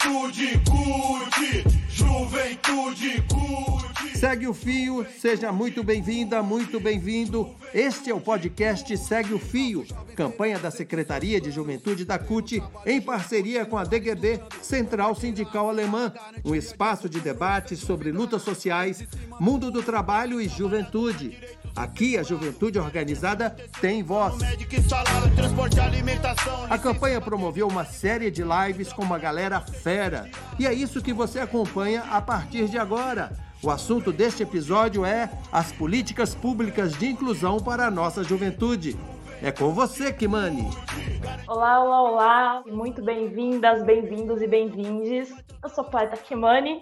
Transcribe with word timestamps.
Juventude 0.00 0.60
curte, 0.64 1.64
juventude 1.88 3.22
curte. 3.28 4.16
Segue 4.16 4.46
o 4.46 4.54
Fio, 4.54 5.06
seja 5.18 5.50
muito 5.50 5.82
bem-vinda, 5.82 6.42
muito 6.42 6.78
bem-vindo. 6.78 7.50
Este 7.74 8.10
é 8.10 8.14
o 8.14 8.20
podcast 8.20 8.96
Segue 8.96 9.34
o 9.34 9.38
Fio, 9.38 9.84
campanha 10.14 10.58
da 10.58 10.70
Secretaria 10.70 11.40
de 11.40 11.50
Juventude 11.50 12.04
da 12.04 12.18
CUT, 12.18 12.62
em 12.86 13.00
parceria 13.00 13.66
com 13.66 13.76
a 13.76 13.84
DGB, 13.84 14.40
Central 14.62 15.14
Sindical 15.14 15.68
Alemã, 15.68 16.12
um 16.44 16.54
espaço 16.54 17.08
de 17.08 17.20
debate 17.20 17.76
sobre 17.76 18.12
lutas 18.12 18.42
sociais, 18.42 19.04
mundo 19.40 19.70
do 19.70 19.82
trabalho 19.82 20.40
e 20.40 20.48
juventude. 20.48 21.36
Aqui 21.78 22.18
a 22.18 22.24
juventude 22.24 22.76
organizada 22.76 23.54
tem 23.80 24.02
voz. 24.02 24.34
A 26.68 26.76
campanha 26.76 27.20
promoveu 27.20 27.68
uma 27.68 27.84
série 27.84 28.32
de 28.32 28.42
lives 28.42 28.92
com 28.92 29.02
uma 29.02 29.16
galera 29.16 29.60
fera. 29.60 30.28
E 30.58 30.66
é 30.66 30.74
isso 30.74 31.00
que 31.00 31.12
você 31.12 31.38
acompanha 31.38 32.02
a 32.10 32.20
partir 32.20 32.66
de 32.68 32.76
agora. 32.76 33.30
O 33.62 33.70
assunto 33.70 34.12
deste 34.12 34.42
episódio 34.42 35.04
é 35.04 35.30
as 35.52 35.70
políticas 35.70 36.34
públicas 36.34 36.98
de 36.98 37.06
inclusão 37.06 37.58
para 37.58 37.86
a 37.86 37.90
nossa 37.92 38.24
juventude. 38.24 38.96
É 39.40 39.52
com 39.52 39.70
você, 39.70 40.12
Kimani. 40.12 40.68
Olá, 41.46 41.80
olá, 41.80 42.02
olá. 42.02 42.62
Muito 42.66 43.04
bem-vindas, 43.04 43.84
bem-vindos 43.84 44.42
e 44.42 44.48
bem-vindes. 44.48 45.32
Eu 45.62 45.68
sou 45.68 45.84
poeta 45.84 46.16
Kimani, 46.16 46.80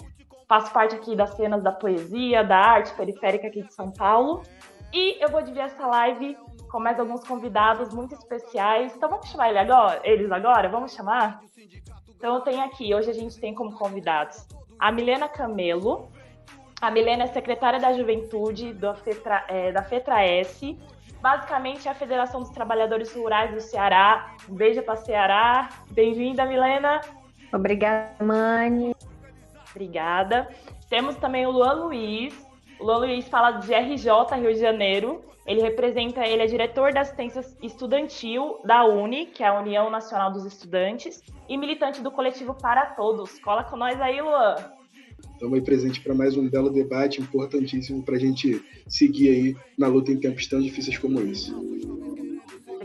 faço 0.49 0.73
parte 0.73 0.95
aqui 0.95 1.15
das 1.15 1.35
cenas 1.37 1.63
da 1.63 1.73
poesia, 1.73 2.43
da 2.43 2.57
arte 2.57 2.95
periférica 2.95 3.49
aqui 3.49 3.63
de 3.63 3.75
São 3.75 3.91
Paulo. 3.91 4.43
E 4.93 5.23
eu 5.23 5.29
vou 5.29 5.41
dividir 5.41 5.63
essa 5.63 5.87
live 5.87 6.37
com 6.71 6.81
mais 6.81 6.99
alguns 6.99 7.25
convidados 7.25 7.93
muito 7.93 8.15
especiais. 8.15 8.95
Então 8.97 9.09
vamos 9.09 9.29
chamar 9.29 9.51
ele 9.51 9.59
agora, 9.59 10.01
eles 10.05 10.31
agora? 10.31 10.69
Vamos 10.69 10.93
chamar? 10.95 11.41
Então 12.09 12.37
eu 12.37 12.41
tenho 12.41 12.63
aqui, 12.63 12.95
hoje 12.95 13.11
a 13.11 13.15
gente 13.15 13.39
tem 13.39 13.55
como 13.55 13.73
convidados 13.73 14.47
a 14.79 14.93
Milena 14.93 15.29
Camelo. 15.29 16.09
A 16.81 16.91
Milena 16.91 17.25
é 17.25 17.27
secretária 17.29 17.81
da 17.81 17.93
Juventude 17.93 18.73
do 18.75 18.95
FETRA, 18.95 19.45
é, 19.49 19.73
da 19.73 19.83
FETRA-S. 19.83 20.79
Basicamente 21.21 21.89
é 21.89 21.91
a 21.91 21.95
Federação 21.95 22.41
dos 22.41 22.51
Trabalhadores 22.51 23.15
Rurais 23.15 23.53
do 23.53 23.61
Ceará. 23.61 24.35
Um 24.49 24.55
beijo 24.55 24.83
para 24.83 24.97
Ceará. 24.97 25.71
Bem-vinda, 25.91 26.45
Milena. 26.45 27.01
Obrigada, 27.53 28.23
Mani. 28.23 28.95
Obrigada. 29.71 30.49
Temos 30.89 31.17
também 31.17 31.47
o 31.47 31.51
Luan 31.51 31.85
Luiz, 31.85 32.46
o 32.79 32.85
Luan 32.85 32.99
Luiz 32.99 33.27
fala 33.29 33.53
de 33.53 33.73
RJ 33.73 34.11
Rio 34.41 34.53
de 34.53 34.61
Janeiro. 34.61 35.23
Ele 35.47 35.63
representa, 35.63 36.27
ele 36.27 36.43
é 36.43 36.47
diretor 36.47 36.93
da 36.93 37.03
assistência 37.03 37.45
estudantil 37.63 38.59
da 38.65 38.85
UNE, 38.85 39.27
que 39.27 39.43
é 39.43 39.47
a 39.47 39.61
União 39.61 39.89
Nacional 39.89 40.33
dos 40.33 40.45
Estudantes, 40.45 41.23
e 41.49 41.57
militante 41.57 42.03
do 42.03 42.11
coletivo 42.11 42.55
Para 42.55 42.87
Todos. 42.87 43.39
Cola 43.39 43.63
com 43.63 43.77
nós 43.77 44.01
aí, 44.01 44.21
Luan. 44.21 44.57
Estamos 45.33 45.55
aí 45.55 45.61
presente 45.61 46.01
para 46.01 46.15
mais 46.15 46.37
um 46.37 46.49
belo 46.49 46.71
debate 46.71 47.21
importantíssimo 47.21 48.03
para 48.03 48.17
a 48.17 48.19
gente 48.19 48.63
seguir 48.89 49.29
aí 49.29 49.57
na 49.79 49.87
luta 49.87 50.11
em 50.11 50.19
tempos 50.19 50.47
tão 50.47 50.61
difíceis 50.61 50.99
como 50.99 51.21
esse. 51.21 51.53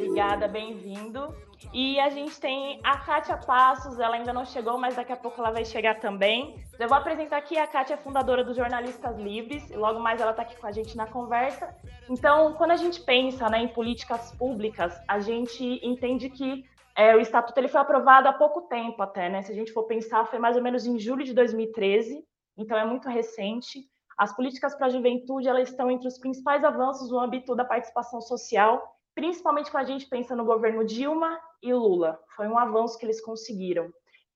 Obrigada, 0.02 0.48
bem-vindo. 0.48 1.32
E 1.72 2.00
a 2.00 2.10
gente 2.10 2.40
tem 2.42 2.80
a 2.84 2.98
Kátia 2.98 3.38
Passos, 3.38 4.00
ela 4.00 4.16
ainda 4.16 4.34
não 4.34 4.44
chegou, 4.44 4.76
mas 4.80 4.96
daqui 4.96 5.14
a 5.14 5.16
pouco 5.16 5.40
ela 5.40 5.52
vai 5.52 5.64
chegar 5.64 6.00
também. 6.00 6.60
Eu 6.80 6.88
vou 6.88 6.98
apresentar 6.98 7.38
aqui, 7.38 7.56
a 7.56 7.68
Kátia 7.68 7.94
é 7.94 7.98
fundadora 7.98 8.44
dos 8.44 8.58
Jornalistas 8.58 9.16
Livres, 9.20 9.70
e 9.70 9.76
logo 9.76 10.00
mais 10.00 10.20
ela 10.20 10.32
está 10.32 10.42
aqui 10.42 10.60
com 10.60 10.66
a 10.66 10.72
gente 10.72 10.98
na 10.98 11.06
conversa. 11.06 11.74
Então, 12.10 12.54
quando 12.54 12.72
a 12.72 12.78
gente 12.78 13.00
pensa 13.02 13.48
né, 13.48 13.60
em 13.60 13.68
políticas 13.68 14.32
públicas, 14.32 15.00
a 15.08 15.20
gente 15.20 15.80
entende 15.86 16.32
que 16.32 16.66
é, 16.96 17.16
o 17.16 17.20
Estatuto 17.20 17.60
ele 17.60 17.68
foi 17.68 17.80
aprovado 17.80 18.28
há 18.28 18.34
pouco 18.34 18.64
tempo 18.64 19.04
até, 19.04 19.30
né? 19.30 19.44
Se 19.44 19.52
a 19.52 19.56
gente 19.56 19.72
for 19.72 19.84
pensar, 19.84 20.26
foi 20.26 20.40
mais 20.40 20.58
ou 20.58 20.64
menos 20.64 20.88
em 20.88 20.98
julho 20.98 21.24
de 21.24 21.34
2013, 21.34 22.26
então 22.58 22.76
é 22.76 22.86
muito 22.86 23.08
recente. 23.08 23.88
As 24.18 24.36
políticas 24.36 24.74
para 24.74 24.88
a 24.88 24.90
juventude 24.90 25.48
elas 25.48 25.70
estão 25.70 25.92
entre 25.92 26.08
os 26.08 26.18
principais 26.18 26.64
avanços 26.64 27.12
no 27.12 27.20
âmbito 27.20 27.56
da 27.56 27.64
participação 27.64 28.20
social 28.20 29.00
principalmente 29.16 29.70
quando 29.70 29.84
a 29.84 29.88
gente 29.88 30.08
pensa 30.08 30.36
no 30.36 30.46
governo 30.46 30.86
Dilma 30.86 31.40
e 31.62 31.74
Lula. 31.74 32.20
Foi 32.36 32.48
um 32.48 32.58
avanço 32.58 32.98
que 32.98 33.06
eles 33.06 33.22
conseguiram. 33.22 33.92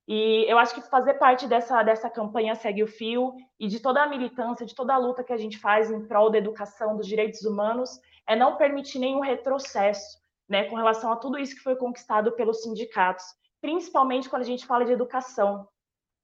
E 0.08 0.46
eu 0.48 0.60
acho 0.60 0.76
que 0.76 0.82
fazer 0.82 1.16
parte 1.16 1.48
dessa, 1.48 1.82
dessa 1.82 2.10
campanha 2.10 2.54
Segue 2.54 2.84
o 2.84 2.88
Fio 2.88 3.34
e 3.60 3.68
de 3.68 3.80
toda 3.80 4.04
a 4.04 4.08
militância, 4.08 4.66
de 4.66 4.76
toda 4.76 4.94
a 4.94 4.98
luta 4.98 5.24
que 5.24 5.34
a 5.34 5.38
gente 5.38 5.58
faz 5.58 5.90
em 5.90 6.06
prol 6.08 6.30
da 6.30 6.38
educação, 6.38 6.96
dos 6.96 7.08
direitos 7.08 7.42
humanos, 7.42 7.90
é 8.28 8.36
não 8.36 8.56
permitir 8.56 9.00
nenhum 9.00 9.20
retrocesso 9.20 10.20
né, 10.48 10.66
com 10.66 10.76
relação 10.76 11.12
a 11.12 11.16
tudo 11.16 11.40
isso 11.40 11.56
que 11.56 11.64
foi 11.64 11.76
conquistado 11.76 12.32
pelos 12.34 12.62
sindicatos, 12.62 13.26
principalmente 13.60 14.30
quando 14.30 14.44
a 14.44 14.46
gente 14.46 14.66
fala 14.66 14.86
de 14.86 14.92
educação. 14.92 15.68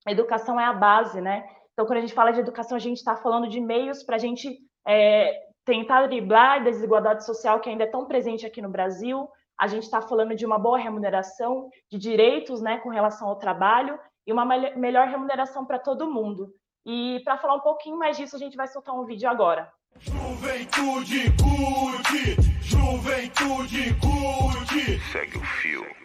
A 0.06 0.12
educação 0.12 0.60
é 0.60 0.66
a 0.66 0.74
base, 0.74 1.20
né? 1.20 1.44
Então, 1.74 1.86
quando 1.86 1.98
a 1.98 2.02
gente 2.02 2.14
fala 2.14 2.32
de 2.32 2.40
educação, 2.40 2.76
a 2.76 2.80
gente 2.80 2.98
está 2.98 3.16
falando 3.16 3.48
de 3.48 3.60
meios 3.60 4.04
para 4.04 4.16
a 4.16 4.20
gente 4.20 4.60
é, 4.88 5.51
tentar 5.66 6.08
driblar 6.08 6.58
a 6.58 6.60
desigualdade 6.60 7.26
social 7.26 7.60
que 7.60 7.70
ainda 7.70 7.84
é 7.84 7.88
tão 7.88 8.06
presente 8.06 8.46
aqui 8.46 8.62
no 8.62 8.70
Brasil. 8.70 9.30
A 9.58 9.68
gente 9.68 9.84
está 9.84 10.02
falando 10.02 10.36
de 10.36 10.46
uma 10.46 10.58
boa 10.58 10.78
remuneração, 10.78 11.70
de 11.90 11.98
direitos 11.98 12.62
né, 12.62 12.80
com 12.80 12.90
relação 12.90 13.28
ao 13.28 13.36
trabalho 13.36 14.00
e 14.26 14.34
uma 14.34 14.46
melhor 14.46 15.08
remuneração 15.08 15.66
para 15.66 15.80
todo 15.80 16.12
mundo. 16.12 16.54
E 16.86 17.22
para 17.24 17.38
falar 17.38 17.56
um 17.56 17.60
pouquinho 17.60 17.98
mais 17.98 18.18
disso, 18.18 18.36
a 18.36 18.40
gente 18.40 18.58
vai 18.58 18.68
soltar 18.68 18.96
um 18.96 19.06
vídeo 19.06 19.30
agora. 19.30 19.72
Juventude 20.00 21.26
curte, 21.38 22.36
juventude 22.62 23.94
curte. 24.00 25.00
Segue 25.12 25.38
o 25.38 25.42
fio. 25.42 26.02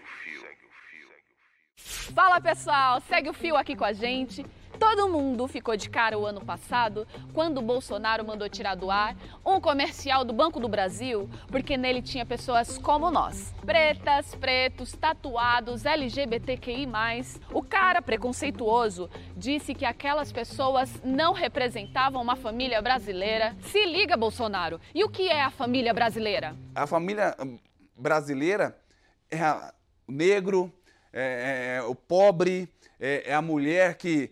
Fala 2.14 2.40
pessoal, 2.40 3.00
segue 3.00 3.30
o 3.30 3.32
fio 3.32 3.56
aqui 3.56 3.74
com 3.76 3.84
a 3.84 3.92
gente. 3.92 4.44
Todo 4.78 5.08
mundo 5.08 5.48
ficou 5.48 5.76
de 5.76 5.88
cara 5.88 6.18
o 6.18 6.26
ano 6.26 6.40
passado 6.40 7.06
quando 7.32 7.58
o 7.58 7.62
Bolsonaro 7.62 8.26
mandou 8.26 8.48
tirar 8.48 8.74
do 8.74 8.90
ar 8.90 9.16
um 9.44 9.60
comercial 9.60 10.24
do 10.24 10.32
Banco 10.32 10.60
do 10.60 10.68
Brasil, 10.68 11.28
porque 11.48 11.76
nele 11.76 12.02
tinha 12.02 12.26
pessoas 12.26 12.78
como 12.78 13.10
nós, 13.10 13.54
pretas, 13.64 14.34
pretos, 14.34 14.92
tatuados, 14.92 15.84
LGBTQI. 15.84 16.86
O 17.52 17.62
cara 17.62 18.02
preconceituoso 18.02 19.08
disse 19.36 19.74
que 19.74 19.84
aquelas 19.84 20.30
pessoas 20.30 20.90
não 21.04 21.32
representavam 21.32 22.22
uma 22.22 22.36
família 22.36 22.80
brasileira. 22.82 23.56
Se 23.62 23.84
liga, 23.86 24.16
Bolsonaro. 24.16 24.80
E 24.94 25.02
o 25.04 25.08
que 25.08 25.28
é 25.28 25.42
a 25.42 25.50
família 25.50 25.94
brasileira? 25.94 26.56
A 26.74 26.86
família 26.86 27.34
hum, 27.40 27.58
brasileira 27.96 28.78
é 29.30 29.42
o 30.06 30.12
negro, 30.12 30.72
é, 31.12 31.22
é, 31.22 31.76
é 31.76 31.82
o 31.82 31.94
pobre, 31.94 32.68
é, 33.00 33.30
é 33.30 33.34
a 33.34 33.42
mulher 33.42 33.96
que 33.96 34.30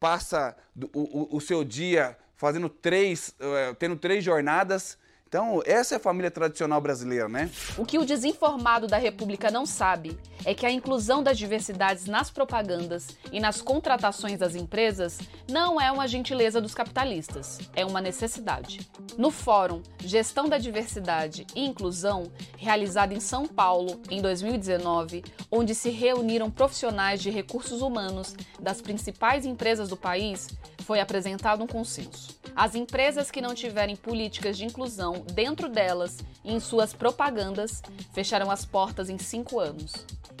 passa 0.00 0.56
o, 0.94 1.34
o, 1.34 1.36
o 1.36 1.40
seu 1.40 1.62
dia 1.62 2.16
fazendo 2.34 2.70
três, 2.70 3.34
uh, 3.38 3.74
tendo 3.74 3.96
três 3.96 4.24
jornadas. 4.24 4.96
Então, 5.30 5.62
essa 5.64 5.94
é 5.94 5.96
a 5.96 6.00
família 6.00 6.28
tradicional 6.28 6.80
brasileira, 6.80 7.28
né? 7.28 7.48
O 7.78 7.86
que 7.86 8.00
o 8.00 8.04
desinformado 8.04 8.88
da 8.88 8.96
República 8.96 9.48
não 9.48 9.64
sabe 9.64 10.18
é 10.44 10.52
que 10.52 10.66
a 10.66 10.72
inclusão 10.72 11.22
das 11.22 11.38
diversidades 11.38 12.06
nas 12.06 12.32
propagandas 12.32 13.06
e 13.30 13.38
nas 13.38 13.62
contratações 13.62 14.40
das 14.40 14.56
empresas 14.56 15.20
não 15.48 15.80
é 15.80 15.92
uma 15.92 16.08
gentileza 16.08 16.60
dos 16.60 16.74
capitalistas, 16.74 17.60
é 17.76 17.86
uma 17.86 18.00
necessidade. 18.00 18.90
No 19.16 19.30
Fórum 19.30 19.82
Gestão 20.04 20.48
da 20.48 20.58
Diversidade 20.58 21.46
e 21.54 21.64
Inclusão, 21.64 22.24
realizado 22.58 23.12
em 23.12 23.20
São 23.20 23.46
Paulo 23.46 24.00
em 24.10 24.20
2019, 24.20 25.22
onde 25.48 25.76
se 25.76 25.90
reuniram 25.90 26.50
profissionais 26.50 27.22
de 27.22 27.30
recursos 27.30 27.82
humanos 27.82 28.34
das 28.58 28.80
principais 28.80 29.46
empresas 29.46 29.88
do 29.88 29.96
país, 29.96 30.48
foi 30.90 30.98
apresentado 30.98 31.62
um 31.62 31.68
consenso. 31.68 32.36
As 32.56 32.74
empresas 32.74 33.30
que 33.30 33.40
não 33.40 33.54
tiverem 33.54 33.94
políticas 33.94 34.58
de 34.58 34.64
inclusão 34.64 35.24
dentro 35.32 35.68
delas 35.68 36.18
e 36.44 36.52
em 36.52 36.58
suas 36.58 36.92
propagandas 36.92 37.80
fecharão 38.12 38.50
as 38.50 38.64
portas 38.64 39.08
em 39.08 39.16
cinco 39.16 39.60
anos. 39.60 39.92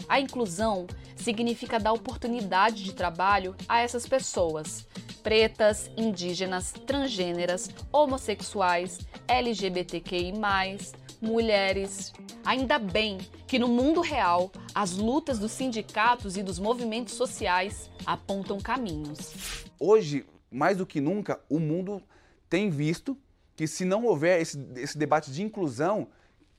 A 0.08 0.18
inclusão 0.18 0.88
significa 1.14 1.78
dar 1.78 1.92
oportunidade 1.92 2.82
de 2.82 2.92
trabalho 2.92 3.54
a 3.68 3.80
essas 3.80 4.08
pessoas, 4.08 4.88
pretas, 5.22 5.88
indígenas, 5.96 6.74
transgêneras, 6.84 7.70
homossexuais, 7.92 8.98
LGBTQI, 9.28 10.32
mulheres. 11.20 12.12
Ainda 12.44 12.76
bem 12.76 13.18
que 13.46 13.56
no 13.56 13.68
mundo 13.68 14.00
real 14.00 14.50
as 14.74 14.96
lutas 14.96 15.38
dos 15.38 15.52
sindicatos 15.52 16.36
e 16.36 16.42
dos 16.42 16.58
movimentos 16.58 17.14
sociais 17.14 17.88
apontam 18.04 18.58
caminhos. 18.58 19.64
Hoje, 19.78 20.26
mais 20.50 20.76
do 20.76 20.86
que 20.86 21.00
nunca, 21.00 21.40
o 21.48 21.58
mundo 21.58 22.02
tem 22.48 22.70
visto 22.70 23.16
que 23.54 23.66
se 23.66 23.84
não 23.84 24.04
houver 24.04 24.40
esse, 24.40 24.58
esse 24.76 24.96
debate 24.96 25.30
de 25.30 25.42
inclusão, 25.42 26.08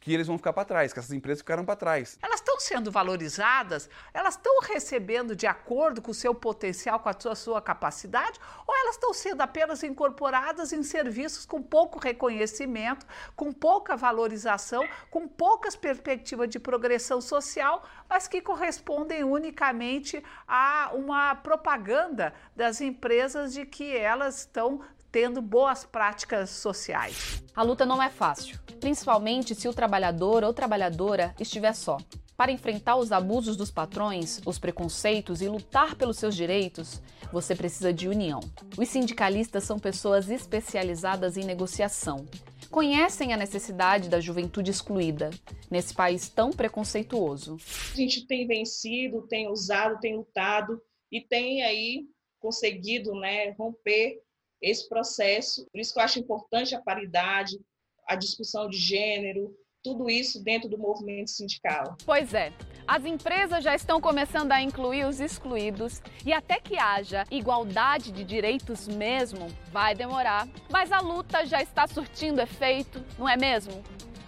que 0.02 0.12
eles 0.12 0.26
vão 0.26 0.38
ficar 0.38 0.52
para 0.52 0.66
trás, 0.66 0.92
que 0.92 0.98
essas 0.98 1.12
empresas 1.14 1.42
ficaram 1.42 1.64
para 1.64 1.76
trás. 1.76 2.18
Elas 2.24 2.40
estão 2.40 2.60
sendo 2.60 2.92
valorizadas? 2.92 3.88
Elas 4.12 4.34
estão 4.36 4.60
recebendo 4.62 5.36
de 5.36 5.46
acordo 5.46 6.02
com 6.02 6.10
o 6.10 6.14
seu 6.14 6.34
potencial, 6.34 7.00
com 7.00 7.08
a 7.08 7.14
sua, 7.18 7.36
sua 7.36 7.62
capacidade? 7.62 8.40
Ou 8.66 8.76
elas 8.76 8.96
estão 8.96 9.14
sendo 9.14 9.42
apenas 9.42 9.84
incorporadas 9.84 10.74
em 10.74 10.82
serviços 10.82 11.46
com 11.46 11.62
pouco 11.62 12.00
reconhecimento, 12.00 13.06
com 13.36 13.54
pouca 13.54 13.96
valorização, 13.96 14.84
com 15.12 15.28
poucas 15.28 15.76
perspectivas 15.76 16.50
de 16.50 16.60
progressão 16.60 17.22
social, 17.22 17.84
mas 18.10 18.28
que 18.28 18.42
correspondem 18.42 19.24
unicamente 19.24 20.24
a 20.48 20.90
uma 20.96 21.36
propaganda 21.36 22.34
das 22.56 22.82
empresas 22.82 23.54
de 23.54 23.68
que 23.68 23.96
elas 23.96 24.40
estão 24.40 24.82
tendo 25.12 25.42
boas 25.42 25.84
práticas 25.84 26.50
sociais. 26.50 27.44
A 27.56 27.64
luta 27.64 27.86
não 27.86 28.02
é 28.02 28.10
fácil, 28.10 28.60
principalmente 28.80 29.54
se 29.54 29.68
o 29.68 29.74
trabalhador 29.74 30.44
ou 30.44 30.54
trabalhadora 30.54 31.36
estiver 31.40 31.74
só. 31.74 31.98
Para 32.38 32.52
enfrentar 32.52 32.96
os 32.96 33.12
abusos 33.12 33.56
dos 33.56 33.70
patrões, 33.70 34.42
os 34.46 34.58
preconceitos 34.58 35.42
e 35.42 35.48
lutar 35.48 35.96
pelos 35.96 36.18
seus 36.18 36.36
direitos, 36.36 37.00
você 37.32 37.56
precisa 37.56 37.94
de 37.94 38.08
união. 38.08 38.40
Os 38.78 38.90
sindicalistas 38.90 39.64
são 39.64 39.78
pessoas 39.78 40.30
especializadas 40.30 41.38
em 41.38 41.44
negociação. 41.44 42.26
Conhecem 42.72 43.34
a 43.34 43.38
necessidade 43.38 44.10
da 44.10 44.20
juventude 44.20 44.72
excluída 44.72 45.30
nesse 45.70 45.94
país 45.94 46.30
tão 46.30 46.50
preconceituoso. 46.50 47.58
A 47.94 47.96
gente 47.96 48.26
tem 48.26 48.48
vencido, 48.48 49.28
tem 49.28 49.48
usado, 49.48 50.00
tem 50.00 50.16
lutado 50.16 50.82
e 51.12 51.22
tem 51.22 51.64
aí 51.64 52.08
conseguido 52.40 53.14
né, 53.14 53.52
romper 53.52 54.20
esse 54.62 54.88
processo. 54.88 55.68
Por 55.72 55.80
isso 55.80 55.94
que 55.94 56.00
eu 56.00 56.04
acho 56.04 56.20
importante 56.20 56.76
a 56.76 56.82
paridade, 56.82 57.60
a 58.08 58.16
discussão 58.16 58.70
de 58.70 58.78
gênero, 58.78 59.56
tudo 59.84 60.10
isso 60.10 60.44
dentro 60.44 60.70
do 60.70 60.78
movimento 60.78 61.32
sindical. 61.32 61.96
Pois 62.06 62.34
é. 62.34 62.54
As 62.88 63.06
empresas 63.06 63.64
já 63.64 63.74
estão 63.74 64.02
começando 64.02 64.52
a 64.52 64.62
incluir 64.62 65.06
os 65.06 65.20
excluídos 65.20 66.02
e 66.26 66.34
até 66.34 66.60
que 66.60 66.78
haja 66.78 67.26
igualdade 67.32 68.12
de 68.12 68.24
direitos 68.24 68.88
mesmo, 68.88 69.48
vai 69.72 69.96
demorar. 69.96 70.48
Mas 70.70 70.92
a 70.92 71.00
luta 71.00 71.46
já 71.46 71.62
está 71.62 71.88
surtindo 71.88 72.42
efeito, 72.42 73.04
não 73.18 73.28
é 73.28 73.38
mesmo? 73.38 73.84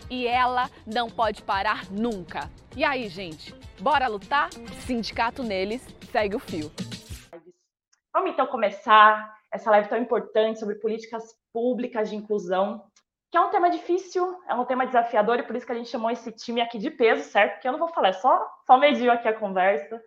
E 0.09 0.27
ela 0.27 0.69
não 0.85 1.09
pode 1.09 1.41
parar 1.41 1.89
nunca. 1.91 2.49
E 2.75 2.83
aí, 2.83 3.09
gente? 3.09 3.53
Bora 3.79 4.07
lutar? 4.07 4.49
Sindicato 4.85 5.43
neles 5.43 5.85
segue 6.11 6.35
o 6.35 6.39
fio. 6.39 6.71
Vamos 8.13 8.31
então 8.31 8.45
começar 8.47 9.35
essa 9.53 9.69
live 9.69 9.87
tão 9.87 9.99
importante 9.99 10.59
sobre 10.59 10.75
políticas 10.75 11.23
públicas 11.53 12.09
de 12.09 12.15
inclusão, 12.15 12.83
que 13.31 13.37
é 13.37 13.41
um 13.41 13.49
tema 13.49 13.69
difícil, 13.69 14.35
é 14.47 14.55
um 14.55 14.65
tema 14.65 14.85
desafiador 14.85 15.39
e 15.39 15.43
por 15.43 15.55
isso 15.55 15.65
que 15.65 15.71
a 15.71 15.75
gente 15.75 15.89
chamou 15.89 16.09
esse 16.09 16.31
time 16.31 16.59
aqui 16.59 16.79
de 16.79 16.89
peso, 16.89 17.23
certo? 17.29 17.53
Porque 17.53 17.67
eu 17.67 17.71
não 17.71 17.79
vou 17.79 17.87
falar, 17.87 18.09
é 18.09 18.13
só, 18.13 18.47
só 18.65 18.77
medir 18.77 19.09
aqui 19.09 19.27
a 19.27 19.39
conversa. 19.39 20.01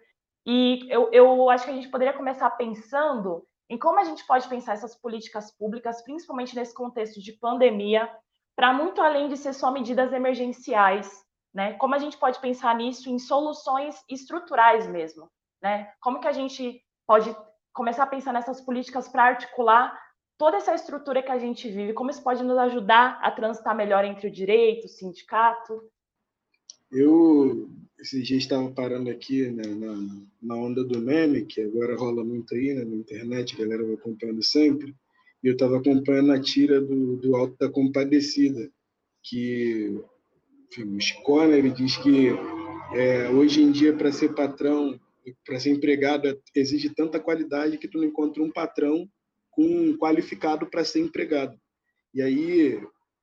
E 0.44 0.86
eu, 0.90 1.10
eu 1.12 1.48
acho 1.48 1.64
que 1.64 1.70
a 1.70 1.74
gente 1.74 1.88
poderia 1.88 2.12
começar 2.12 2.50
pensando 2.50 3.44
em 3.68 3.78
como 3.78 3.98
a 3.98 4.04
gente 4.04 4.24
pode 4.26 4.48
pensar 4.48 4.74
essas 4.74 4.94
políticas 4.94 5.50
públicas, 5.56 6.02
principalmente 6.02 6.54
nesse 6.54 6.74
contexto 6.74 7.20
de 7.20 7.32
pandemia, 7.32 8.08
para 8.54 8.72
muito 8.72 9.00
além 9.00 9.28
de 9.28 9.36
ser 9.36 9.52
só 9.52 9.70
medidas 9.70 10.12
emergenciais, 10.12 11.24
né? 11.52 11.72
Como 11.74 11.94
a 11.94 11.98
gente 11.98 12.16
pode 12.16 12.40
pensar 12.40 12.74
nisso 12.76 13.10
em 13.10 13.18
soluções 13.18 13.96
estruturais 14.08 14.86
mesmo, 14.86 15.28
né? 15.62 15.92
Como 16.00 16.20
que 16.20 16.28
a 16.28 16.32
gente 16.32 16.80
pode 17.06 17.36
começar 17.76 18.04
a 18.04 18.08
pensar 18.08 18.32
nessas 18.32 18.60
políticas 18.60 19.06
para 19.06 19.24
articular 19.24 19.96
toda 20.38 20.56
essa 20.56 20.74
estrutura 20.74 21.22
que 21.22 21.30
a 21.30 21.38
gente 21.38 21.70
vive, 21.70 21.92
como 21.92 22.10
isso 22.10 22.22
pode 22.22 22.42
nos 22.42 22.56
ajudar 22.58 23.18
a 23.22 23.30
transitar 23.30 23.76
melhor 23.76 24.04
entre 24.04 24.28
o 24.28 24.32
direito, 24.32 24.86
o 24.86 24.88
sindicato? 24.88 25.82
Eu, 26.90 27.68
esses 27.98 28.26
dias, 28.26 28.42
estava 28.42 28.70
parando 28.70 29.10
aqui 29.10 29.50
né, 29.50 29.62
na, 29.66 29.94
na 30.42 30.54
onda 30.54 30.82
do 30.84 31.00
meme, 31.00 31.44
que 31.44 31.60
agora 31.60 31.96
rola 31.96 32.24
muito 32.24 32.54
aí 32.54 32.74
né, 32.74 32.84
na 32.84 32.96
internet, 32.96 33.54
a 33.54 33.64
galera 33.64 33.84
vai 33.84 33.94
acompanhando 33.94 34.42
sempre, 34.42 34.94
e 35.42 35.48
eu 35.48 35.52
estava 35.52 35.78
acompanhando 35.78 36.32
a 36.32 36.40
tira 36.40 36.80
do, 36.80 37.16
do 37.16 37.36
Alto 37.36 37.56
da 37.58 37.68
Compadecida, 37.70 38.70
que 39.22 40.00
enfim, 40.70 40.96
o 40.96 41.00
Schikoner, 41.00 41.58
ele 41.58 41.70
diz 41.70 41.96
que 41.96 42.30
é, 42.94 43.28
hoje 43.30 43.62
em 43.62 43.72
dia, 43.72 43.94
para 43.94 44.12
ser 44.12 44.34
patrão, 44.34 44.98
para 45.44 45.60
ser 45.60 45.70
empregado 45.70 46.40
exige 46.54 46.90
tanta 46.90 47.20
qualidade 47.20 47.78
que 47.78 47.88
tu 47.88 47.98
não 47.98 48.04
encontra 48.04 48.42
um 48.42 48.50
patrão 48.50 49.08
com 49.50 49.96
qualificado 49.96 50.66
para 50.66 50.84
ser 50.84 51.00
empregado. 51.00 51.56
E 52.14 52.22
aí 52.22 52.80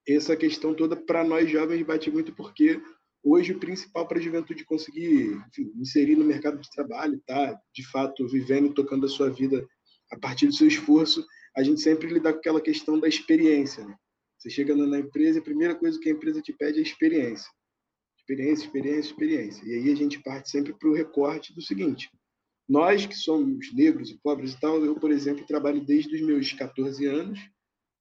essa 0.08 0.36
questão 0.36 0.74
toda 0.74 0.96
para 0.96 1.24
nós 1.24 1.50
jovens 1.50 1.84
bate 1.84 2.12
muito 2.12 2.34
porque 2.34 2.82
hoje 3.24 3.54
o 3.54 3.60
principal 3.60 4.08
para 4.08 4.20
a 4.20 4.22
juventude 4.22 4.66
conseguir 4.66 5.42
enfim, 5.48 5.72
inserir 5.78 6.16
no 6.16 6.26
mercado 6.26 6.60
de 6.60 6.70
trabalho, 6.70 7.22
tá, 7.26 7.58
de 7.74 7.88
fato 7.88 8.28
vivendo 8.28 8.68
e 8.68 8.74
tocando 8.74 9.06
a 9.06 9.10
sua 9.10 9.30
vida 9.30 9.66
a 10.12 10.20
partir 10.20 10.48
do 10.48 10.54
seu 10.54 10.68
esforço, 10.68 11.26
a 11.56 11.64
gente 11.64 11.82
sempre 11.82 12.08
lida 12.08 12.32
com 12.34 12.40
aquela 12.40 12.62
questão 12.62 13.00
da 13.00 13.08
experiência. 13.08 13.86
Né? 13.86 13.96
Você 14.38 14.50
chega 14.50 14.76
na 14.76 15.00
empresa, 15.00 15.40
a 15.40 15.44
primeira 15.44 15.74
coisa 15.74 16.00
que 16.00 16.10
a 16.10 16.12
empresa 16.12 16.42
te 16.42 16.52
pede 16.54 16.80
é 16.80 16.82
experiência. 16.82 17.50
Experiência, 18.24 18.66
experiência, 18.66 19.12
experiência. 19.12 19.66
E 19.66 19.74
aí 19.74 19.92
a 19.92 19.96
gente 19.96 20.22
parte 20.24 20.50
sempre 20.50 20.74
para 20.74 20.90
o 20.90 20.94
recorte 20.94 21.54
do 21.54 21.62
seguinte: 21.62 22.10
nós 22.68 23.06
que 23.06 23.16
somos 23.16 23.74
negros 23.74 24.10
e 24.10 24.18
pobres 24.18 24.54
e 24.54 24.60
tal, 24.60 24.84
eu, 24.84 24.96
por 24.96 25.12
exemplo, 25.12 25.46
trabalho 25.46 25.84
desde 25.84 26.16
os 26.16 26.22
meus 26.22 26.54
14 26.54 27.06
anos, 27.06 27.40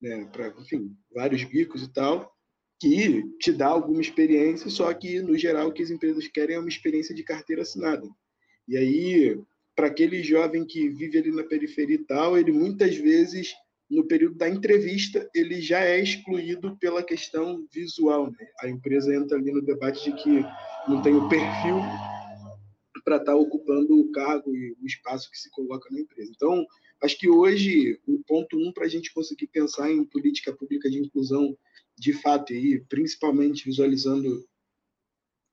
né, 0.01 0.25
para, 0.33 0.49
enfim, 0.61 0.97
vários 1.13 1.43
bicos 1.43 1.83
e 1.83 1.93
tal, 1.93 2.33
que 2.81 3.25
te 3.41 3.53
dá 3.53 3.67
alguma 3.67 4.01
experiência, 4.01 4.71
só 4.71 4.93
que, 4.95 5.21
no 5.21 5.37
geral, 5.37 5.69
o 5.69 5.73
que 5.73 5.83
as 5.83 5.91
empresas 5.91 6.29
querem 6.29 6.57
é 6.57 6.59
uma 6.59 6.69
experiência 6.69 7.15
de 7.15 7.25
carteira 7.25 7.63
assinada. 7.63 8.09
E 8.69 8.77
aí, 8.77 9.41
para 9.75 9.89
aquele 9.89 10.23
jovem 10.23 10.65
que 10.65 10.89
vive 10.89 11.19
ali 11.19 11.33
na 11.33 11.43
periferia 11.43 11.97
e 11.97 12.05
tal, 12.05 12.39
ele 12.39 12.53
muitas 12.53 12.97
vezes 12.97 13.53
no 13.91 14.07
período 14.07 14.37
da 14.37 14.49
entrevista, 14.49 15.29
ele 15.35 15.61
já 15.61 15.81
é 15.81 16.01
excluído 16.01 16.77
pela 16.79 17.03
questão 17.03 17.67
visual. 17.73 18.31
Né? 18.31 18.47
A 18.61 18.69
empresa 18.69 19.15
entra 19.15 19.37
ali 19.37 19.53
no 19.53 19.63
debate 19.63 20.11
de 20.11 20.17
que 20.23 20.45
não 20.89 21.03
tem 21.03 21.15
o 21.15 21.29
perfil 21.29 21.77
para 23.05 23.17
estar 23.17 23.33
tá 23.33 23.37
ocupando 23.37 24.01
o 24.01 24.11
cargo 24.13 24.55
e 24.55 24.73
o 24.81 24.87
espaço 24.87 25.31
que 25.31 25.39
se 25.39 25.51
coloca 25.51 25.89
na 25.91 26.01
empresa. 26.01 26.33
Então, 26.35 26.65
acho 27.03 27.19
que 27.19 27.29
hoje, 27.29 28.01
o 28.07 28.23
ponto 28.27 28.57
um 28.57 28.73
para 28.73 28.87
a 28.87 28.89
gente 28.89 29.13
conseguir 29.13 29.49
pensar 29.49 29.91
em 29.91 30.05
política 30.05 30.53
pública 30.53 30.89
de 30.89 30.99
inclusão, 30.99 31.57
de 31.99 32.13
fato, 32.15 32.53
e 32.55 32.81
principalmente 32.89 33.65
visualizando 33.65 34.45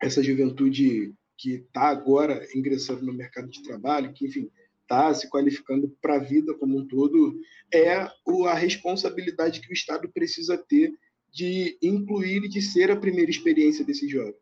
essa 0.01 0.23
juventude 0.23 1.13
que 1.37 1.55
está 1.55 1.89
agora 1.89 2.47
ingressando 2.55 3.05
no 3.05 3.13
mercado 3.13 3.49
de 3.49 3.63
trabalho, 3.63 4.13
que, 4.13 4.25
enfim, 4.25 4.49
está 4.89 5.13
se 5.13 5.29
qualificando 5.29 5.95
para 6.01 6.15
a 6.15 6.19
vida 6.19 6.55
como 6.55 6.79
um 6.79 6.87
todo, 6.87 7.39
é 7.71 7.93
a 7.93 8.53
responsabilidade 8.55 9.61
que 9.61 9.69
o 9.69 9.73
Estado 9.73 10.09
precisa 10.11 10.57
ter 10.57 10.91
de 11.31 11.77
incluir 11.79 12.43
e 12.43 12.49
de 12.49 12.59
ser 12.59 12.89
a 12.89 12.95
primeira 12.95 13.29
experiência 13.29 13.85
desse 13.85 14.07
jovem. 14.09 14.33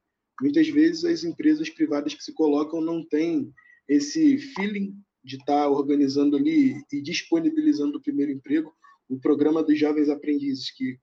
Muitas 0.42 0.70
vezes 0.70 1.04
as 1.04 1.26
empresas 1.26 1.70
privadas 1.70 2.14
que 2.14 2.24
se 2.24 2.34
colocam 2.34 2.80
não 2.80 3.06
têm 3.06 3.52
esse 3.90 4.38
feeling 4.56 4.96
de 5.22 5.36
estar 5.36 5.64
tá 5.64 5.70
organizando 5.70 6.38
ali 6.38 6.82
e 6.94 7.02
disponibilizando 7.02 7.98
o 7.98 8.02
primeiro 8.02 8.32
emprego. 8.32 8.72
O 9.10 9.20
programa 9.20 9.62
dos 9.62 9.78
jovens 9.78 10.08
aprendizes, 10.08 10.72
que 10.72 10.98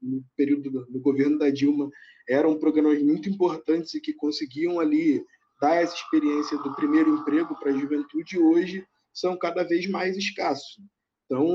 no 0.00 0.24
período 0.36 0.70
do 0.88 1.00
governo 1.00 1.38
da 1.38 1.50
Dilma 1.50 1.88
eram 2.28 2.58
programas 2.58 3.00
muito 3.02 3.28
importantes 3.28 3.94
e 3.94 4.00
que 4.00 4.12
conseguiam 4.12 4.80
ali 4.80 5.22
dar 5.62 5.76
essa 5.76 5.94
experiência 5.94 6.58
do 6.58 6.74
primeiro 6.74 7.14
emprego 7.14 7.54
para 7.54 7.70
a 7.70 7.78
juventude 7.78 8.36
hoje 8.36 8.84
são 9.14 9.38
cada 9.38 9.62
vez 9.62 9.88
mais 9.88 10.16
escassos. 10.16 10.82
Então, 11.24 11.46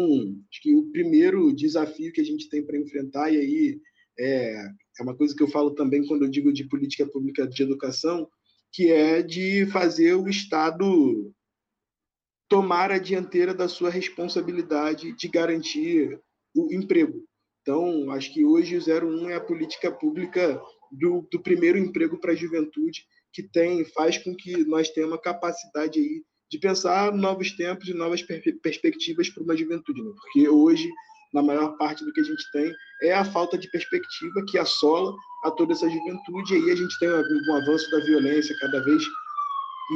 acho 0.50 0.62
que 0.62 0.74
o 0.74 0.90
primeiro 0.94 1.54
desafio 1.54 2.14
que 2.14 2.22
a 2.22 2.24
gente 2.24 2.50
tem 2.50 2.66
para 2.66 2.78
enfrentar, 2.78 3.30
e 3.30 3.38
aí 3.38 3.82
é, 4.18 4.66
é 4.98 5.04
uma 5.04 5.14
coisa 5.14 5.36
que 5.36 5.44
eu 5.44 5.50
falo 5.50 5.72
também 5.72 6.08
quando 6.08 6.24
eu 6.24 6.30
digo 6.30 6.54
de 6.54 6.64
política 6.70 7.06
pública 7.06 7.46
de 7.46 7.62
educação, 7.62 8.30
que 8.72 8.90
é 8.90 9.22
de 9.22 9.66
fazer 9.66 10.14
o 10.14 10.30
Estado 10.30 11.34
tomar 12.48 12.92
a 12.94 12.98
dianteira 12.98 13.54
da 13.54 13.68
sua 13.68 13.90
responsabilidade 13.90 15.12
de 15.18 15.28
garantir 15.28 16.18
o 16.56 16.74
emprego. 16.74 17.26
Então, 17.62 18.10
acho 18.12 18.34
que 18.34 18.46
hoje 18.46 18.78
o 18.78 18.82
01 18.82 19.32
é 19.32 19.36
a 19.36 19.42
política 19.42 19.92
pública 19.92 20.62
do, 20.90 21.28
do 21.30 21.42
primeiro 21.42 21.78
emprego 21.78 22.18
para 22.18 22.32
a 22.32 22.36
juventude, 22.36 23.06
que 23.34 23.44
tem 23.44 23.86
faz 23.86 24.18
com 24.18 24.36
que 24.36 24.66
nós 24.66 24.90
tenhamos 24.90 25.18
a 25.18 25.22
capacidade 25.22 26.00
aí 26.00 26.24
de 26.50 26.58
pensar 26.60 27.12
novos 27.12 27.52
tempos 27.52 27.88
e 27.88 27.94
novas 27.94 28.22
per 28.22 28.42
perspectivas 28.62 29.30
para 29.30 29.44
uma 29.44 29.56
juventude, 29.56 30.02
né? 30.02 30.12
porque 30.16 30.48
hoje 30.48 30.90
na 31.34 31.44
maior 31.44 31.78
parte 31.78 32.06
do 32.06 32.14
que 32.14 32.22
a 32.22 32.24
gente 32.24 32.52
tem 32.52 32.74
é 33.04 33.14
a 33.14 33.26
falta 33.26 33.58
de 33.58 33.70
perspectiva 33.70 34.46
que 34.48 34.58
assola 34.58 35.14
a 35.44 35.52
toda 35.52 35.74
essa 35.74 35.90
juventude 35.90 36.54
e 36.54 36.58
aí 36.58 36.72
a 36.72 36.76
gente 36.76 36.98
tem 37.00 37.10
um 37.10 37.56
avanço 37.56 37.92
da 37.92 38.00
violência 38.06 38.56
cada 38.60 38.82
vez 38.84 39.04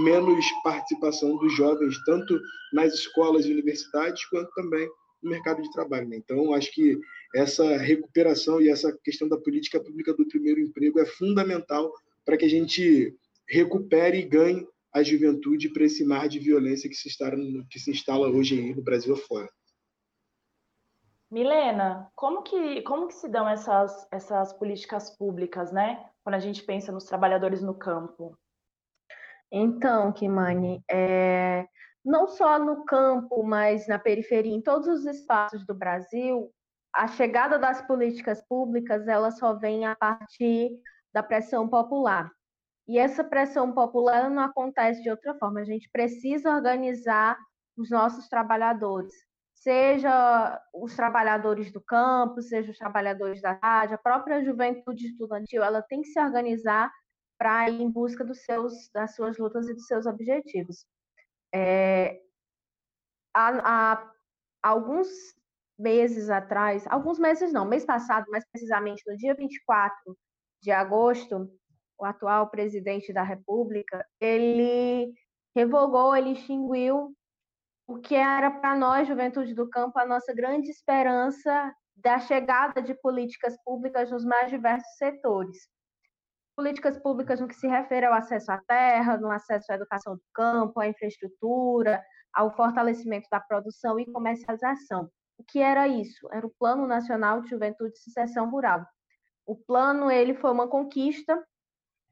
menos 0.03 0.45
participação 0.63 1.37
dos 1.37 1.53
jovens 1.55 1.97
tanto 2.05 2.39
nas 2.73 2.93
escolas 2.93 3.45
e 3.45 3.51
universidades 3.51 4.25
quanto 4.25 4.51
também 4.53 4.89
no 5.21 5.29
mercado 5.29 5.61
de 5.61 5.71
trabalho. 5.71 6.07
Né? 6.07 6.17
Então, 6.17 6.53
acho 6.53 6.73
que 6.73 6.97
essa 7.35 7.77
recuperação 7.77 8.61
e 8.61 8.69
essa 8.69 8.91
questão 9.03 9.27
da 9.27 9.37
política 9.37 9.79
pública 9.79 10.13
do 10.13 10.27
primeiro 10.27 10.59
emprego 10.59 10.99
é 10.99 11.05
fundamental 11.05 11.91
para 12.25 12.37
que 12.37 12.45
a 12.45 12.49
gente 12.49 13.15
recupere 13.49 14.19
e 14.19 14.27
ganhe 14.27 14.67
a 14.93 15.03
juventude 15.03 15.71
para 15.71 15.83
esse 15.83 16.03
mar 16.03 16.27
de 16.27 16.39
violência 16.39 16.89
que 16.89 16.95
se, 16.95 17.07
instala, 17.07 17.35
que 17.69 17.79
se 17.79 17.91
instala 17.91 18.27
hoje 18.27 18.59
aí 18.59 18.75
no 18.75 18.83
Brasil 18.83 19.13
afora. 19.13 19.49
Milena, 21.31 22.11
como 22.13 22.43
que, 22.43 22.81
como 22.81 23.07
que 23.07 23.13
se 23.13 23.29
dão 23.29 23.47
essas, 23.47 24.05
essas 24.11 24.51
políticas 24.51 25.09
públicas, 25.17 25.71
né? 25.71 26.05
Quando 26.23 26.35
a 26.35 26.39
gente 26.39 26.61
pensa 26.61 26.91
nos 26.91 27.05
trabalhadores 27.05 27.61
no 27.61 27.73
campo? 27.73 28.37
Então, 29.49 30.11
Kimani, 30.11 30.83
é, 30.91 31.65
não 32.03 32.27
só 32.27 32.59
no 32.59 32.83
campo, 32.83 33.43
mas 33.43 33.87
na 33.87 33.97
periferia, 33.97 34.53
em 34.53 34.61
todos 34.61 34.87
os 34.87 35.05
espaços 35.05 35.65
do 35.65 35.73
Brasil, 35.73 36.51
a 36.93 37.07
chegada 37.07 37.57
das 37.57 37.81
políticas 37.87 38.41
públicas 38.45 39.07
ela 39.07 39.31
só 39.31 39.53
vem 39.53 39.85
a 39.85 39.95
partir 39.95 40.77
da 41.13 41.21
pressão 41.21 41.67
popular. 41.67 42.31
E 42.87 42.97
essa 42.97 43.23
pressão 43.23 43.71
popular 43.71 44.29
não 44.29 44.43
acontece 44.43 45.01
de 45.01 45.09
outra 45.09 45.35
forma. 45.35 45.59
A 45.59 45.65
gente 45.65 45.89
precisa 45.91 46.53
organizar 46.53 47.37
os 47.77 47.89
nossos 47.89 48.27
trabalhadores, 48.27 49.13
seja 49.53 50.59
os 50.73 50.95
trabalhadores 50.95 51.71
do 51.71 51.81
campo, 51.81 52.41
seja 52.41 52.71
os 52.71 52.77
trabalhadores 52.77 53.41
da 53.41 53.53
rádio, 53.53 53.95
a 53.95 53.97
própria 53.97 54.43
juventude 54.43 55.07
estudantil, 55.07 55.63
ela 55.63 55.81
tem 55.81 56.01
que 56.01 56.09
se 56.09 56.19
organizar 56.19 56.91
para 57.37 57.69
ir 57.69 57.81
em 57.81 57.89
busca 57.89 58.23
dos 58.23 58.43
seus, 58.43 58.73
das 58.93 59.15
suas 59.15 59.37
lutas 59.37 59.67
e 59.67 59.73
dos 59.73 59.85
seus 59.85 60.05
objetivos. 60.05 60.85
É, 61.53 62.19
há, 63.33 63.93
há 63.93 64.13
alguns 64.61 65.07
meses 65.77 66.29
atrás, 66.29 66.85
alguns 66.87 67.17
meses 67.17 67.51
não, 67.51 67.65
mês 67.65 67.85
passado, 67.85 68.29
mais 68.29 68.45
precisamente 68.51 69.01
no 69.07 69.17
dia 69.17 69.33
24 69.33 70.17
de 70.61 70.71
agosto, 70.71 71.49
o 71.97 72.05
atual 72.05 72.49
presidente 72.49 73.13
da 73.13 73.23
República, 73.23 74.05
ele 74.19 75.13
revogou, 75.55 76.15
ele 76.15 76.31
extinguiu 76.31 77.13
o 77.87 77.99
que 77.99 78.15
era 78.15 78.49
para 78.49 78.75
nós, 78.75 79.07
Juventude 79.07 79.53
do 79.53 79.69
Campo, 79.69 79.99
a 79.99 80.05
nossa 80.05 80.33
grande 80.33 80.69
esperança 80.69 81.73
da 81.95 82.19
chegada 82.19 82.81
de 82.81 82.93
políticas 82.95 83.55
públicas 83.63 84.09
nos 84.09 84.23
mais 84.23 84.49
diversos 84.49 84.95
setores. 84.97 85.69
Políticas 86.55 86.97
públicas 86.99 87.39
no 87.39 87.47
que 87.47 87.55
se 87.55 87.67
refere 87.67 88.05
ao 88.05 88.13
acesso 88.13 88.51
à 88.51 88.57
terra, 88.59 89.17
no 89.17 89.29
acesso 89.29 89.71
à 89.71 89.75
educação 89.75 90.15
do 90.15 90.23
campo, 90.33 90.79
à 90.79 90.87
infraestrutura, 90.87 92.01
ao 92.33 92.55
fortalecimento 92.55 93.27
da 93.29 93.39
produção 93.39 93.99
e 93.99 94.09
comercialização. 94.11 95.09
O 95.37 95.43
que 95.43 95.59
era 95.59 95.87
isso? 95.87 96.27
Era 96.31 96.45
o 96.45 96.53
Plano 96.57 96.87
Nacional 96.87 97.41
de 97.41 97.49
Juventude 97.49 97.93
e 97.93 97.99
Sucessão 97.99 98.49
Rural. 98.49 98.85
O 99.45 99.55
plano 99.55 100.09
ele 100.09 100.35
foi 100.35 100.51
uma 100.51 100.67
conquista 100.67 101.43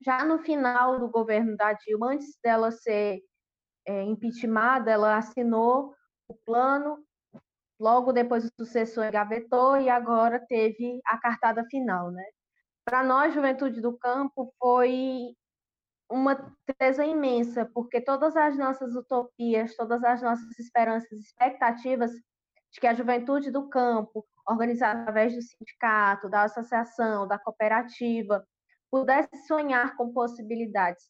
já 0.01 0.23
no 0.23 0.39
final 0.39 0.99
do 0.99 1.09
governo 1.09 1.55
da 1.57 1.73
Dilma, 1.73 2.13
antes 2.13 2.37
dela 2.43 2.71
ser 2.71 3.21
é, 3.85 4.03
impeachmentada, 4.03 4.91
ela 4.91 5.17
assinou 5.17 5.93
o 6.27 6.33
plano, 6.45 7.03
logo 7.79 8.13
depois 8.13 8.45
o 8.45 8.51
sucessor 8.55 9.05
engavetou 9.05 9.77
e 9.77 9.89
agora 9.89 10.39
teve 10.47 11.01
a 11.05 11.17
cartada 11.17 11.65
final, 11.65 12.11
né? 12.11 12.23
Para 12.85 13.03
nós, 13.03 13.33
Juventude 13.33 13.81
do 13.81 13.97
Campo, 13.97 14.53
foi 14.57 15.35
uma 16.09 16.35
tristeza 16.65 17.05
imensa, 17.05 17.69
porque 17.73 18.01
todas 18.01 18.35
as 18.35 18.57
nossas 18.57 18.95
utopias, 18.95 19.75
todas 19.75 20.03
as 20.03 20.21
nossas 20.21 20.57
esperanças, 20.57 21.11
expectativas 21.19 22.11
de 22.71 22.79
que 22.79 22.87
a 22.87 22.93
juventude 22.93 23.51
do 23.51 23.69
campo, 23.69 24.25
organizada 24.49 25.01
através 25.01 25.35
do 25.35 25.41
sindicato, 25.41 26.29
da 26.29 26.43
associação, 26.43 27.27
da 27.27 27.37
cooperativa, 27.37 28.45
pudesse 28.91 29.47
sonhar 29.47 29.95
com 29.95 30.11
possibilidades, 30.11 31.07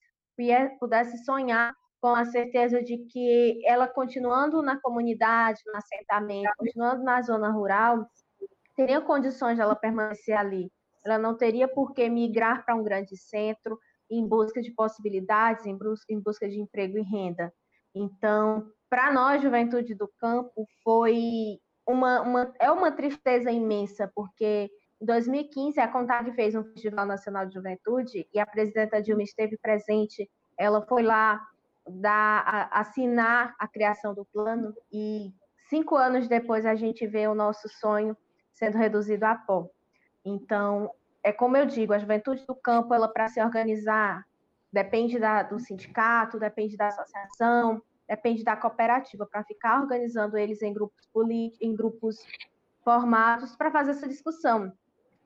pudesse 0.79 1.23
sonhar 1.23 1.73
com 2.01 2.15
a 2.15 2.25
certeza 2.25 2.81
de 2.81 2.97
que 2.97 3.61
ela 3.65 3.87
continuando 3.87 4.61
na 4.61 4.79
comunidade, 4.79 5.61
no 5.65 5.75
assentamento, 5.75 6.51
continuando 6.57 7.03
na 7.03 7.21
zona 7.21 7.49
rural, 7.49 8.05
teria 8.75 9.01
condições 9.01 9.55
de 9.55 9.61
ela 9.61 9.75
permanecer 9.75 10.37
ali. 10.37 10.71
Ela 11.05 11.17
não 11.17 11.35
teria 11.35 11.67
por 11.67 11.93
que 11.93 12.09
migrar 12.09 12.63
para 12.63 12.75
um 12.75 12.83
grande 12.83 13.17
centro 13.17 13.77
em 14.09 14.25
busca 14.25 14.61
de 14.61 14.71
possibilidades, 14.71 15.65
em 15.65 15.77
em 16.09 16.19
busca 16.19 16.47
de 16.47 16.59
emprego 16.59 16.97
e 16.97 17.01
renda. 17.01 17.53
Então, 17.93 18.65
para 18.89 19.11
nós, 19.11 19.41
Juventude 19.41 19.93
do 19.93 20.09
Campo, 20.19 20.65
foi 20.83 21.59
uma, 21.89 22.21
uma, 22.21 22.53
é 22.59 22.69
uma 22.69 22.91
tristeza 22.91 23.51
imensa, 23.51 24.11
porque 24.13 24.69
em 25.01 25.05
2015, 25.05 25.79
a 25.79 25.87
CONTAG 25.87 26.31
fez 26.33 26.53
um 26.53 26.63
Festival 26.63 27.05
Nacional 27.05 27.47
de 27.47 27.53
Juventude 27.55 28.27
e 28.31 28.39
a 28.39 28.45
presidenta 28.45 29.01
Dilma 29.01 29.23
esteve 29.23 29.57
presente. 29.57 30.29
Ela 30.55 30.85
foi 30.85 31.01
lá 31.01 31.43
dar, 31.87 32.43
a, 32.45 32.79
assinar 32.79 33.55
a 33.57 33.67
criação 33.67 34.13
do 34.13 34.23
plano 34.25 34.71
e 34.91 35.33
cinco 35.67 35.95
anos 35.95 36.27
depois 36.27 36.63
a 36.63 36.75
gente 36.75 37.07
vê 37.07 37.27
o 37.27 37.33
nosso 37.33 37.67
sonho 37.67 38.15
sendo 38.53 38.77
reduzido 38.77 39.25
a 39.25 39.33
pó. 39.33 39.67
Então, 40.23 40.91
é 41.23 41.31
como 41.31 41.57
eu 41.57 41.65
digo, 41.65 41.93
a 41.93 41.97
juventude 41.97 42.45
do 42.45 42.53
campo, 42.53 42.93
ela 42.93 43.07
para 43.07 43.29
se 43.29 43.41
organizar, 43.41 44.23
depende 44.71 45.17
da, 45.17 45.41
do 45.41 45.57
sindicato, 45.59 46.37
depende 46.37 46.77
da 46.77 46.87
associação, 46.89 47.81
depende 48.09 48.43
da 48.43 48.57
cooperativa, 48.57 49.25
para 49.25 49.43
ficar 49.45 49.81
organizando 49.81 50.37
eles 50.37 50.61
em 50.61 50.73
grupos 50.73 51.05
políticos, 51.13 51.61
em 51.61 51.73
grupos 51.75 52.17
formados 52.83 53.55
para 53.55 53.71
fazer 53.71 53.91
essa 53.91 54.07
discussão 54.07 54.73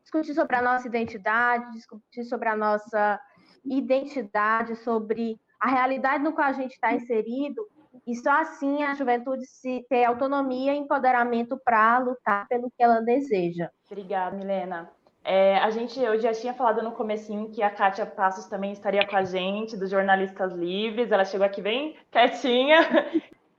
discutir 0.04 0.34
sobre 0.36 0.56
a 0.56 0.62
nossa 0.62 0.88
identidade, 0.88 1.72
discutir 1.72 2.24
sobre 2.26 2.50
a 2.50 2.56
nossa 2.56 3.20
identidade, 3.66 4.76
sobre 4.76 5.40
a 5.60 5.70
realidade 5.70 6.24
no 6.24 6.34
qual 6.34 6.48
a 6.48 6.54
gente 6.54 6.74
está 6.74 6.94
inserido, 6.94 7.66
e 8.06 8.16
só 8.16 8.42
assim 8.42 8.84
a 8.84 8.94
juventude 8.94 9.46
se 9.46 9.86
ter 9.90 10.04
autonomia 10.04 10.74
e 10.74 10.78
empoderamento 10.78 11.58
para 11.64 12.00
lutar 12.00 12.48
pelo 12.48 12.70
que 12.70 12.84
ela 12.84 13.00
deseja. 13.00 13.70
Obrigada, 13.90 14.36
Milena. 14.36 14.92
É, 15.24 15.58
a 15.58 15.70
gente, 15.70 16.00
eu 16.00 16.20
já 16.20 16.34
tinha 16.34 16.54
falado 16.54 16.84
no 16.84 16.92
comecinho 16.92 17.50
que 17.50 17.64
a 17.64 17.70
Kátia 17.70 18.06
Passos 18.06 18.46
também 18.46 18.74
estaria 18.74 19.08
com 19.08 19.16
a 19.16 19.24
gente, 19.24 19.78
dos 19.78 19.90
Jornalistas 19.90 20.52
Livres. 20.54 21.12
Ela 21.12 21.24
chegou 21.24 21.46
aqui 21.46 21.62
bem 21.62 21.96
quietinha. 22.12 22.80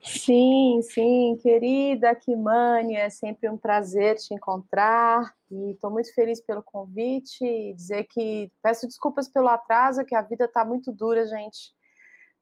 Sim, 0.07 0.83
sim, 0.83 1.39
querida 1.41 2.15
Kimani, 2.15 2.95
é 2.95 3.09
sempre 3.09 3.49
um 3.49 3.57
prazer 3.57 4.17
te 4.17 4.35
encontrar 4.35 5.35
e 5.51 5.71
estou 5.71 5.91
muito 5.91 6.15
feliz 6.15 6.43
pelo 6.43 6.63
convite 6.63 7.43
e 7.43 7.73
dizer 7.73 8.05
que 8.05 8.53
peço 8.63 8.87
desculpas 8.87 9.29
pelo 9.31 9.49
atraso, 9.49 10.05
que 10.05 10.15
a 10.15 10.21
vida 10.21 10.45
está 10.45 10.63
muito 10.63 10.93
dura, 10.93 11.27
gente, 11.27 11.73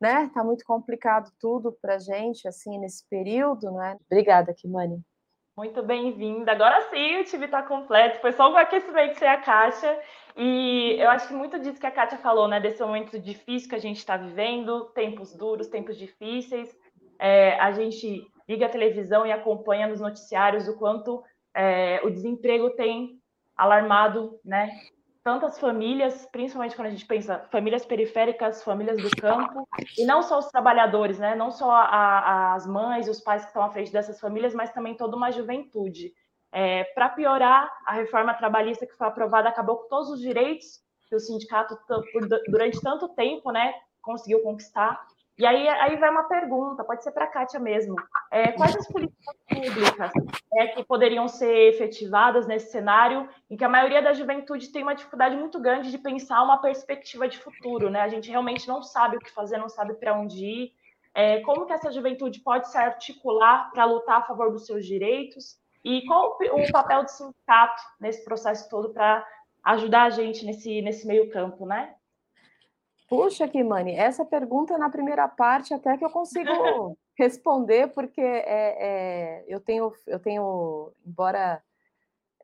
né? 0.01 0.25
Está 0.25 0.43
muito 0.43 0.65
complicado 0.65 1.31
tudo 1.39 1.73
para 1.81 2.01
gente, 2.01 2.49
assim, 2.49 2.81
nesse 2.81 3.09
período, 3.09 3.71
né? 3.71 3.97
Obrigada, 4.11 4.53
Kimani. 4.53 5.01
Muito 5.57 5.83
bem-vinda. 5.83 6.53
Agora 6.53 6.89
sim, 6.91 7.21
o 7.21 7.25
time 7.25 7.45
está 7.45 7.63
completo. 7.63 8.21
Foi 8.21 8.33
só 8.33 8.51
um 8.51 8.57
aquecimento 8.57 9.19
sem 9.19 9.29
a 9.29 9.41
Caixa. 9.41 9.99
E 10.37 10.97
eu 10.99 11.11
acho 11.11 11.29
que 11.29 11.35
muito 11.35 11.59
disso 11.59 11.79
que 11.79 11.87
a 11.87 11.91
Kátia 11.91 12.19
falou, 12.19 12.49
né? 12.49 12.59
Desse 12.59 12.81
momento 12.81 13.19
difícil 13.19 13.69
que 13.69 13.75
a 13.75 13.81
gente 13.81 13.99
está 13.99 14.17
vivendo, 14.17 14.87
tempos 14.95 15.37
duros, 15.37 15.69
tempos 15.69 15.99
difíceis 15.99 16.75
é, 17.23 17.55
a 17.61 17.71
gente 17.71 18.27
liga 18.49 18.67
a 18.67 18.69
televisão 18.69 19.25
e 19.25 19.31
acompanha 19.31 19.87
nos 19.87 20.01
noticiários 20.01 20.67
o 20.67 20.77
quanto 20.77 21.23
é, 21.55 22.01
o 22.03 22.11
desemprego 22.11 22.71
tem 22.71 23.21
alarmado, 23.57 24.41
né? 24.45 24.71
Tantas 25.25 25.59
famílias, 25.59 26.27
principalmente 26.33 26.75
quando 26.75 26.89
a 26.89 26.91
gente 26.91 27.07
pensa 27.07 27.39
famílias 27.51 27.87
periféricas, 27.87 28.65
famílias 28.65 29.01
do 29.01 29.17
campo, 29.21 29.69
e 29.97 30.05
não 30.05 30.21
só 30.21 30.39
os 30.39 30.47
trabalhadores, 30.49 31.19
né? 31.19 31.37
Não 31.37 31.53
só 31.53 31.71
a, 31.71 32.55
as 32.55 32.67
mães 32.67 33.07
e 33.07 33.11
os 33.11 33.21
pais 33.21 33.43
que 33.43 33.49
estão 33.49 33.63
à 33.63 33.71
frente 33.71 33.93
dessas 33.93 34.19
famílias, 34.19 34.53
mas 34.53 34.73
também 34.73 34.97
toda 34.97 35.17
uma 35.17 35.31
juventude. 35.31 36.13
É, 36.51 36.85
Para 36.95 37.09
piorar, 37.11 37.71
a 37.87 37.93
reforma 37.93 38.35
trabalhista 38.35 38.85
que 38.87 38.97
foi 38.97 39.07
aprovada 39.07 39.49
acabou 39.49 39.77
com 39.79 39.89
todos 39.89 40.11
os 40.11 40.21
direitos 40.21 40.81
que 41.09 41.15
o 41.15 41.21
sindicato, 41.21 41.79
durante 42.49 42.81
tanto 42.81 43.09
tempo, 43.11 43.53
né, 43.53 43.73
conseguiu 44.01 44.43
conquistar. 44.43 45.07
E 45.39 45.47
aí, 45.47 45.67
aí 45.67 45.97
vai 45.97 46.11
uma 46.11 46.25
pergunta, 46.25 46.85
pode 46.85 47.03
ser 47.03 47.11
para 47.11 47.25
a 47.25 47.29
Kátia 47.29 47.59
mesmo. 47.59 47.97
É, 48.31 48.53
quais 48.53 48.77
as 48.77 48.87
políticas 48.87 49.35
públicas 49.49 50.13
é, 50.55 50.67
que 50.69 50.85
poderiam 50.85 51.27
ser 51.27 51.71
efetivadas 51.71 52.47
nesse 52.47 52.71
cenário 52.71 53.29
em 53.51 53.57
que 53.57 53.65
a 53.65 53.69
maioria 53.69 54.03
da 54.03 54.13
juventude 54.13 54.71
tem 54.71 54.83
uma 54.83 54.95
dificuldade 54.95 55.35
muito 55.37 55.59
grande 55.59 55.91
de 55.91 55.99
pensar 55.99 56.43
uma 56.43 56.59
perspectiva 56.59 57.27
de 57.27 57.39
futuro, 57.39 57.89
né? 57.89 58.03
A 58.03 58.09
gente 58.09 58.31
realmente 58.31 58.69
não 58.69 58.83
sabe 58.83 59.17
o 59.17 59.21
que 59.21 59.31
fazer, 59.31 59.57
não 59.57 59.71
sabe 59.71 59.95
para 59.95 60.19
onde 60.19 60.45
ir. 60.45 60.73
É, 61.15 61.41
como 61.41 61.67
que 61.67 61.73
essa 61.73 61.91
juventude 61.91 62.41
pode 62.41 62.71
se 62.71 62.77
articular 62.77 63.71
para 63.73 63.85
lutar 63.85 64.19
a 64.19 64.25
favor 64.25 64.53
dos 64.53 64.67
seus 64.67 64.87
direitos? 64.87 65.59
E 65.85 66.05
qual 66.07 66.39
o 66.39 66.73
papel 66.73 67.05
do 67.05 67.11
sindicato 67.11 67.83
nesse 67.99 68.25
processo 68.25 68.69
todo 68.69 68.93
para 68.93 69.27
ajudar 69.65 70.05
a 70.05 70.11
gente 70.11 70.45
nesse, 70.45 70.83
nesse 70.83 71.07
meio 71.07 71.31
campo, 71.31 71.67
né? 71.67 71.95
Puxa, 73.13 73.47
Kimani, 73.47 73.95
essa 73.95 74.25
pergunta 74.25 74.79
na 74.79 74.89
primeira 74.89 75.29
parte 75.29 75.75
até 75.75 75.99
que 75.99 76.05
eu 76.05 76.09
consigo 76.09 76.49
responder, 77.15 77.93
porque 77.93 78.23
é, 78.23 79.43
é, 79.43 79.45
eu, 79.47 79.61
tenho, 79.61 79.93
eu 80.07 80.19
tenho, 80.19 80.91
embora 81.05 81.63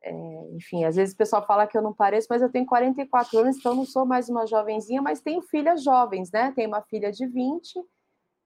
é, 0.03 0.11
enfim, 0.53 0.85
às 0.85 0.95
vezes 0.95 1.15
o 1.15 1.17
pessoal 1.17 1.43
fala 1.43 1.65
que 1.65 1.75
eu 1.75 1.81
não 1.81 1.91
pareço, 1.91 2.27
mas 2.29 2.43
eu 2.43 2.51
tenho 2.51 2.67
44 2.67 3.39
anos, 3.39 3.57
então 3.57 3.73
não 3.73 3.83
sou 3.83 4.05
mais 4.05 4.29
uma 4.29 4.45
jovenzinha, 4.45 5.01
mas 5.01 5.19
tenho 5.21 5.41
filhas 5.41 5.83
jovens, 5.83 6.31
né? 6.31 6.53
Tenho 6.55 6.67
uma 6.67 6.83
filha 6.83 7.11
de 7.11 7.25
20 7.25 7.83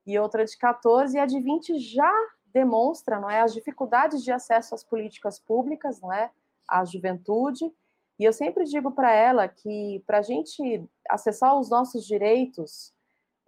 e 0.08 0.18
outra 0.18 0.46
de 0.46 0.58
14, 0.58 1.18
e 1.18 1.20
a 1.20 1.26
de 1.26 1.42
20 1.42 1.78
já 1.78 2.10
demonstra, 2.46 3.20
não 3.20 3.30
é, 3.30 3.42
as 3.42 3.54
dificuldades 3.54 4.24
de 4.24 4.32
acesso 4.32 4.74
às 4.74 4.82
políticas 4.82 5.40
públicas, 5.40 6.00
não 6.00 6.14
é, 6.14 6.32
à 6.70 6.86
juventude. 6.86 7.70
E 8.20 8.24
eu 8.24 8.34
sempre 8.34 8.64
digo 8.66 8.92
para 8.92 9.12
ela 9.12 9.48
que 9.48 10.04
para 10.06 10.20
a 10.20 10.22
gente 10.22 10.84
acessar 11.10 11.58
os 11.58 11.70
nossos 11.70 12.06
direitos 12.06 12.94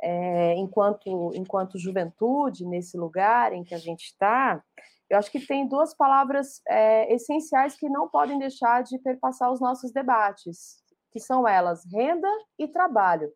é, 0.01 0.55
enquanto 0.55 1.31
enquanto 1.34 1.79
juventude 1.79 2.65
nesse 2.65 2.98
lugar 2.98 3.53
em 3.53 3.63
que 3.63 3.74
a 3.74 3.77
gente 3.77 4.05
está, 4.05 4.62
eu 5.10 5.17
acho 5.17 5.31
que 5.31 5.39
tem 5.39 5.67
duas 5.67 5.93
palavras 5.93 6.62
é, 6.67 7.13
essenciais 7.13 7.75
que 7.75 7.88
não 7.88 8.10
podem 8.10 8.39
deixar 8.39 8.84
de 8.84 8.98
perpassar 9.00 9.51
os 9.51 9.62
nossos 9.62 9.91
debates, 9.91 10.77
que 11.12 11.19
são 11.19 11.48
elas 11.48 11.84
renda 11.91 12.27
e 12.57 12.67
trabalho. 12.67 13.31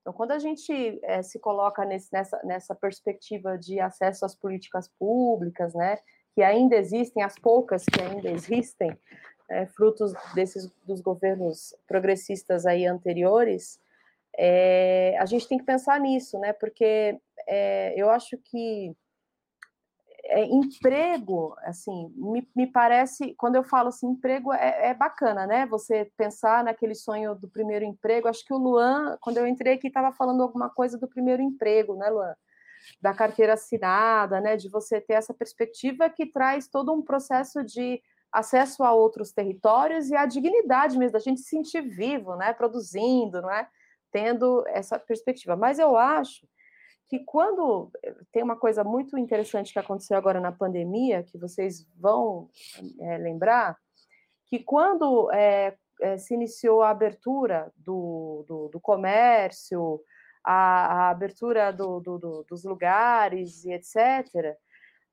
Então, 0.00 0.12
quando 0.12 0.32
a 0.32 0.38
gente 0.38 1.00
é, 1.02 1.22
se 1.22 1.38
coloca 1.38 1.82
nesse, 1.86 2.12
nessa, 2.12 2.38
nessa 2.44 2.74
perspectiva 2.74 3.56
de 3.56 3.80
acesso 3.80 4.26
às 4.26 4.34
políticas 4.36 4.86
públicas, 4.98 5.72
né, 5.74 5.96
que 6.34 6.42
ainda 6.42 6.76
existem, 6.76 7.22
as 7.22 7.38
poucas 7.38 7.84
que 7.86 8.02
ainda 8.02 8.30
existem, 8.30 8.94
é, 9.50 9.66
frutos 9.66 10.12
desses 10.34 10.70
dos 10.86 11.00
governos 11.00 11.74
progressistas 11.86 12.66
aí 12.66 12.86
anteriores, 12.86 13.78
é, 14.36 15.16
a 15.18 15.26
gente 15.26 15.46
tem 15.46 15.58
que 15.58 15.64
pensar 15.64 16.00
nisso, 16.00 16.38
né, 16.38 16.52
porque 16.52 17.18
eu 17.96 18.10
acho 18.10 18.38
que 18.38 18.96
é, 20.26 20.44
emprego, 20.46 21.54
assim, 21.58 22.12
me, 22.16 22.48
me, 22.56 22.66
parece, 22.66 23.34
quando 23.34 23.56
eu 23.56 23.64
falo 23.64 23.88
assim, 23.88 24.06
emprego 24.06 24.52
é, 24.52 24.88
é, 24.88 24.94
bacana, 24.94 25.46
né? 25.46 25.66
Você 25.66 26.10
pensar 26.16 26.64
naquele 26.64 26.94
sonho 26.94 27.34
do 27.34 27.48
primeiro 27.48 27.84
emprego. 27.84 28.28
Acho 28.28 28.44
que 28.44 28.54
o 28.54 28.58
Luan, 28.58 29.18
quando 29.20 29.38
eu 29.38 29.46
entrei 29.46 29.74
aqui, 29.74 29.88
estava 29.88 30.12
falando 30.12 30.42
alguma 30.42 30.70
coisa 30.70 30.98
do 30.98 31.06
primeiro 31.06 31.42
emprego, 31.42 31.94
né, 31.94 32.08
Luan? 32.08 32.34
Da 33.00 33.12
carteira 33.12 33.52
assinada, 33.52 34.40
né? 34.40 34.56
De 34.56 34.68
você 34.68 35.00
ter 35.00 35.14
essa 35.14 35.34
perspectiva 35.34 36.08
que 36.08 36.26
traz 36.26 36.68
todo 36.68 36.92
um 36.92 37.02
processo 37.02 37.62
de 37.62 38.02
acesso 38.34 38.82
a 38.82 38.92
outros 38.92 39.32
territórios 39.32 40.10
e 40.10 40.16
a 40.16 40.26
dignidade 40.26 40.98
mesmo, 40.98 41.12
da 41.12 41.20
gente 41.20 41.40
se 41.40 41.48
sentir 41.48 41.82
vivo, 41.82 42.34
né? 42.34 42.52
Produzindo, 42.52 43.40
não 43.40 43.50
é? 43.50 43.68
Tendo 44.10 44.64
essa 44.66 44.98
perspectiva. 44.98 45.56
Mas 45.56 45.78
eu 45.78 45.96
acho 45.96 46.46
que 47.08 47.20
quando 47.20 47.90
eh, 48.02 48.14
tem 48.32 48.42
uma 48.42 48.56
coisa 48.56 48.82
muito 48.82 49.16
interessante 49.16 49.72
que 49.72 49.78
aconteceu 49.78 50.16
agora 50.16 50.40
na 50.40 50.50
pandemia, 50.50 51.22
que 51.22 51.38
vocês 51.38 51.86
vão 51.96 52.50
é, 53.00 53.18
lembrar, 53.18 53.78
que 54.46 54.58
quando 54.58 55.30
é, 55.32 55.76
se 56.18 56.34
iniciou 56.34 56.82
a 56.82 56.90
abertura 56.90 57.72
do, 57.76 58.44
do, 58.48 58.68
do 58.68 58.80
comércio, 58.80 60.00
a, 60.42 61.06
a 61.06 61.10
abertura 61.10 61.72
do, 61.72 62.00
dos 62.48 62.64
lugares 62.64 63.64
e 63.64 63.72
etc., 63.72 64.56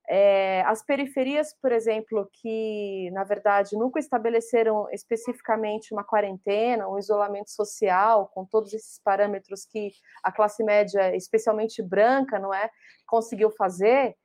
é, 0.10 0.62
as 0.64 0.84
periferias, 0.84 1.54
por 1.62 1.72
exemplo, 1.72 2.30
que 2.34 3.10
na 3.12 3.24
verdade 3.24 3.78
nunca 3.78 4.00
estabeleceram 4.00 4.88
especificamente 4.92 5.94
uma 5.94 6.04
quarentena, 6.04 6.88
um 6.88 6.98
isolamento 6.98 7.50
social, 7.50 8.28
com 8.34 8.46
todos 8.46 8.74
esses 8.74 9.00
parâmetros 9.04 9.66
que 9.66 9.92
a 10.24 10.32
classe 10.32 10.64
média, 10.64 11.16
especialmente 11.16 11.82
branca, 11.82 12.40
não 12.40 12.54
é, 12.54 12.70
conseguiu 13.06 13.52
fazer, 13.52 14.16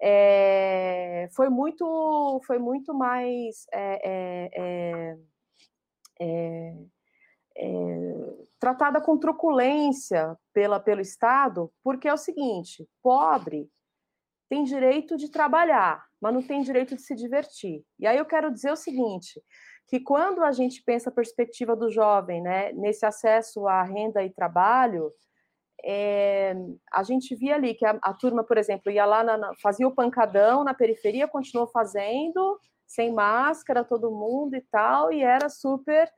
é, 0.00 1.28
foi 1.34 1.48
muito, 1.48 2.40
foi 2.46 2.58
muito 2.58 2.92
mais 2.94 3.66
é, 3.72 4.00
é, 4.04 5.16
é, 6.20 6.74
é 7.58 7.96
tratada 8.58 9.00
com 9.00 9.16
truculência 9.16 10.36
pela, 10.52 10.80
pelo 10.80 11.00
Estado, 11.00 11.72
porque 11.82 12.08
é 12.08 12.12
o 12.12 12.18
seguinte: 12.18 12.86
pobre 13.02 13.70
tem 14.48 14.64
direito 14.64 15.16
de 15.16 15.30
trabalhar, 15.30 16.04
mas 16.20 16.32
não 16.32 16.42
tem 16.42 16.62
direito 16.62 16.94
de 16.94 17.02
se 17.02 17.14
divertir. 17.14 17.82
E 17.98 18.06
aí 18.06 18.16
eu 18.16 18.24
quero 18.24 18.52
dizer 18.52 18.70
o 18.70 18.76
seguinte, 18.76 19.40
que 19.88 20.00
quando 20.00 20.42
a 20.42 20.52
gente 20.52 20.82
pensa 20.84 21.10
a 21.10 21.12
perspectiva 21.12 21.76
do 21.76 21.90
jovem, 21.90 22.42
né, 22.42 22.72
nesse 22.72 23.06
acesso 23.06 23.66
à 23.66 23.82
renda 23.82 24.22
e 24.22 24.32
trabalho, 24.32 25.12
é, 25.84 26.54
a 26.92 27.02
gente 27.02 27.34
via 27.34 27.54
ali 27.54 27.74
que 27.74 27.84
a, 27.84 27.98
a 28.02 28.12
turma, 28.14 28.42
por 28.42 28.58
exemplo, 28.58 28.90
ia 28.90 29.04
lá, 29.04 29.22
na, 29.22 29.52
fazia 29.62 29.86
o 29.86 29.94
pancadão 29.94 30.64
na 30.64 30.74
periferia, 30.74 31.28
continuou 31.28 31.68
fazendo, 31.68 32.58
sem 32.86 33.12
máscara, 33.12 33.84
todo 33.84 34.10
mundo 34.10 34.54
e 34.56 34.62
tal, 34.70 35.12
e 35.12 35.22
era 35.22 35.48
super 35.48 36.10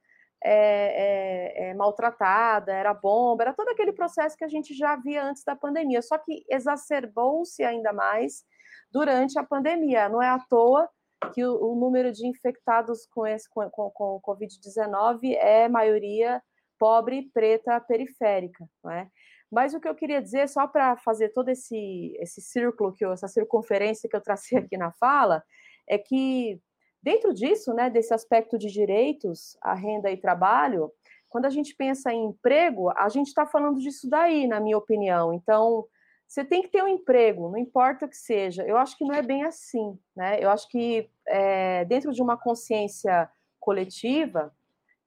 é, 0.42 1.64
é, 1.64 1.70
é, 1.70 1.74
maltratada, 1.74 2.72
era 2.72 2.94
bomba, 2.94 3.44
era 3.44 3.54
todo 3.54 3.68
aquele 3.68 3.92
processo 3.92 4.36
que 4.36 4.44
a 4.44 4.48
gente 4.48 4.74
já 4.74 4.96
via 4.96 5.24
antes 5.24 5.42
da 5.44 5.56
pandemia, 5.56 6.00
só 6.02 6.16
que 6.18 6.44
exacerbou-se 6.48 7.62
ainda 7.64 7.92
mais 7.92 8.44
durante 8.90 9.38
a 9.38 9.44
pandemia. 9.44 10.08
Não 10.08 10.22
é 10.22 10.28
à 10.28 10.38
toa 10.38 10.88
que 11.34 11.44
o, 11.44 11.72
o 11.72 11.74
número 11.74 12.12
de 12.12 12.26
infectados 12.26 13.06
com, 13.06 13.26
esse, 13.26 13.48
com, 13.50 13.68
com, 13.70 13.90
com 13.90 14.16
o 14.16 14.20
Covid-19 14.20 15.34
é 15.36 15.68
maioria 15.68 16.42
pobre, 16.78 17.28
preta, 17.34 17.80
periférica, 17.80 18.64
não 18.84 18.92
é? 18.92 19.08
Mas 19.50 19.72
o 19.74 19.80
que 19.80 19.88
eu 19.88 19.94
queria 19.94 20.22
dizer, 20.22 20.48
só 20.48 20.66
para 20.66 20.96
fazer 20.98 21.30
todo 21.30 21.48
esse, 21.48 22.14
esse 22.20 22.40
círculo, 22.40 22.92
que 22.92 23.04
eu, 23.04 23.12
essa 23.12 23.26
circunferência 23.26 24.08
que 24.08 24.14
eu 24.14 24.20
tracei 24.20 24.58
aqui 24.58 24.76
na 24.76 24.92
fala, 24.92 25.42
é 25.88 25.98
que 25.98 26.60
Dentro 27.02 27.32
disso, 27.32 27.72
né, 27.72 27.88
desse 27.88 28.12
aspecto 28.12 28.58
de 28.58 28.68
direitos, 28.68 29.56
a 29.62 29.74
renda 29.74 30.10
e 30.10 30.16
trabalho, 30.16 30.92
quando 31.28 31.44
a 31.44 31.50
gente 31.50 31.74
pensa 31.74 32.12
em 32.12 32.26
emprego, 32.26 32.90
a 32.90 33.08
gente 33.08 33.28
está 33.28 33.46
falando 33.46 33.78
disso 33.78 34.08
daí, 34.08 34.46
na 34.46 34.60
minha 34.60 34.76
opinião. 34.76 35.32
Então, 35.32 35.86
você 36.26 36.44
tem 36.44 36.62
que 36.62 36.68
ter 36.68 36.82
um 36.82 36.88
emprego, 36.88 37.48
não 37.48 37.58
importa 37.58 38.06
o 38.06 38.08
que 38.08 38.16
seja. 38.16 38.64
Eu 38.64 38.76
acho 38.76 38.96
que 38.96 39.04
não 39.04 39.14
é 39.14 39.22
bem 39.22 39.44
assim, 39.44 39.98
né? 40.16 40.42
Eu 40.42 40.50
acho 40.50 40.68
que 40.68 41.08
é, 41.26 41.84
dentro 41.84 42.12
de 42.12 42.20
uma 42.20 42.36
consciência 42.36 43.30
coletiva 43.60 44.52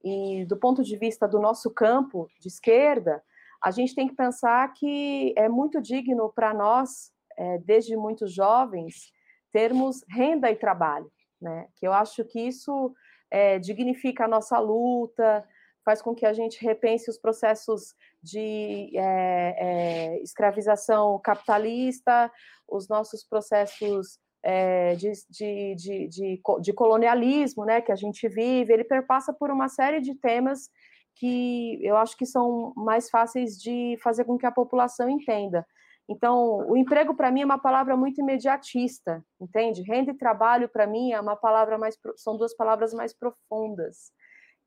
e 0.04 0.45
do 0.45 0.58
ponto 0.58 0.84
de 0.84 0.97
vista 0.97 1.27
do 1.27 1.39
nosso 1.39 1.69
campo 1.71 2.27
de 2.39 2.47
esquerda, 2.47 3.21
a 3.63 3.69
gente 3.69 3.93
tem 3.93 4.08
que 4.08 4.15
pensar 4.15 4.73
que 4.73 5.34
é 5.38 5.47
muito 5.47 5.80
digno 5.82 6.32
para 6.34 6.54
nós, 6.54 7.12
é, 7.38 7.60
desde 7.60 7.95
muito 7.95 8.27
jovens, 8.27 9.12
termos 9.51 10.04
renda 10.10 10.49
e 10.49 10.56
trabalho 10.56 11.12
né? 11.41 11.67
Que 11.75 11.88
eu 11.88 11.93
acho 11.93 12.23
que 12.25 12.39
isso 12.39 12.93
é, 13.30 13.58
dignifica 13.60 14.25
a 14.25 14.27
nossa 14.27 14.60
luta, 14.60 15.43
faz 15.84 16.01
com 16.01 16.13
que 16.13 16.25
a 16.25 16.34
gente 16.34 16.63
repense 16.63 17.10
os 17.10 17.17
processos 17.17 17.95
de 18.21 18.91
é, 18.95 19.56
é, 19.58 20.21
escravização 20.21 21.19
capitalista, 21.19 22.32
os 22.67 22.88
nossos 22.88 23.23
processos 23.23 24.19
é, 24.43 24.95
de, 24.95 25.12
de, 25.30 25.75
de, 25.75 26.41
de, 26.62 26.73
colonialismo 26.73 27.65
né, 27.65 27.82
que 27.82 27.91
a 27.91 27.95
gente 27.95 28.27
vive, 28.27 28.73
ele 28.73 28.84
perpassa 28.84 29.34
por 29.34 29.51
uma 29.51 29.69
série 29.69 30.01
de 30.01 30.15
temas 30.15 30.69
que 31.15 31.80
eu 31.84 31.97
acho 31.97 32.17
que 32.17 32.25
são 32.25 32.73
mais 32.75 33.10
fáceis 33.10 33.58
de 33.58 33.97
fazer 34.01 34.23
com 34.23 34.38
que 34.38 34.45
a 34.45 34.51
população 34.51 35.10
entenda. 35.10 35.65
Então, 36.09 36.67
o 36.67 36.75
emprego 36.75 37.15
para 37.15 37.31
mim 37.31 37.41
é 37.41 37.45
uma 37.45 37.59
palavra 37.59 37.95
muito 37.95 38.19
imediatista, 38.19 39.23
entende? 39.39 39.81
Renda 39.83 40.11
e 40.11 40.17
trabalho 40.17 40.67
para 40.67 40.87
mim 40.87 41.11
é 41.11 41.19
uma 41.21 41.35
palavra 41.35 41.77
mais 41.77 41.97
são 42.17 42.37
duas 42.37 42.55
palavras 42.55 42.93
mais 42.93 43.13
profundas. 43.13 44.11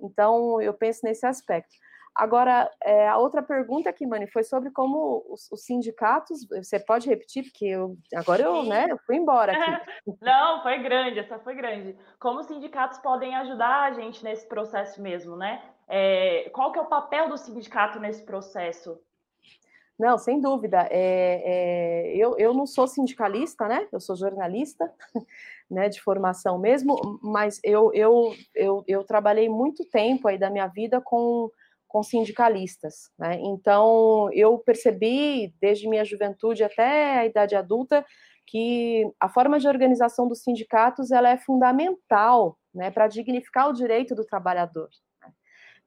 Então, 0.00 0.60
eu 0.60 0.72
penso 0.72 1.00
nesse 1.04 1.26
aspecto. 1.26 1.74
Agora, 2.14 2.70
é, 2.84 3.08
a 3.08 3.16
outra 3.16 3.42
pergunta 3.42 3.90
aqui, 3.90 4.06
Mani, 4.06 4.28
foi 4.28 4.44
sobre 4.44 4.70
como 4.70 5.24
os, 5.28 5.50
os, 5.50 5.64
sindicatos. 5.64 6.46
Você 6.48 6.78
pode 6.78 7.08
repetir, 7.08 7.42
porque 7.42 7.66
eu, 7.66 7.96
agora 8.14 8.42
eu, 8.42 8.62
né, 8.62 8.86
eu 8.88 8.98
fui 9.04 9.16
embora 9.16 9.52
aqui. 9.52 9.90
Não, 10.22 10.62
foi 10.62 10.78
grande, 10.78 11.18
essa 11.18 11.40
foi 11.40 11.56
grande. 11.56 11.98
Como 12.20 12.38
os 12.38 12.46
sindicatos 12.46 12.98
podem 12.98 13.34
ajudar 13.34 13.82
a 13.82 13.92
gente 13.92 14.22
nesse 14.22 14.46
processo 14.46 15.02
mesmo, 15.02 15.36
né? 15.36 15.60
É, 15.88 16.48
qual 16.50 16.70
que 16.70 16.78
é 16.78 16.82
o 16.82 16.86
papel 16.86 17.28
do 17.28 17.36
sindicato 17.36 17.98
nesse 17.98 18.24
processo? 18.24 18.96
Não, 19.98 20.18
sem 20.18 20.40
dúvida. 20.40 20.88
É, 20.90 22.12
é, 22.12 22.16
eu, 22.16 22.36
eu 22.36 22.52
não 22.52 22.66
sou 22.66 22.86
sindicalista, 22.86 23.68
né? 23.68 23.86
Eu 23.92 24.00
sou 24.00 24.16
jornalista, 24.16 24.92
né, 25.70 25.88
de 25.88 26.00
formação 26.00 26.58
mesmo, 26.58 26.96
mas 27.22 27.60
eu, 27.62 27.92
eu, 27.94 28.34
eu, 28.54 28.84
eu 28.88 29.04
trabalhei 29.04 29.48
muito 29.48 29.84
tempo 29.88 30.26
aí 30.26 30.36
da 30.36 30.50
minha 30.50 30.66
vida 30.66 31.00
com, 31.00 31.48
com 31.86 32.02
sindicalistas, 32.02 33.10
né? 33.16 33.38
Então, 33.40 34.28
eu 34.32 34.58
percebi, 34.58 35.54
desde 35.60 35.88
minha 35.88 36.04
juventude 36.04 36.64
até 36.64 37.20
a 37.20 37.26
idade 37.26 37.54
adulta, 37.54 38.04
que 38.46 39.08
a 39.20 39.28
forma 39.28 39.58
de 39.58 39.68
organização 39.68 40.28
dos 40.28 40.42
sindicatos 40.42 41.10
ela 41.10 41.30
é 41.30 41.38
fundamental 41.38 42.58
né, 42.74 42.90
para 42.90 43.06
dignificar 43.08 43.68
o 43.68 43.72
direito 43.72 44.14
do 44.14 44.24
trabalhador. 44.24 44.88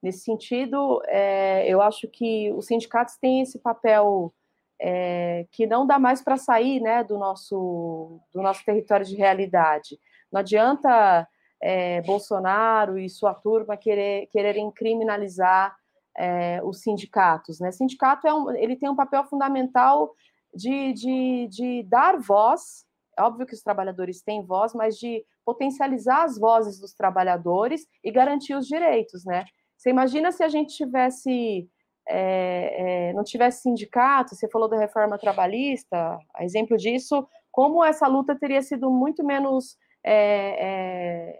Nesse 0.02 0.20
sentido, 0.20 1.02
é, 1.06 1.66
eu 1.68 1.82
acho 1.82 2.06
que 2.08 2.52
os 2.52 2.66
sindicatos 2.66 3.16
têm 3.16 3.40
esse 3.40 3.58
papel 3.58 4.32
é, 4.80 5.46
que 5.50 5.66
não 5.66 5.86
dá 5.86 5.98
mais 5.98 6.22
para 6.22 6.36
sair 6.36 6.80
né, 6.80 7.02
do, 7.02 7.18
nosso, 7.18 8.20
do 8.32 8.40
nosso 8.40 8.64
território 8.64 9.04
de 9.04 9.16
realidade. 9.16 9.98
Não 10.32 10.40
adianta 10.40 11.26
é, 11.60 12.00
Bolsonaro 12.02 12.98
e 12.98 13.08
sua 13.08 13.34
turma 13.34 13.76
querer, 13.76 14.28
quererem 14.28 14.70
criminalizar 14.70 15.76
é, 16.16 16.60
os 16.62 16.80
sindicatos. 16.80 17.58
Né? 17.58 17.72
Sindicato 17.72 18.26
é 18.26 18.34
um, 18.34 18.50
ele 18.54 18.76
tem 18.76 18.88
um 18.88 18.96
papel 18.96 19.24
fundamental 19.24 20.14
de, 20.54 20.92
de, 20.92 21.48
de 21.48 21.82
dar 21.84 22.18
voz, 22.18 22.86
é 23.18 23.22
óbvio 23.22 23.46
que 23.46 23.54
os 23.54 23.62
trabalhadores 23.62 24.22
têm 24.22 24.44
voz, 24.44 24.72
mas 24.74 24.96
de 24.96 25.24
potencializar 25.44 26.22
as 26.24 26.38
vozes 26.38 26.78
dos 26.78 26.94
trabalhadores 26.94 27.86
e 28.04 28.12
garantir 28.12 28.54
os 28.54 28.66
direitos, 28.66 29.24
né? 29.24 29.44
Você 29.78 29.90
imagina 29.90 30.32
se 30.32 30.42
a 30.42 30.48
gente 30.48 30.74
tivesse 30.74 31.70
é, 32.10 33.10
é, 33.10 33.12
não 33.12 33.22
tivesse 33.22 33.62
sindicato, 33.62 34.34
você 34.34 34.48
falou 34.48 34.68
da 34.68 34.78
reforma 34.78 35.18
trabalhista, 35.18 36.18
exemplo 36.40 36.76
disso, 36.76 37.28
como 37.52 37.84
essa 37.84 38.06
luta 38.08 38.34
teria 38.34 38.62
sido 38.62 38.90
muito 38.90 39.24
menos 39.24 39.76
é, 40.04 41.38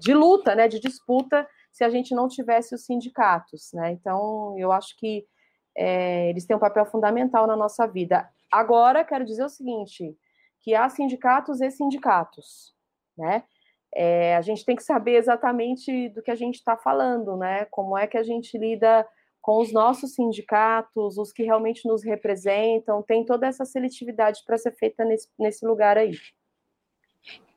de 0.00 0.12
luta, 0.12 0.54
né, 0.54 0.68
de 0.68 0.80
disputa, 0.80 1.48
se 1.70 1.84
a 1.84 1.88
gente 1.88 2.14
não 2.14 2.28
tivesse 2.28 2.74
os 2.74 2.84
sindicatos, 2.84 3.70
né? 3.72 3.92
Então, 3.92 4.56
eu 4.58 4.72
acho 4.72 4.96
que 4.96 5.24
eles 5.76 6.44
têm 6.44 6.56
um 6.56 6.60
papel 6.60 6.84
fundamental 6.84 7.46
na 7.46 7.56
nossa 7.56 7.86
vida. 7.86 8.28
Agora, 8.50 9.04
quero 9.04 9.24
dizer 9.24 9.44
o 9.44 9.48
seguinte, 9.48 10.16
que 10.60 10.74
há 10.74 10.88
sindicatos 10.88 11.60
e 11.60 11.70
sindicatos, 11.70 12.74
né? 13.16 13.44
É, 13.94 14.36
a 14.36 14.40
gente 14.40 14.64
tem 14.64 14.76
que 14.76 14.82
saber 14.82 15.16
exatamente 15.16 16.08
do 16.10 16.22
que 16.22 16.30
a 16.30 16.36
gente 16.36 16.56
está 16.56 16.76
falando, 16.76 17.36
né? 17.36 17.64
Como 17.66 17.98
é 17.98 18.06
que 18.06 18.16
a 18.16 18.22
gente 18.22 18.56
lida 18.56 19.06
com 19.40 19.60
os 19.60 19.72
nossos 19.72 20.14
sindicatos, 20.14 21.16
os 21.18 21.32
que 21.32 21.42
realmente 21.42 21.88
nos 21.88 22.04
representam, 22.04 23.02
tem 23.02 23.24
toda 23.24 23.46
essa 23.46 23.64
seletividade 23.64 24.42
para 24.46 24.58
ser 24.58 24.72
feita 24.72 25.04
nesse, 25.04 25.28
nesse 25.38 25.66
lugar 25.66 25.96
aí. 25.96 26.12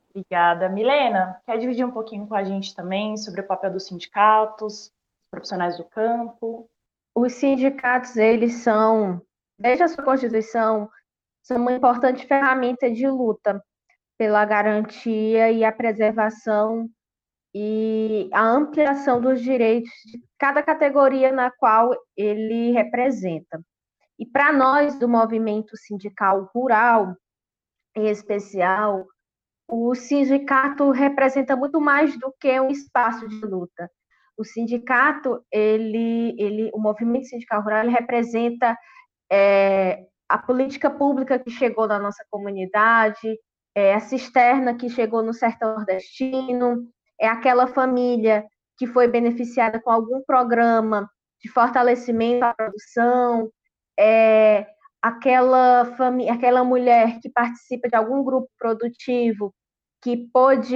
Obrigada. 0.09 0.69
Milena, 0.69 1.41
quer 1.45 1.57
dividir 1.57 1.85
um 1.85 1.91
pouquinho 1.91 2.27
com 2.27 2.35
a 2.35 2.43
gente 2.43 2.75
também 2.75 3.17
sobre 3.17 3.41
o 3.41 3.47
papel 3.47 3.71
dos 3.71 3.87
sindicatos, 3.87 4.91
profissionais 5.29 5.77
do 5.77 5.83
campo? 5.83 6.69
Os 7.15 7.33
sindicatos, 7.33 8.15
eles 8.15 8.53
são, 8.61 9.21
desde 9.59 9.83
a 9.83 9.87
sua 9.87 10.03
constituição, 10.03 10.89
são 11.41 11.57
uma 11.57 11.73
importante 11.73 12.25
ferramenta 12.25 12.89
de 12.89 13.07
luta 13.07 13.63
pela 14.17 14.45
garantia 14.45 15.51
e 15.51 15.63
a 15.63 15.71
preservação 15.71 16.89
e 17.53 18.29
a 18.33 18.41
ampliação 18.41 19.21
dos 19.21 19.41
direitos 19.41 19.91
de 20.05 20.19
cada 20.39 20.63
categoria 20.63 21.31
na 21.31 21.51
qual 21.51 21.91
ele 22.17 22.71
representa. 22.71 23.61
E 24.17 24.25
para 24.25 24.51
nós 24.51 24.97
do 24.97 25.07
movimento 25.07 25.77
sindical 25.77 26.49
rural, 26.53 27.15
em 27.95 28.07
especial, 28.07 29.05
o 29.67 29.93
sindicato 29.95 30.89
representa 30.91 31.55
muito 31.55 31.79
mais 31.79 32.17
do 32.17 32.33
que 32.39 32.59
um 32.59 32.69
espaço 32.69 33.27
de 33.27 33.45
luta. 33.45 33.89
O 34.37 34.43
sindicato, 34.43 35.43
ele, 35.51 36.35
ele, 36.39 36.71
o 36.73 36.79
movimento 36.79 37.27
sindical 37.27 37.61
rural, 37.61 37.83
ele 37.83 37.91
representa 37.91 38.75
é, 39.31 40.05
a 40.27 40.37
política 40.37 40.89
pública 40.89 41.37
que 41.37 41.51
chegou 41.51 41.87
na 41.87 41.99
nossa 41.99 42.25
comunidade, 42.29 43.37
é 43.75 43.93
a 43.93 43.99
cisterna 43.99 44.75
que 44.75 44.89
chegou 44.89 45.23
no 45.23 45.33
sertão 45.33 45.75
nordestino, 45.75 46.87
é 47.19 47.27
aquela 47.27 47.67
família 47.67 48.45
que 48.77 48.87
foi 48.87 49.07
beneficiada 49.07 49.81
com 49.81 49.89
algum 49.89 50.21
programa 50.23 51.09
de 51.41 51.49
fortalecimento 51.49 52.41
da 52.41 52.53
produção, 52.53 53.49
é 53.99 54.65
aquela 55.01 55.85
família, 55.97 56.33
aquela 56.33 56.63
mulher 56.63 57.19
que 57.19 57.29
participa 57.29 57.89
de 57.89 57.95
algum 57.95 58.23
grupo 58.23 58.49
produtivo 58.57 59.53
que 60.01 60.17
pôde 60.33 60.75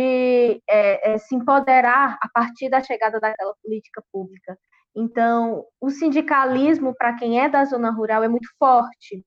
é, 0.70 1.14
é, 1.14 1.18
se 1.18 1.36
empoderar 1.36 2.18
a 2.22 2.30
partir 2.30 2.70
da 2.70 2.82
chegada 2.82 3.20
daquela 3.20 3.54
política 3.62 4.02
pública. 4.12 4.58
Então, 4.96 5.66
o 5.82 5.90
sindicalismo, 5.90 6.96
para 6.96 7.14
quem 7.16 7.40
é 7.40 7.50
da 7.50 7.66
zona 7.66 7.92
rural, 7.92 8.24
é 8.24 8.28
muito 8.28 8.48
forte, 8.58 9.24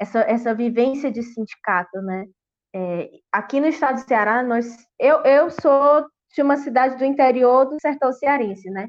essa, 0.00 0.20
essa 0.20 0.54
vivência 0.54 1.10
de 1.10 1.22
sindicato, 1.22 2.00
né? 2.02 2.26
É, 2.74 3.08
aqui 3.30 3.60
no 3.60 3.68
estado 3.68 4.02
do 4.02 4.08
Ceará, 4.08 4.42
nós, 4.42 4.66
eu, 4.98 5.22
eu 5.22 5.48
sou 5.48 6.04
de 6.34 6.42
uma 6.42 6.56
cidade 6.56 6.96
do 6.96 7.04
interior 7.04 7.66
do 7.66 7.80
sertão 7.80 8.12
cearense, 8.12 8.68
né? 8.68 8.88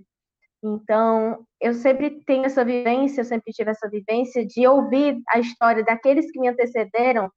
Então, 0.64 1.46
eu 1.62 1.74
sempre 1.76 2.24
tenho 2.26 2.46
essa 2.46 2.66
vivência, 2.66 3.22
eu 3.22 3.26
sempre 3.26 3.54
tive 3.54 3.70
essa 3.70 3.88
vivência 3.88 4.44
de 4.44 4.68
ouvir 4.68 5.22
a 5.30 5.40
história 5.40 5.84
daqueles 5.84 6.32
que 6.32 6.40
me 6.40 6.48
antecederam, 6.48 7.30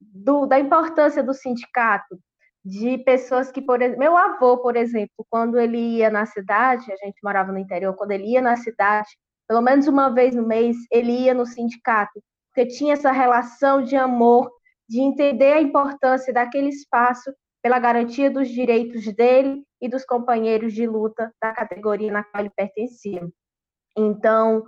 do, 0.00 0.46
da 0.46 0.58
importância 0.58 1.22
do 1.22 1.32
sindicato, 1.32 2.18
de 2.64 2.98
pessoas 2.98 3.52
que, 3.52 3.62
por 3.62 3.80
exemplo, 3.80 4.00
meu 4.00 4.16
avô, 4.16 4.58
por 4.58 4.74
exemplo, 4.76 5.24
quando 5.30 5.56
ele 5.60 5.78
ia 5.78 6.10
na 6.10 6.26
cidade, 6.26 6.90
a 6.92 6.96
gente 6.96 7.20
morava 7.22 7.52
no 7.52 7.58
interior, 7.58 7.94
quando 7.94 8.10
ele 8.10 8.32
ia 8.32 8.42
na 8.42 8.56
cidade, 8.56 9.08
pelo 9.46 9.60
menos 9.60 9.86
uma 9.86 10.08
vez 10.08 10.34
no 10.34 10.44
mês, 10.44 10.76
ele 10.90 11.12
ia 11.12 11.34
no 11.34 11.46
sindicato, 11.46 12.20
porque 12.48 12.68
tinha 12.68 12.94
essa 12.94 13.12
relação 13.12 13.82
de 13.82 13.94
amor 13.94 14.50
de 14.92 15.00
entender 15.00 15.54
a 15.54 15.62
importância 15.62 16.34
daquele 16.34 16.68
espaço 16.68 17.32
pela 17.62 17.78
garantia 17.78 18.30
dos 18.30 18.46
direitos 18.46 19.10
dele 19.14 19.64
e 19.80 19.88
dos 19.88 20.04
companheiros 20.04 20.74
de 20.74 20.86
luta 20.86 21.32
da 21.40 21.50
categoria 21.50 22.12
na 22.12 22.22
qual 22.22 22.42
ele 22.42 22.52
pertencia. 22.54 23.26
Então, 23.96 24.66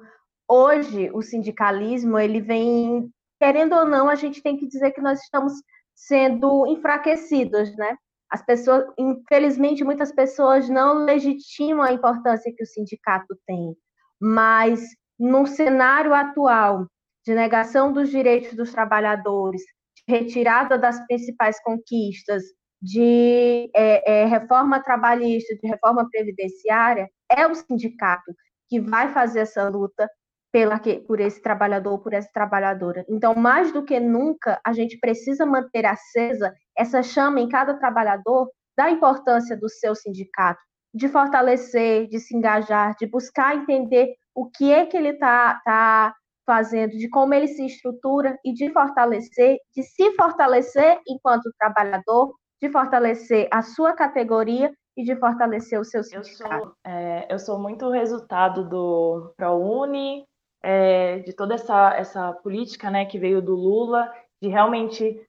hoje 0.49 1.11
o 1.13 1.21
sindicalismo 1.21 2.19
ele 2.19 2.41
vem 2.41 3.13
querendo 3.39 3.75
ou 3.75 3.85
não, 3.85 4.09
a 4.09 4.15
gente 4.15 4.43
tem 4.43 4.57
que 4.57 4.67
dizer 4.67 4.93
que 4.93 5.03
nós 5.03 5.21
estamos 5.21 5.53
sendo 5.95 6.67
enfraquecidos, 6.69 7.77
né? 7.77 7.95
As 8.31 8.43
pessoas, 8.43 8.87
infelizmente, 8.97 9.85
muitas 9.85 10.11
pessoas 10.11 10.71
não 10.71 11.05
legitimam 11.05 11.85
a 11.85 11.93
importância 11.93 12.53
que 12.57 12.63
o 12.63 12.67
sindicato 12.67 13.37
tem, 13.47 13.77
mas 14.19 14.81
no 15.19 15.47
cenário 15.47 16.15
atual 16.15 16.87
de 17.27 17.35
negação 17.35 17.93
dos 17.93 18.09
direitos 18.09 18.55
dos 18.55 18.73
trabalhadores, 18.73 19.63
retirada 20.07 20.79
das 20.79 21.05
principais 21.07 21.63
conquistas 21.63 22.43
de 22.81 23.71
é, 23.75 24.23
é, 24.23 24.25
reforma 24.27 24.83
trabalhista, 24.83 25.55
de 25.57 25.67
reforma 25.67 26.09
previdenciária, 26.11 27.09
é 27.31 27.47
o 27.47 27.55
sindicato 27.55 28.33
que 28.69 28.81
vai 28.81 29.13
fazer 29.13 29.41
essa 29.41 29.69
luta 29.69 30.09
pela, 30.53 30.79
por 31.07 31.19
esse 31.19 31.43
trabalhador, 31.43 31.99
por 31.99 32.13
essa 32.13 32.31
trabalhadora. 32.33 33.05
Então, 33.09 33.35
mais 33.35 33.73
do 33.73 33.85
que 33.85 33.99
nunca, 33.99 34.61
a 34.65 34.73
gente 34.73 34.99
precisa 34.99 35.45
manter 35.45 35.87
acesa 35.87 36.55
essa 36.77 37.03
chama 37.03 37.41
em 37.41 37.49
cada 37.49 37.75
trabalhador 37.75 38.51
da 38.77 38.91
importância 38.91 39.57
do 39.57 39.69
seu 39.69 39.95
sindicato, 39.95 40.61
de 40.93 41.09
fortalecer, 41.09 42.07
de 42.07 42.21
se 42.21 42.37
engajar, 42.37 42.95
de 42.99 43.07
buscar 43.07 43.57
entender 43.57 44.15
o 44.35 44.51
que 44.51 44.73
é 44.73 44.87
que 44.87 44.97
ele 44.97 45.11
está 45.11 45.61
tá 45.65 46.15
fazendo, 46.47 46.93
de 46.93 47.09
como 47.09 47.35
ele 47.35 47.49
se 47.49 47.65
estrutura 47.67 48.39
e 48.45 48.53
de 48.53 48.71
fortalecer, 48.73 49.59
de 49.75 49.83
se 49.83 50.13
fortalecer 50.13 51.01
enquanto 51.07 51.53
trabalhador, 51.59 52.35
de 52.61 52.71
fortalecer 52.71 53.49
a 53.51 53.63
sua 53.63 53.93
categoria 53.93 54.73
e 54.97 55.05
de 55.05 55.17
fortalecer 55.17 55.81
o 55.81 55.85
seu 55.85 56.03
sindicato. 56.03 56.55
Eu 56.55 56.61
sou, 56.61 56.77
é, 56.85 57.27
eu 57.31 57.39
sou 57.39 57.59
muito 57.59 57.91
resultado 57.91 58.69
do 58.69 59.33
ProUni, 59.37 60.25
é, 60.63 61.19
de 61.19 61.33
toda 61.33 61.55
essa, 61.55 61.95
essa 61.95 62.33
política 62.33 62.91
né, 62.91 63.05
que 63.05 63.19
veio 63.19 63.43
do 63.43 63.55
Lula, 63.55 64.11
de 64.41 64.49
realmente 64.49 65.21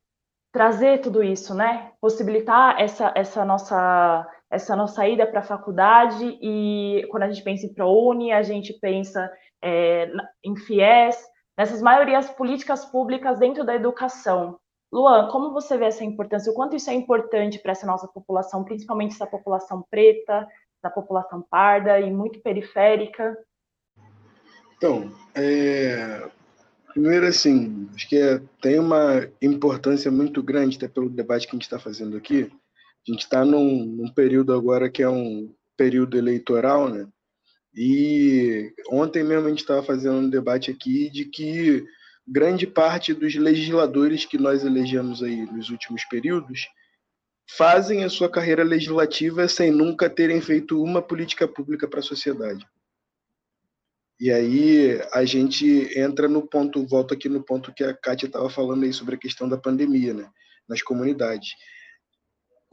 trazer 0.54 1.02
tudo 1.02 1.22
isso, 1.22 1.54
né? 1.54 1.92
Possibilitar 2.00 2.80
essa, 2.80 3.12
essa 3.14 3.44
nossa 3.44 4.26
essa 4.56 4.76
nossa 4.76 5.08
ida 5.08 5.28
para 5.28 5.42
a 5.42 5.44
faculdade 5.44 6.38
e 6.42 7.06
quando 7.12 7.24
a 7.24 7.28
gente 7.30 7.44
pensa 7.44 7.66
em 7.66 7.74
ProUni, 7.74 8.32
a 8.32 8.42
gente 8.42 8.74
pensa 8.74 9.32
é, 9.62 10.10
em 10.44 10.56
FIES, 10.56 11.18
nessas 11.58 11.82
maiorias 11.82 12.30
políticas 12.30 12.86
públicas 12.86 13.40
dentro 13.40 13.66
da 13.66 13.76
educação. 13.76 14.58
Luan, 14.92 15.28
como 15.28 15.52
você 15.52 15.78
vê 15.78 15.86
essa 15.86 16.06
importância? 16.06 16.52
O 16.52 16.56
quanto 16.56 16.76
isso 16.76 16.90
é 16.90 16.94
importante 16.94 17.60
para 17.60 17.74
essa 17.74 17.86
nossa 17.86 18.08
população, 18.08 18.64
principalmente 18.64 19.14
essa 19.14 19.28
população 19.28 19.86
preta, 19.90 20.48
da 20.82 20.90
população 20.90 21.42
parda 21.42 22.00
e 22.00 22.10
muito 22.12 22.40
periférica? 22.40 23.38
Então, 24.78 25.12
é... 25.34 26.30
primeiro 26.94 27.28
assim, 27.28 27.90
acho 27.94 28.08
que 28.08 28.18
é, 28.18 28.42
tem 28.62 28.80
uma 28.80 29.28
importância 29.42 30.10
muito 30.10 30.42
grande, 30.42 30.78
até 30.78 30.88
pelo 30.88 31.10
debate 31.10 31.46
que 31.46 31.56
a 31.56 31.58
gente 31.58 31.64
está 31.64 31.80
fazendo 31.80 32.16
aqui. 32.16 32.50
A 33.08 33.12
gente 33.12 33.22
está 33.22 33.46
num, 33.46 33.86
num 33.86 34.12
período 34.12 34.54
agora 34.54 34.90
que 34.90 35.04
é 35.04 35.10
um 35.10 35.54
período 35.78 36.18
eleitoral, 36.18 36.90
né? 36.90 37.08
E 37.76 38.74
ontem 38.90 39.24
mesmo 39.24 39.46
a 39.46 39.50
gente 39.50 39.60
estava 39.60 39.84
fazendo 39.84 40.16
um 40.16 40.30
debate 40.30 40.72
aqui 40.72 41.10
de 41.10 41.26
que 41.26 41.86
grande 42.28 42.66
parte 42.66 43.14
dos 43.14 43.36
legisladores 43.36 44.26
que 44.26 44.38
nós 44.38 44.64
elegemos 44.64 45.22
aí 45.22 45.46
nos 45.52 45.70
últimos 45.70 46.04
períodos 46.06 46.68
fazem 47.48 48.04
a 48.04 48.10
sua 48.10 48.30
carreira 48.30 48.64
legislativa 48.64 49.48
sem 49.48 49.72
nunca 49.72 50.10
terem 50.10 50.42
feito 50.42 50.82
uma 50.82 51.02
política 51.02 51.48
pública 51.48 51.88
para 51.88 52.00
a 52.00 52.04
sociedade. 52.04 52.66
E 54.20 54.32
aí 54.32 55.00
a 55.12 55.26
gente 55.26 55.92
entra 56.00 56.28
no 56.28 56.48
ponto, 56.48 56.88
volta 56.88 57.14
aqui 57.14 57.28
no 57.30 57.44
ponto 57.44 57.74
que 57.74 57.84
a 57.84 57.94
Kátia 57.94 58.28
estava 58.28 58.50
falando 58.50 58.84
aí 58.86 58.94
sobre 58.94 59.16
a 59.16 59.20
questão 59.20 59.48
da 59.48 59.58
pandemia, 59.58 60.14
né, 60.14 60.30
nas 60.68 60.82
comunidades 60.82 61.50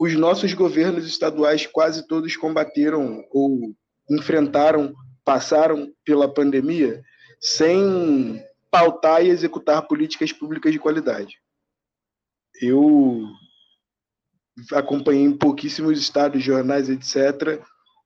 os 0.03 0.15
nossos 0.15 0.53
governos 0.53 1.07
estaduais 1.07 1.65
quase 1.65 2.05
todos 2.05 2.35
combateram 2.35 3.23
ou 3.31 3.73
enfrentaram, 4.11 4.93
passaram 5.23 5.93
pela 6.03 6.27
pandemia 6.27 7.01
sem 7.39 8.43
pautar 8.69 9.23
e 9.23 9.29
executar 9.29 9.87
políticas 9.87 10.33
públicas 10.33 10.73
de 10.73 10.79
qualidade. 10.79 11.37
Eu 12.61 13.21
acompanhei 14.73 15.23
em 15.23 15.37
pouquíssimos 15.37 15.97
estados, 15.97 16.43
jornais, 16.43 16.89
etc., 16.89 17.63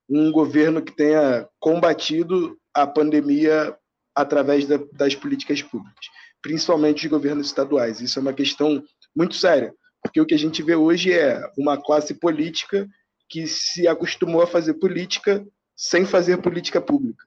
um 0.07 0.31
governo 0.31 0.83
que 0.83 0.95
tenha 0.95 1.49
combatido 1.59 2.59
a 2.75 2.85
pandemia 2.85 3.75
através 4.15 4.67
da, 4.67 4.77
das 4.93 5.15
políticas 5.15 5.63
públicas, 5.63 6.05
principalmente 6.43 7.05
os 7.05 7.09
governos 7.09 7.47
estaduais. 7.47 8.01
Isso 8.01 8.19
é 8.19 8.21
uma 8.21 8.33
questão 8.33 8.83
muito 9.15 9.33
séria, 9.33 9.73
porque 10.07 10.21
o 10.21 10.25
que 10.25 10.33
a 10.33 10.39
gente 10.39 10.63
vê 10.63 10.73
hoje 10.73 11.11
é 11.11 11.41
uma 11.57 11.77
classe 11.77 12.13
política 12.13 12.87
que 13.29 13.45
se 13.45 13.87
acostumou 13.87 14.41
a 14.41 14.47
fazer 14.47 14.75
política 14.75 15.45
sem 15.75 16.05
fazer 16.05 16.37
política 16.37 16.79
pública. 16.79 17.25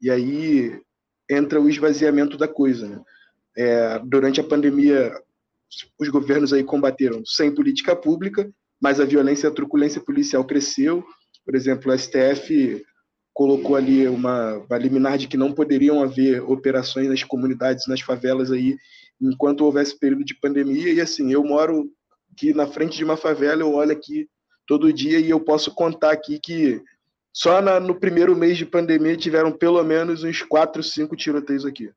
E 0.00 0.10
aí 0.10 0.78
entra 1.28 1.58
o 1.58 1.68
esvaziamento 1.68 2.36
da 2.36 2.46
coisa. 2.46 2.86
Né? 2.86 3.00
É, 3.56 3.98
durante 4.04 4.40
a 4.40 4.44
pandemia, 4.44 5.10
os 5.98 6.08
governos 6.10 6.52
aí 6.52 6.62
combateram 6.62 7.24
sem 7.24 7.52
política 7.52 7.96
pública, 7.96 8.48
mas 8.80 9.00
a 9.00 9.06
violência 9.06 9.48
a 9.48 9.52
truculência 9.52 10.00
policial 10.00 10.44
cresceu. 10.44 11.02
Por 11.46 11.56
exemplo, 11.56 11.90
o 11.90 11.98
STF 11.98 12.84
colocou 13.32 13.74
ali 13.74 14.06
uma, 14.06 14.58
uma 14.58 14.78
liminar 14.78 15.16
de 15.16 15.28
que 15.28 15.36
não 15.36 15.52
poderiam 15.52 16.02
haver 16.02 16.42
operações 16.42 17.08
nas 17.08 17.24
comunidades, 17.24 17.86
nas 17.86 18.02
favelas 18.02 18.52
aí, 18.52 18.76
enquanto 19.18 19.62
houvesse 19.62 19.98
período 19.98 20.24
de 20.24 20.38
pandemia. 20.38 20.92
E 20.92 21.00
assim, 21.00 21.32
eu 21.32 21.42
moro 21.42 21.90
aqui 22.38 22.54
na 22.54 22.68
frente 22.68 22.96
de 22.96 23.04
uma 23.04 23.16
favela, 23.16 23.62
eu 23.62 23.74
olho 23.74 23.90
aqui 23.90 24.28
todo 24.64 24.92
dia 24.92 25.18
e 25.18 25.28
eu 25.28 25.40
posso 25.40 25.74
contar 25.74 26.12
aqui 26.12 26.38
que 26.38 26.80
só 27.32 27.60
na, 27.60 27.80
no 27.80 27.98
primeiro 27.98 28.36
mês 28.36 28.56
de 28.56 28.64
pandemia 28.64 29.16
tiveram 29.16 29.50
pelo 29.50 29.82
menos 29.82 30.22
uns 30.22 30.42
quatro, 30.42 30.82
cinco 30.82 31.16
tiroteios 31.16 31.66
aqui. 31.66 31.90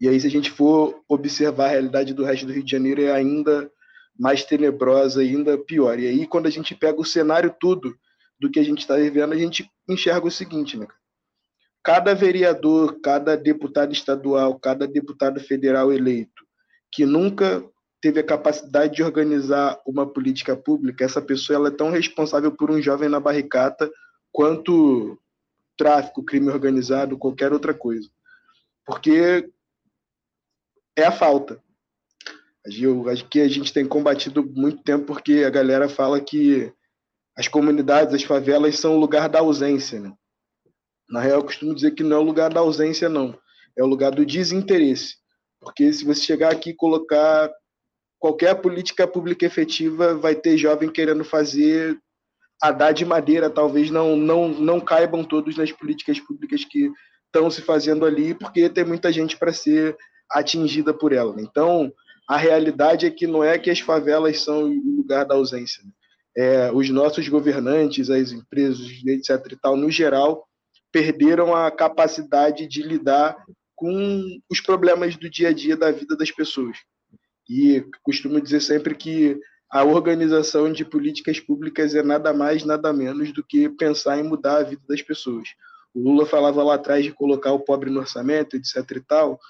E 0.00 0.08
aí, 0.08 0.18
se 0.18 0.26
a 0.26 0.30
gente 0.30 0.50
for 0.50 1.02
observar 1.06 1.66
a 1.66 1.70
realidade 1.72 2.14
do 2.14 2.24
resto 2.24 2.46
do 2.46 2.52
Rio 2.52 2.64
de 2.64 2.70
Janeiro, 2.70 3.02
é 3.02 3.12
ainda 3.12 3.70
mais 4.18 4.42
tenebrosa, 4.42 5.20
ainda 5.20 5.58
pior. 5.58 5.98
E 5.98 6.08
aí, 6.08 6.26
quando 6.26 6.46
a 6.46 6.50
gente 6.50 6.74
pega 6.74 6.98
o 6.98 7.04
cenário 7.04 7.54
todo 7.60 7.94
do 8.40 8.50
que 8.50 8.58
a 8.58 8.62
gente 8.62 8.78
está 8.78 8.96
vivendo, 8.96 9.34
a 9.34 9.36
gente 9.36 9.70
enxerga 9.86 10.26
o 10.26 10.30
seguinte, 10.30 10.78
né? 10.78 10.86
Cada 11.82 12.14
vereador, 12.14 12.98
cada 13.02 13.36
deputado 13.36 13.92
estadual, 13.92 14.58
cada 14.58 14.86
deputado 14.86 15.38
federal 15.38 15.92
eleito 15.92 16.40
que 16.92 17.06
nunca 17.06 17.62
teve 18.00 18.20
a 18.20 18.24
capacidade 18.24 18.94
de 18.96 19.02
organizar 19.02 19.78
uma 19.86 20.06
política 20.06 20.56
pública, 20.56 21.04
essa 21.04 21.20
pessoa 21.20 21.56
ela 21.56 21.68
é 21.68 21.72
tão 21.72 21.90
responsável 21.90 22.50
por 22.50 22.70
um 22.70 22.80
jovem 22.80 23.08
na 23.08 23.20
barricata 23.20 23.90
quanto 24.32 25.18
tráfico, 25.76 26.24
crime 26.24 26.48
organizado, 26.48 27.18
qualquer 27.18 27.52
outra 27.52 27.74
coisa. 27.74 28.08
Porque 28.84 29.50
é 30.96 31.04
a 31.04 31.12
falta. 31.12 31.62
Eu 32.64 33.08
acho 33.08 33.26
que 33.28 33.40
a 33.40 33.48
gente 33.48 33.72
tem 33.72 33.86
combatido 33.86 34.44
muito 34.44 34.82
tempo 34.82 35.06
porque 35.06 35.44
a 35.46 35.50
galera 35.50 35.88
fala 35.88 36.20
que 36.20 36.72
as 37.36 37.48
comunidades, 37.48 38.14
as 38.14 38.22
favelas 38.22 38.78
são 38.78 38.96
o 38.96 39.00
lugar 39.00 39.28
da 39.28 39.40
ausência. 39.40 40.00
Né? 40.00 40.12
Na 41.08 41.20
real, 41.20 41.38
eu 41.38 41.44
costumo 41.44 41.74
dizer 41.74 41.92
que 41.92 42.02
não 42.02 42.16
é 42.16 42.20
o 42.20 42.24
lugar 42.24 42.52
da 42.52 42.60
ausência, 42.60 43.08
não. 43.08 43.38
É 43.76 43.82
o 43.82 43.86
lugar 43.86 44.10
do 44.10 44.26
desinteresse. 44.26 45.16
Porque 45.58 45.92
se 45.92 46.04
você 46.04 46.20
chegar 46.20 46.52
aqui 46.52 46.70
e 46.70 46.76
colocar 46.76 47.50
qualquer 48.20 48.54
política 48.56 49.08
pública 49.08 49.46
efetiva, 49.46 50.14
vai 50.14 50.34
ter 50.34 50.58
jovem 50.58 50.90
querendo 50.90 51.24
fazer 51.24 51.98
a 52.62 52.70
dar 52.70 52.92
de 52.92 53.06
madeira, 53.06 53.48
talvez 53.48 53.90
não, 53.90 54.14
não, 54.14 54.48
não 54.48 54.78
caibam 54.78 55.24
todos 55.24 55.56
nas 55.56 55.72
políticas 55.72 56.20
públicas 56.20 56.62
que 56.62 56.92
estão 57.24 57.50
se 57.50 57.62
fazendo 57.62 58.04
ali, 58.04 58.34
porque 58.34 58.68
tem 58.68 58.84
muita 58.84 59.10
gente 59.10 59.38
para 59.38 59.52
ser 59.52 59.96
atingida 60.30 60.92
por 60.92 61.12
ela. 61.12 61.34
Né? 61.34 61.42
Então, 61.42 61.90
a 62.28 62.36
realidade 62.36 63.06
é 63.06 63.10
que 63.10 63.26
não 63.26 63.42
é 63.42 63.58
que 63.58 63.70
as 63.70 63.80
favelas 63.80 64.42
são 64.42 64.64
o 64.64 64.96
lugar 64.98 65.24
da 65.24 65.34
ausência. 65.34 65.82
Né? 65.82 65.90
É, 66.36 66.70
os 66.72 66.90
nossos 66.90 67.26
governantes, 67.26 68.10
as 68.10 68.30
empresas, 68.30 68.86
etc. 69.06 69.52
e 69.52 69.56
tal, 69.56 69.74
no 69.74 69.90
geral, 69.90 70.46
perderam 70.92 71.54
a 71.54 71.70
capacidade 71.70 72.66
de 72.66 72.82
lidar 72.82 73.36
com 73.74 74.38
os 74.50 74.60
problemas 74.60 75.16
do 75.16 75.30
dia 75.30 75.48
a 75.48 75.52
dia 75.54 75.76
da 75.76 75.90
vida 75.90 76.14
das 76.14 76.30
pessoas. 76.30 76.76
E 77.50 77.84
costumo 78.04 78.40
dizer 78.40 78.60
sempre 78.60 78.94
que 78.94 79.36
a 79.68 79.82
organização 79.82 80.72
de 80.72 80.84
políticas 80.84 81.40
públicas 81.40 81.96
é 81.96 82.02
nada 82.02 82.32
mais, 82.32 82.64
nada 82.64 82.92
menos 82.92 83.32
do 83.32 83.42
que 83.42 83.68
pensar 83.68 84.20
em 84.20 84.22
mudar 84.22 84.58
a 84.58 84.62
vida 84.62 84.82
das 84.88 85.02
pessoas. 85.02 85.48
O 85.92 86.00
Lula 86.00 86.24
falava 86.24 86.62
lá 86.62 86.76
atrás 86.76 87.04
de 87.04 87.12
colocar 87.12 87.50
o 87.50 87.58
pobre 87.58 87.90
no 87.90 87.98
orçamento, 87.98 88.56
etc. 88.56 88.76
e 88.92 89.00
tal, 89.00 89.40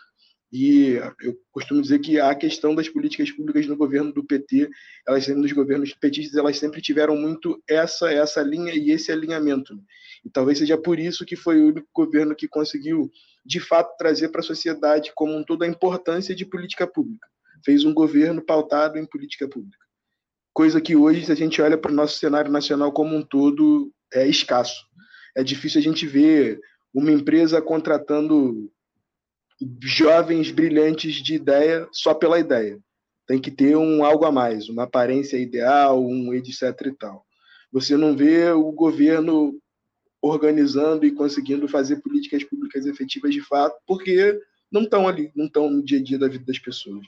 e 0.50 0.94
eu 1.20 1.36
costumo 1.52 1.82
dizer 1.82 1.98
que 1.98 2.18
a 2.18 2.34
questão 2.34 2.74
das 2.74 2.88
políticas 2.88 3.30
públicas 3.30 3.66
no 3.66 3.76
governo 3.76 4.12
do 4.12 4.24
PT, 4.24 4.70
elas 5.06 5.28
nos 5.28 5.52
governos 5.52 5.92
petistas, 5.92 6.36
elas 6.36 6.58
sempre 6.58 6.80
tiveram 6.80 7.14
muito 7.16 7.62
essa 7.68 8.10
essa 8.10 8.40
linha 8.40 8.74
e 8.74 8.92
esse 8.92 9.12
alinhamento. 9.12 9.78
E 10.24 10.30
talvez 10.30 10.58
seja 10.58 10.78
por 10.78 10.98
isso 10.98 11.26
que 11.26 11.36
foi 11.36 11.60
o 11.60 11.68
único 11.68 11.88
governo 11.94 12.34
que 12.34 12.48
conseguiu, 12.48 13.10
de 13.44 13.60
fato, 13.60 13.94
trazer 13.98 14.30
para 14.30 14.40
a 14.40 14.44
sociedade 14.44 15.12
como 15.14 15.36
um 15.36 15.44
todo 15.44 15.64
a 15.64 15.68
importância 15.68 16.34
de 16.34 16.46
política 16.46 16.86
pública. 16.86 17.28
Fez 17.64 17.84
um 17.84 17.92
governo 17.92 18.42
pautado 18.42 18.98
em 18.98 19.06
política 19.06 19.48
pública. 19.48 19.84
Coisa 20.52 20.80
que 20.80 20.96
hoje, 20.96 21.24
se 21.24 21.32
a 21.32 21.34
gente 21.34 21.60
olha 21.62 21.78
para 21.78 21.92
o 21.92 21.94
nosso 21.94 22.18
cenário 22.18 22.50
nacional 22.50 22.92
como 22.92 23.14
um 23.14 23.22
todo, 23.22 23.92
é 24.12 24.26
escasso. 24.26 24.84
É 25.36 25.44
difícil 25.44 25.80
a 25.80 25.82
gente 25.82 26.06
ver 26.06 26.60
uma 26.92 27.12
empresa 27.12 27.62
contratando 27.62 28.70
jovens 29.82 30.50
brilhantes 30.50 31.16
de 31.16 31.34
ideia 31.34 31.86
só 31.92 32.14
pela 32.14 32.38
ideia. 32.38 32.78
Tem 33.26 33.40
que 33.40 33.50
ter 33.50 33.76
um 33.76 34.04
algo 34.04 34.24
a 34.24 34.32
mais, 34.32 34.68
uma 34.68 34.84
aparência 34.84 35.36
ideal, 35.36 36.04
um 36.04 36.34
etc 36.34 36.62
e 36.86 36.92
tal. 36.92 37.24
Você 37.72 37.96
não 37.96 38.16
vê 38.16 38.50
o 38.50 38.72
governo 38.72 39.60
organizando 40.20 41.06
e 41.06 41.12
conseguindo 41.12 41.68
fazer 41.68 42.02
políticas 42.02 42.42
públicas 42.44 42.84
efetivas 42.86 43.32
de 43.32 43.40
fato, 43.40 43.76
porque 43.86 44.38
não 44.70 44.82
estão 44.82 45.08
ali, 45.08 45.30
não 45.34 45.46
estão 45.46 45.70
no 45.70 45.82
dia 45.82 45.98
a 45.98 46.02
dia 46.02 46.18
da 46.18 46.28
vida 46.28 46.44
das 46.44 46.58
pessoas. 46.58 47.06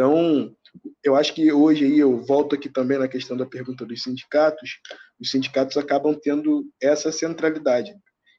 Então, 0.00 0.56
eu 1.04 1.14
acho 1.14 1.34
que 1.34 1.52
hoje 1.52 1.84
aí 1.84 1.98
eu 1.98 2.24
volto 2.24 2.54
aqui 2.54 2.70
também 2.70 2.96
na 2.96 3.06
questão 3.06 3.36
da 3.36 3.44
pergunta 3.44 3.84
dos 3.84 4.02
sindicatos. 4.02 4.80
Os 5.20 5.30
sindicatos 5.30 5.76
acabam 5.76 6.18
tendo 6.18 6.64
essa 6.80 7.12
centralidade, 7.12 7.94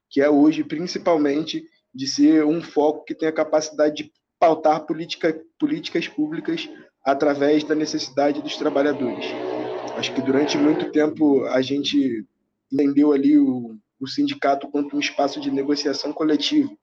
que 0.10 0.20
é 0.20 0.28
hoje 0.28 0.64
principalmente 0.64 1.64
de 1.94 2.08
ser 2.08 2.44
um 2.44 2.64
foco 2.64 3.06
que 3.06 3.14
tem 3.14 3.30
a 3.30 3.32
capacidade 3.32 3.96
de 3.96 4.12
pautar 4.40 4.88
política, 4.88 5.40
políticas 5.60 6.08
públicas 6.08 6.68
através 7.06 7.64
da 7.64 7.76
necessidade 7.76 8.42
dos 8.42 8.58
trabalhadores. 8.58 9.28
Acho 9.98 10.16
que 10.16 10.22
durante 10.24 10.58
muito 10.58 10.92
tempo 10.92 11.46
a 11.46 11.62
gente 11.62 12.26
entendeu 12.74 13.14
ali 13.14 13.38
o, 13.38 13.78
o 14.00 14.08
sindicato 14.08 14.68
quanto 14.68 14.96
um 14.96 15.00
espaço 15.00 15.40
de 15.40 15.52
negociação 15.52 16.12
coletivo, 16.12 16.76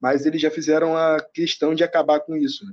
mas 0.00 0.24
eles 0.24 0.40
já 0.40 0.50
fizeram 0.50 0.96
a 0.96 1.20
questão 1.34 1.74
de 1.74 1.84
acabar 1.84 2.20
com 2.20 2.34
isso. 2.34 2.64
Né? 2.64 2.72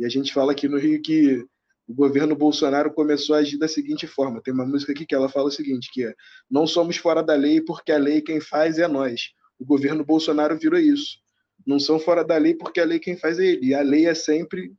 E 0.00 0.04
a 0.04 0.08
gente 0.08 0.32
fala 0.32 0.52
aqui 0.52 0.68
no 0.68 0.78
Rio 0.78 1.00
que 1.00 1.44
o 1.86 1.94
governo 1.94 2.34
Bolsonaro 2.34 2.92
começou 2.92 3.36
a 3.36 3.38
agir 3.38 3.58
da 3.58 3.68
seguinte 3.68 4.06
forma. 4.06 4.40
Tem 4.42 4.52
uma 4.52 4.66
música 4.66 4.90
aqui 4.90 5.06
que 5.06 5.14
ela 5.14 5.28
fala 5.28 5.46
o 5.48 5.52
seguinte, 5.52 5.90
que 5.92 6.04
é 6.04 6.14
não 6.50 6.66
somos 6.66 6.96
fora 6.96 7.22
da 7.22 7.34
lei 7.34 7.60
porque 7.60 7.92
a 7.92 7.98
lei 7.98 8.20
quem 8.20 8.40
faz 8.40 8.78
é 8.78 8.88
nós. 8.88 9.30
O 9.58 9.64
governo 9.64 10.04
Bolsonaro 10.04 10.58
virou 10.58 10.78
isso 10.78 11.18
não 11.66 11.78
são 11.78 11.98
fora 11.98 12.24
da 12.24 12.36
lei 12.36 12.54
porque 12.54 12.80
a 12.80 12.84
lei 12.84 12.98
quem 12.98 13.16
faz 13.16 13.38
é 13.38 13.46
ele. 13.46 13.68
E 13.68 13.74
a 13.74 13.82
lei 13.82 14.06
é 14.06 14.14
sempre 14.14 14.72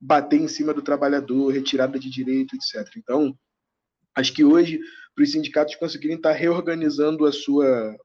bater 0.00 0.40
em 0.40 0.48
cima 0.48 0.72
do 0.72 0.82
trabalhador, 0.82 1.50
retirada 1.50 1.98
de 1.98 2.10
direito, 2.10 2.56
etc. 2.56 2.96
Então, 2.96 3.36
acho 4.14 4.32
que 4.32 4.44
hoje, 4.44 4.80
para 5.14 5.24
os 5.24 5.32
sindicatos 5.32 5.76
conseguirem 5.76 6.16
estar 6.16 6.32
reorganizando 6.32 7.26
a 7.26 7.32
sua 7.32 7.96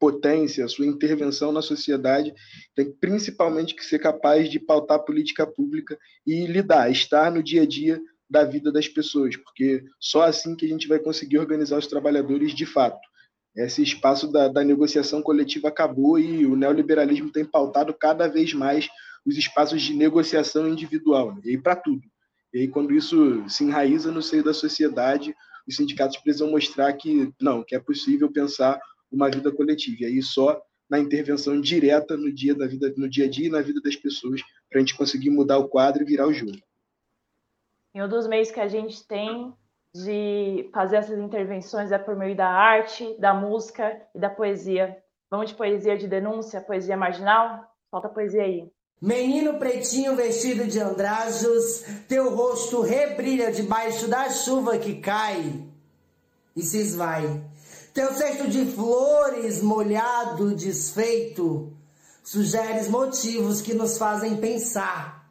potência, 0.00 0.64
a 0.64 0.68
sua 0.68 0.86
intervenção 0.86 1.52
na 1.52 1.62
sociedade, 1.62 2.34
tem 2.74 2.90
principalmente 2.90 3.74
que 3.74 3.84
ser 3.84 4.00
capaz 4.00 4.50
de 4.50 4.58
pautar 4.58 5.04
política 5.04 5.46
pública 5.46 5.96
e 6.26 6.46
lidar, 6.46 6.90
estar 6.90 7.30
no 7.30 7.42
dia 7.42 7.62
a 7.62 7.66
dia 7.66 8.00
da 8.28 8.44
vida 8.44 8.72
das 8.72 8.88
pessoas, 8.88 9.36
porque 9.36 9.84
só 10.00 10.22
assim 10.22 10.56
que 10.56 10.64
a 10.64 10.68
gente 10.68 10.88
vai 10.88 10.98
conseguir 10.98 11.38
organizar 11.38 11.78
os 11.78 11.86
trabalhadores 11.86 12.54
de 12.54 12.64
fato 12.64 12.98
esse 13.56 13.82
espaço 13.82 14.30
da, 14.30 14.48
da, 14.48 14.62
negociação 14.62 15.22
coletiva 15.22 15.68
acabou 15.68 16.18
e 16.18 16.46
o 16.46 16.56
neoliberalismo 16.56 17.30
tem 17.30 17.44
pautado 17.44 17.92
cada 17.92 18.28
vez 18.28 18.54
mais 18.54 18.88
os 19.26 19.36
espaços 19.36 19.82
de 19.82 19.94
negociação 19.94 20.68
individual, 20.68 21.34
né? 21.34 21.42
e 21.44 21.58
para 21.58 21.76
tudo. 21.76 22.02
E 22.52 22.60
aí, 22.60 22.68
quando 22.68 22.94
isso 22.94 23.48
se 23.48 23.64
enraiza 23.64 24.10
no 24.10 24.22
seio 24.22 24.42
da 24.42 24.54
sociedade, 24.54 25.34
os 25.68 25.76
sindicatos 25.76 26.16
precisam 26.18 26.50
mostrar 26.50 26.92
que 26.94 27.32
não, 27.40 27.62
que 27.62 27.74
é 27.74 27.80
possível 27.80 28.30
pensar 28.30 28.80
uma 29.10 29.30
vida 29.30 29.50
coletiva. 29.52 30.02
E 30.02 30.06
aí 30.06 30.22
só 30.22 30.60
na 30.88 30.98
intervenção 30.98 31.60
direta 31.60 32.16
no 32.16 32.32
dia 32.32 32.54
da 32.54 32.66
vida, 32.66 32.92
no 32.96 33.08
dia 33.08 33.26
a 33.26 33.30
dia 33.30 33.46
e 33.46 33.50
na 33.50 33.62
vida 33.62 33.80
das 33.80 33.94
pessoas, 33.94 34.42
para 34.68 34.78
a 34.78 34.80
gente 34.80 34.96
conseguir 34.96 35.30
mudar 35.30 35.58
o 35.58 35.68
quadro 35.68 36.02
e 36.02 36.06
virar 36.06 36.26
o 36.26 36.32
jogo. 36.32 36.58
Em 37.94 38.02
um 38.02 38.08
dos 38.08 38.26
meios 38.26 38.50
que 38.50 38.60
a 38.60 38.68
gente 38.68 39.06
tem 39.06 39.52
de 39.94 40.68
fazer 40.72 40.96
essas 40.96 41.18
intervenções 41.18 41.90
é 41.90 41.98
por 41.98 42.16
meio 42.16 42.36
da 42.36 42.48
arte, 42.48 43.16
da 43.18 43.34
música 43.34 44.00
e 44.14 44.18
da 44.18 44.30
poesia. 44.30 44.96
Vamos 45.30 45.50
de 45.50 45.56
poesia 45.56 45.96
de 45.96 46.08
denúncia, 46.08 46.60
poesia 46.60 46.96
marginal? 46.96 47.64
Falta 47.90 48.08
poesia 48.08 48.42
aí. 48.42 48.70
Menino 49.00 49.58
pretinho 49.58 50.14
vestido 50.14 50.66
de 50.66 50.78
andrajos, 50.78 51.84
teu 52.06 52.34
rosto 52.34 52.82
rebrilha 52.82 53.50
debaixo 53.50 54.08
da 54.08 54.28
chuva 54.28 54.76
que 54.76 55.00
cai 55.00 55.64
e 56.54 56.62
se 56.62 56.78
esvai. 56.78 57.42
Teu 57.92 58.14
cesto 58.14 58.48
de 58.48 58.66
flores 58.66 59.60
molhado, 59.62 60.54
desfeito, 60.54 61.72
sugeres 62.22 62.88
motivos 62.88 63.60
que 63.60 63.74
nos 63.74 63.98
fazem 63.98 64.36
pensar. 64.36 65.28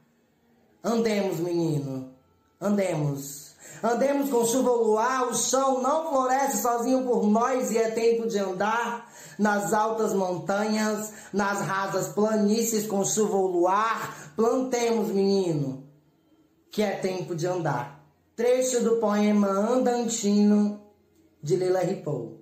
Andemos, 0.84 1.40
menino, 1.40 2.14
andemos. 2.60 3.50
Andemos 3.82 4.30
com 4.30 4.46
chuva 4.46 4.72
ou 4.72 4.88
luar, 4.88 5.30
o 5.30 5.34
chão 5.34 5.82
não 5.82 6.10
floresce 6.10 6.62
sozinho 6.62 7.06
por 7.06 7.26
nós 7.26 7.72
e 7.72 7.78
é 7.78 7.92
tempo 7.92 8.28
de 8.28 8.38
andar 8.38 9.10
nas 9.38 9.72
altas 9.72 10.14
montanhas, 10.14 11.14
nas 11.32 11.62
rasas 11.62 12.10
planícies 12.10 12.86
com 12.86 13.06
chuva 13.06 13.38
ou 13.38 13.48
luar. 13.48 14.34
Plantemos, 14.36 15.08
menino, 15.08 15.88
que 16.70 16.82
é 16.82 16.92
tempo 16.98 17.34
de 17.34 17.48
andar. 17.48 18.04
Trecho 18.36 18.84
do 18.84 18.98
poema 18.98 19.48
Andantino 19.48 20.82
de 21.42 21.56
Lila 21.56 21.80
Ripoll. 21.80 22.39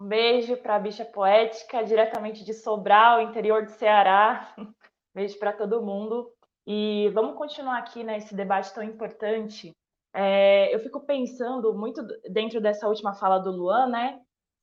Um 0.00 0.06
beijo 0.06 0.56
para 0.56 0.76
a 0.76 0.78
bicha 0.78 1.04
poética, 1.04 1.82
diretamente 1.82 2.44
de 2.44 2.54
Sobral, 2.54 3.20
interior 3.20 3.64
do 3.64 3.70
Ceará. 3.70 4.54
beijo 5.12 5.36
para 5.38 5.52
todo 5.52 5.82
mundo. 5.84 6.30
E 6.64 7.10
vamos 7.14 7.36
continuar 7.36 7.78
aqui 7.78 8.04
nesse 8.04 8.32
né, 8.32 8.42
debate 8.42 8.72
tão 8.72 8.82
importante. 8.82 9.72
É, 10.14 10.72
eu 10.72 10.78
fico 10.80 11.00
pensando 11.04 11.74
muito 11.74 12.00
dentro 12.30 12.60
dessa 12.60 12.86
última 12.86 13.14
fala 13.14 13.38
do 13.38 13.50
Luan, 13.50 13.88
né? 13.88 14.20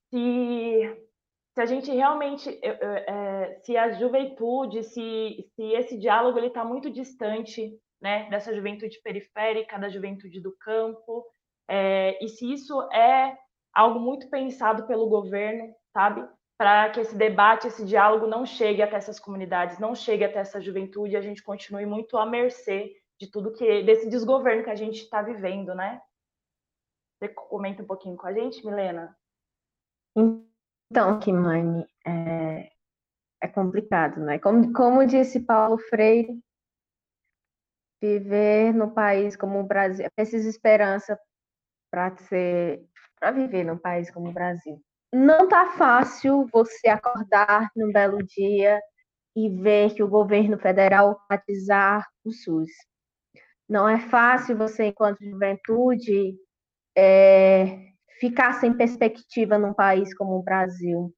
Se, 0.09 1.05
se 1.53 1.61
a 1.61 1.65
gente 1.65 1.91
realmente, 1.91 2.49
é, 2.63 3.59
se 3.61 3.75
a 3.75 3.91
juventude, 3.91 4.83
se, 4.83 5.49
se 5.53 5.63
esse 5.73 5.97
diálogo 5.97 6.37
ele 6.37 6.47
está 6.47 6.63
muito 6.63 6.89
distante, 6.89 7.77
né? 8.01 8.29
Dessa 8.29 8.55
juventude 8.55 9.01
periférica, 9.03 9.77
da 9.77 9.89
juventude 9.89 10.39
do 10.39 10.55
campo, 10.57 11.25
é, 11.67 12.23
e 12.23 12.29
se 12.29 12.53
isso 12.53 12.81
é 12.93 13.37
algo 13.75 13.99
muito 13.99 14.29
pensado 14.29 14.88
pelo 14.88 15.09
governo, 15.09 15.75
sabe? 15.91 16.25
Para 16.57 16.89
que 16.89 17.01
esse 17.01 17.15
debate, 17.15 17.67
esse 17.67 17.85
diálogo 17.85 18.25
não 18.25 18.45
chegue 18.45 18.81
até 18.81 18.95
essas 18.95 19.19
comunidades, 19.19 19.77
não 19.77 19.93
chegue 19.93 20.23
até 20.23 20.39
essa 20.39 20.61
juventude, 20.61 21.17
a 21.17 21.21
gente 21.21 21.43
continue 21.43 21.85
muito 21.85 22.17
à 22.17 22.25
mercê 22.25 22.95
de 23.19 23.29
tudo 23.29 23.51
que 23.51 23.83
desse 23.83 24.09
desgoverno 24.09 24.63
que 24.63 24.69
a 24.69 24.75
gente 24.75 25.01
está 25.01 25.21
vivendo, 25.21 25.75
né? 25.75 26.01
Você 27.19 27.29
comenta 27.29 27.83
um 27.83 27.85
pouquinho 27.85 28.15
com 28.15 28.27
a 28.27 28.33
gente, 28.33 28.65
Milena? 28.65 29.15
Então, 30.15 31.19
Kimani, 31.19 31.85
é, 32.05 32.71
é 33.41 33.47
complicado, 33.47 34.21
né? 34.21 34.39
Como, 34.39 34.71
como 34.71 35.05
disse 35.05 35.41
Paulo 35.41 35.77
Freire, 35.77 36.41
viver 38.01 38.73
no 38.73 38.91
país 38.91 39.35
como 39.35 39.59
o 39.59 39.63
Brasil, 39.63 40.07
precisa 40.15 40.49
esperança 40.49 41.19
para 41.89 42.15
ser 42.17 42.85
para 43.25 43.31
viver 43.31 43.63
num 43.63 43.77
país 43.77 44.11
como 44.11 44.29
o 44.29 44.31
Brasil. 44.31 44.79
Não 45.11 45.47
tá 45.47 45.71
fácil 45.71 46.47
você 46.53 46.89
acordar 46.89 47.71
num 47.75 47.91
belo 47.91 48.19
dia 48.21 48.79
e 49.35 49.49
ver 49.49 49.95
que 49.95 50.03
o 50.03 50.07
governo 50.07 50.59
federal 50.59 51.19
privatizar 51.27 52.05
o 52.23 52.31
SUS. 52.31 52.69
Não 53.67 53.89
é 53.89 53.99
fácil 53.99 54.55
você, 54.55 54.85
enquanto 54.85 55.25
juventude, 55.25 56.35
é, 56.95 57.79
ficar 58.19 58.53
sem 58.59 58.71
perspectiva 58.77 59.57
num 59.57 59.73
país 59.73 60.15
como 60.15 60.38
o 60.38 60.43
Brasil, 60.43 61.11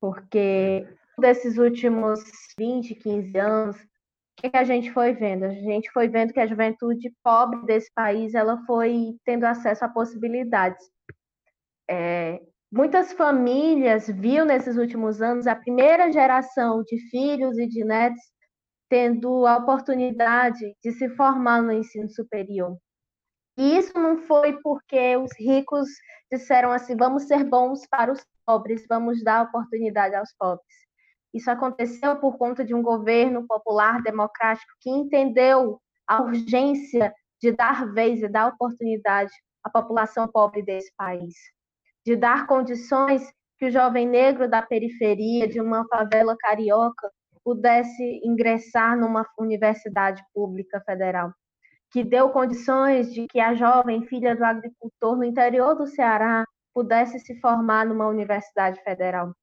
porque 0.00 0.84
desses 1.16 1.58
últimos 1.58 2.18
20, 2.58 2.96
15 2.96 3.38
anos, 3.38 3.76
o 3.76 4.42
que, 4.42 4.50
que, 4.50 4.56
a 4.56 4.64
gente 4.64 4.90
foi 4.90 5.12
vendo? 5.12 5.44
A 5.44 5.50
gente 5.50 5.92
foi 5.92 6.08
vendo 6.08 6.32
que 6.32 6.40
a 6.40 6.46
juventude 6.46 7.14
pobre 7.22 7.64
desse 7.66 7.92
país 7.94 8.34
ela 8.34 8.60
foi 8.66 9.14
tendo 9.24 9.44
acesso 9.44 9.84
a 9.84 9.88
possibilidades. 9.88 10.90
É, 11.94 12.40
muitas 12.72 13.12
famílias 13.12 14.08
viu 14.08 14.46
nesses 14.46 14.78
últimos 14.78 15.20
anos 15.20 15.46
a 15.46 15.54
primeira 15.54 16.10
geração 16.10 16.82
de 16.82 16.98
filhos 17.10 17.58
e 17.58 17.66
de 17.66 17.84
netos 17.84 18.22
tendo 18.88 19.46
a 19.46 19.58
oportunidade 19.58 20.74
de 20.82 20.92
se 20.92 21.10
formar 21.10 21.60
no 21.60 21.70
ensino 21.70 22.08
superior. 22.08 22.78
E 23.58 23.76
isso 23.76 23.92
não 23.98 24.16
foi 24.16 24.58
porque 24.62 25.18
os 25.18 25.30
ricos 25.38 25.86
disseram 26.32 26.72
assim: 26.72 26.96
vamos 26.96 27.24
ser 27.24 27.44
bons 27.44 27.86
para 27.90 28.10
os 28.10 28.24
pobres, 28.46 28.86
vamos 28.88 29.22
dar 29.22 29.42
oportunidade 29.42 30.14
aos 30.14 30.32
pobres. 30.38 30.74
Isso 31.34 31.50
aconteceu 31.50 32.16
por 32.16 32.38
conta 32.38 32.64
de 32.64 32.72
um 32.74 32.82
governo 32.82 33.46
popular 33.46 34.02
democrático 34.02 34.72
que 34.80 34.88
entendeu 34.88 35.78
a 36.08 36.22
urgência 36.22 37.14
de 37.38 37.52
dar 37.52 37.92
vez 37.92 38.22
e 38.22 38.28
dar 38.28 38.48
oportunidade 38.48 39.32
à 39.62 39.68
população 39.68 40.26
pobre 40.26 40.62
desse 40.62 40.90
país 40.96 41.34
de 42.04 42.16
dar 42.16 42.46
condições 42.46 43.22
que 43.58 43.66
o 43.66 43.70
jovem 43.70 44.06
negro 44.08 44.48
da 44.48 44.60
periferia, 44.60 45.46
de 45.46 45.60
uma 45.60 45.86
favela 45.86 46.36
carioca, 46.36 47.10
pudesse 47.44 48.20
ingressar 48.24 48.98
numa 48.98 49.26
universidade 49.38 50.22
pública 50.34 50.80
federal, 50.80 51.32
que 51.90 52.02
deu 52.02 52.30
condições 52.30 53.12
de 53.12 53.26
que 53.26 53.40
a 53.40 53.54
jovem 53.54 54.06
filha 54.06 54.34
do 54.34 54.44
agricultor 54.44 55.16
no 55.16 55.24
interior 55.24 55.74
do 55.74 55.86
Ceará 55.86 56.44
pudesse 56.74 57.18
se 57.20 57.38
formar 57.40 57.86
numa 57.86 58.06
universidade 58.06 58.82
federal. 58.82 59.34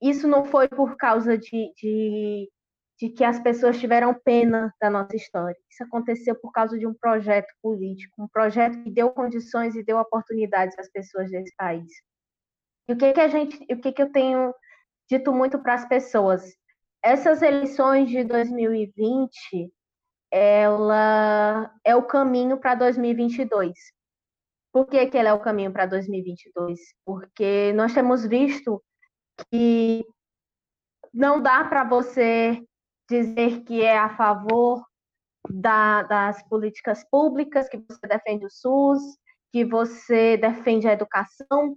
Isso 0.00 0.26
não 0.28 0.44
foi 0.44 0.68
por 0.68 0.96
causa 0.96 1.36
de, 1.36 1.72
de 1.76 2.48
de 2.98 3.08
que 3.08 3.22
as 3.22 3.38
pessoas 3.38 3.78
tiveram 3.78 4.12
pena 4.12 4.74
da 4.80 4.90
nossa 4.90 5.14
história. 5.14 5.56
Isso 5.70 5.84
aconteceu 5.84 6.34
por 6.34 6.50
causa 6.50 6.76
de 6.76 6.86
um 6.86 6.94
projeto 6.94 7.52
político, 7.62 8.22
um 8.22 8.28
projeto 8.28 8.82
que 8.82 8.90
deu 8.90 9.10
condições 9.10 9.76
e 9.76 9.84
deu 9.84 9.98
oportunidades 9.98 10.76
às 10.78 10.90
pessoas 10.90 11.30
desse 11.30 11.54
país. 11.56 11.92
E 12.88 12.92
o 12.92 12.96
que 12.96 13.12
que 13.12 13.20
a 13.20 13.28
gente, 13.28 13.56
o 13.70 13.80
que 13.80 13.92
que 13.92 14.02
eu 14.02 14.10
tenho 14.10 14.52
dito 15.08 15.32
muito 15.32 15.60
para 15.60 15.74
as 15.74 15.86
pessoas? 15.88 16.42
Essas 17.02 17.40
eleições 17.40 18.10
de 18.10 18.24
2020, 18.24 19.72
ela 20.32 21.72
é 21.84 21.94
o 21.94 22.02
caminho 22.02 22.58
para 22.58 22.74
2022. 22.74 23.72
Por 24.72 24.86
que, 24.86 25.06
que 25.06 25.16
ela 25.16 25.28
é 25.28 25.32
o 25.32 25.40
caminho 25.40 25.72
para 25.72 25.86
2022? 25.86 26.78
Porque 27.04 27.72
nós 27.74 27.94
temos 27.94 28.26
visto 28.26 28.82
que 29.50 30.04
não 31.14 31.40
dá 31.40 31.64
para 31.64 31.84
você 31.84 32.62
dizer 33.08 33.62
que 33.64 33.82
é 33.82 33.98
a 33.98 34.16
favor 34.16 34.84
da, 35.48 36.02
das 36.02 36.42
políticas 36.48 37.04
públicas, 37.10 37.68
que 37.68 37.78
você 37.78 38.06
defende 38.06 38.44
o 38.44 38.50
SUS, 38.50 39.00
que 39.52 39.64
você 39.64 40.36
defende 40.36 40.86
a 40.86 40.92
educação, 40.92 41.74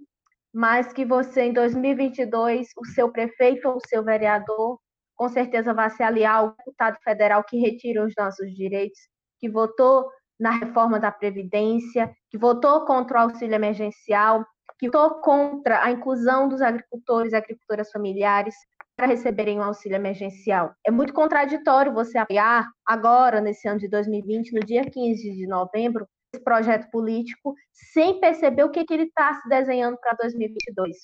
mas 0.52 0.92
que 0.92 1.04
você, 1.04 1.42
em 1.44 1.52
2022, 1.52 2.68
o 2.76 2.84
seu 2.86 3.10
prefeito 3.10 3.68
ou 3.68 3.76
o 3.76 3.88
seu 3.88 4.04
vereador, 4.04 4.78
com 5.16 5.28
certeza 5.28 5.72
vai 5.72 5.88
se 5.90 6.02
aliar 6.02 6.36
ao 6.36 6.54
deputado 6.56 6.98
federal 7.02 7.42
que 7.44 7.58
retira 7.58 8.04
os 8.04 8.12
nossos 8.16 8.52
direitos, 8.54 8.98
que 9.38 9.48
votou 9.48 10.10
na 10.38 10.50
reforma 10.50 10.98
da 10.98 11.10
Previdência, 11.10 12.12
que 12.30 12.36
votou 12.36 12.84
contra 12.84 13.18
o 13.18 13.22
auxílio 13.22 13.54
emergencial, 13.54 14.44
que 14.78 14.90
votou 14.90 15.20
contra 15.20 15.82
a 15.82 15.90
inclusão 15.90 16.48
dos 16.48 16.60
agricultores 16.60 17.32
e 17.32 17.36
agricultoras 17.36 17.90
familiares, 17.90 18.54
para 18.96 19.06
receberem 19.06 19.58
um 19.58 19.62
auxílio 19.62 19.96
emergencial. 19.96 20.74
É 20.86 20.90
muito 20.90 21.12
contraditório 21.12 21.92
você 21.92 22.18
apoiar 22.18 22.68
agora, 22.86 23.40
nesse 23.40 23.66
ano 23.68 23.78
de 23.78 23.88
2020, 23.88 24.52
no 24.52 24.60
dia 24.60 24.84
15 24.84 25.32
de 25.32 25.46
novembro, 25.46 26.06
esse 26.34 26.42
projeto 26.42 26.90
político, 26.90 27.54
sem 27.92 28.20
perceber 28.20 28.64
o 28.64 28.70
que, 28.70 28.84
que 28.84 28.94
ele 28.94 29.04
está 29.04 29.34
se 29.34 29.48
desenhando 29.48 29.98
para 29.98 30.16
2022. 30.20 30.96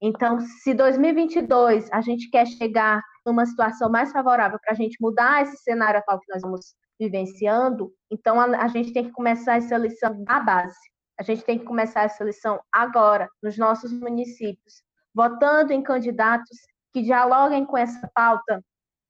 Então, 0.00 0.38
se 0.40 0.74
2022 0.74 1.90
a 1.90 2.00
gente 2.00 2.30
quer 2.30 2.46
chegar 2.46 3.02
numa 3.26 3.44
situação 3.46 3.90
mais 3.90 4.12
favorável 4.12 4.58
para 4.60 4.72
a 4.72 4.76
gente 4.76 4.96
mudar 5.00 5.42
esse 5.42 5.56
cenário 5.58 5.98
atual 5.98 6.20
que 6.20 6.28
nós 6.28 6.38
estamos 6.38 6.74
vivenciando, 7.00 7.92
então 8.10 8.40
a, 8.40 8.44
a 8.62 8.68
gente 8.68 8.92
tem 8.92 9.04
que 9.04 9.12
começar 9.12 9.56
essa 9.56 9.76
lição 9.76 10.22
da 10.24 10.40
base. 10.40 10.78
A 11.18 11.22
gente 11.22 11.44
tem 11.44 11.58
que 11.58 11.64
começar 11.64 12.04
essa 12.04 12.22
lição 12.22 12.60
agora, 12.72 13.28
nos 13.42 13.58
nossos 13.58 13.92
municípios, 13.92 14.82
votando 15.12 15.72
em 15.72 15.82
candidatos 15.82 16.58
que 16.92 17.02
dialoguem 17.02 17.64
com 17.64 17.76
essa 17.76 18.08
pauta 18.14 18.62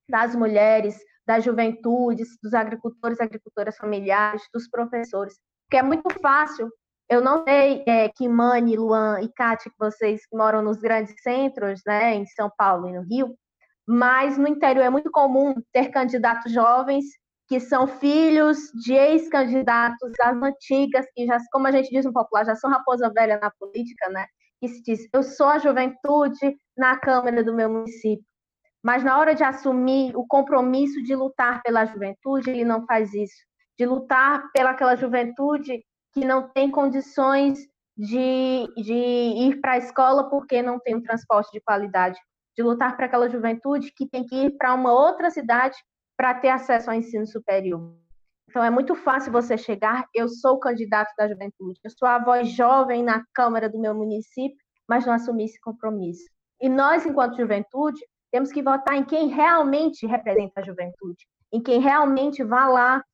das 0.09 0.35
mulheres, 0.35 0.99
das 1.27 1.45
juventudes, 1.45 2.29
dos 2.43 2.55
agricultores, 2.55 3.21
agricultoras 3.21 3.77
familiares, 3.77 4.43
dos 4.53 4.69
professores, 4.69 5.35
porque 5.67 5.77
é 5.77 5.83
muito 5.83 6.09
fácil. 6.21 6.71
Eu 7.09 7.21
não 7.21 7.45
sei, 7.45 7.85
é, 7.87 8.09
Kimani, 8.09 8.77
Luan 8.77 9.21
e 9.21 9.29
Kátia, 9.33 9.71
que 9.71 9.79
vocês 9.79 10.23
moram 10.33 10.63
nos 10.63 10.79
grandes 10.79 11.15
centros, 11.23 11.81
né, 11.87 12.15
em 12.15 12.27
São 12.27 12.51
Paulo 12.57 12.89
e 12.89 12.93
no 12.93 13.03
Rio, 13.03 13.35
mas 13.87 14.37
no 14.37 14.47
interior 14.47 14.85
é 14.85 14.91
muito 14.91 15.11
comum 15.11 15.55
ter 15.73 15.89
candidatos 15.91 16.53
jovens 16.53 17.05
que 17.49 17.59
são 17.59 17.87
filhos 17.87 18.59
de 18.75 18.93
ex-candidatos 18.93 20.13
das 20.19 20.37
antigas, 20.43 21.07
que 21.15 21.27
já, 21.27 21.39
como 21.51 21.67
a 21.67 21.73
gente 21.73 21.89
diz 21.89 22.05
no 22.05 22.13
popular, 22.13 22.45
já 22.45 22.55
são 22.55 22.71
raposa 22.71 23.11
velha 23.11 23.39
na 23.41 23.51
política, 23.59 24.11
né? 24.11 24.27
Que 24.61 24.69
se 24.69 24.83
diz, 24.83 25.09
eu 25.13 25.23
sou 25.23 25.47
a 25.47 25.59
juventude 25.59 26.57
na 26.77 26.99
Câmara 26.99 27.45
do 27.45 27.55
meu 27.55 27.71
município. 27.71 28.25
Mas 28.83 29.03
na 29.05 29.19
hora 29.19 29.35
de 29.35 29.43
assumir 29.43 30.17
o 30.17 30.27
compromisso 30.27 31.03
de 31.03 31.15
lutar 31.15 31.63
pela 31.63 31.85
juventude, 31.85 32.51
ele 32.51 32.65
não 32.65 32.87
faz 32.87 33.13
isso. 33.13 33.37
De 33.79 33.87
lutar 33.87 34.51
pelaquela 34.53 34.97
juventude 34.97 35.85
que 36.13 36.25
não 36.25 36.49
tem 36.49 36.71
condições 36.71 37.59
de, 37.97 38.67
de 38.77 38.95
ir 38.95 39.61
para 39.61 39.73
a 39.73 39.79
escola 39.79 40.31
porque 40.31 40.63
não 40.63 40.79
tem 40.79 40.95
um 40.95 41.03
transporte 41.03 41.51
de 41.53 41.61
qualidade. 41.61 42.19
De 42.57 42.63
lutar 42.63 42.97
para 42.97 43.07
aquela 43.07 43.29
juventude 43.29 43.93
que 43.95 44.09
tem 44.09 44.25
que 44.25 44.35
ir 44.35 44.57
para 44.57 44.75
uma 44.75 44.93
outra 44.93 45.31
cidade 45.31 45.77
para 46.17 46.35
ter 46.35 46.49
acesso 46.49 46.91
ao 46.91 46.97
ensino 46.97 47.27
superior. 47.27 48.08
Então, 48.49 48.65
é 48.65 48.71
muito 48.71 48.95
fácil 48.95 49.31
você 49.31 49.59
chegar, 49.59 50.07
eu 50.15 50.29
sou 50.29 50.55
o 50.55 50.59
candidato 50.59 51.13
da 51.19 51.29
juventude, 51.29 51.79
eu 51.85 51.91
sou 51.91 52.09
a 52.09 52.19
voz 52.19 52.49
jovem 52.49 53.03
na 53.03 53.23
Câmara 53.35 53.69
do 53.69 53.79
meu 53.79 53.95
município, 53.95 54.57
mas 54.89 55.05
não 55.05 55.13
assumir 55.13 55.45
esse 55.45 55.61
compromisso. 55.61 56.25
E 56.61 56.69
nós, 56.69 57.05
enquanto 57.05 57.37
juventude, 57.37 58.01
temos 58.33 58.51
que 58.51 58.63
votar 58.63 58.97
em 58.97 59.05
quem 59.05 59.29
realmente 59.29 60.07
representa 60.07 60.61
a 60.61 60.63
juventude, 60.63 61.27
em 61.53 61.63
quem 61.63 61.81
realmente 61.81 62.43
vá 62.43 62.67
lá 62.67 63.05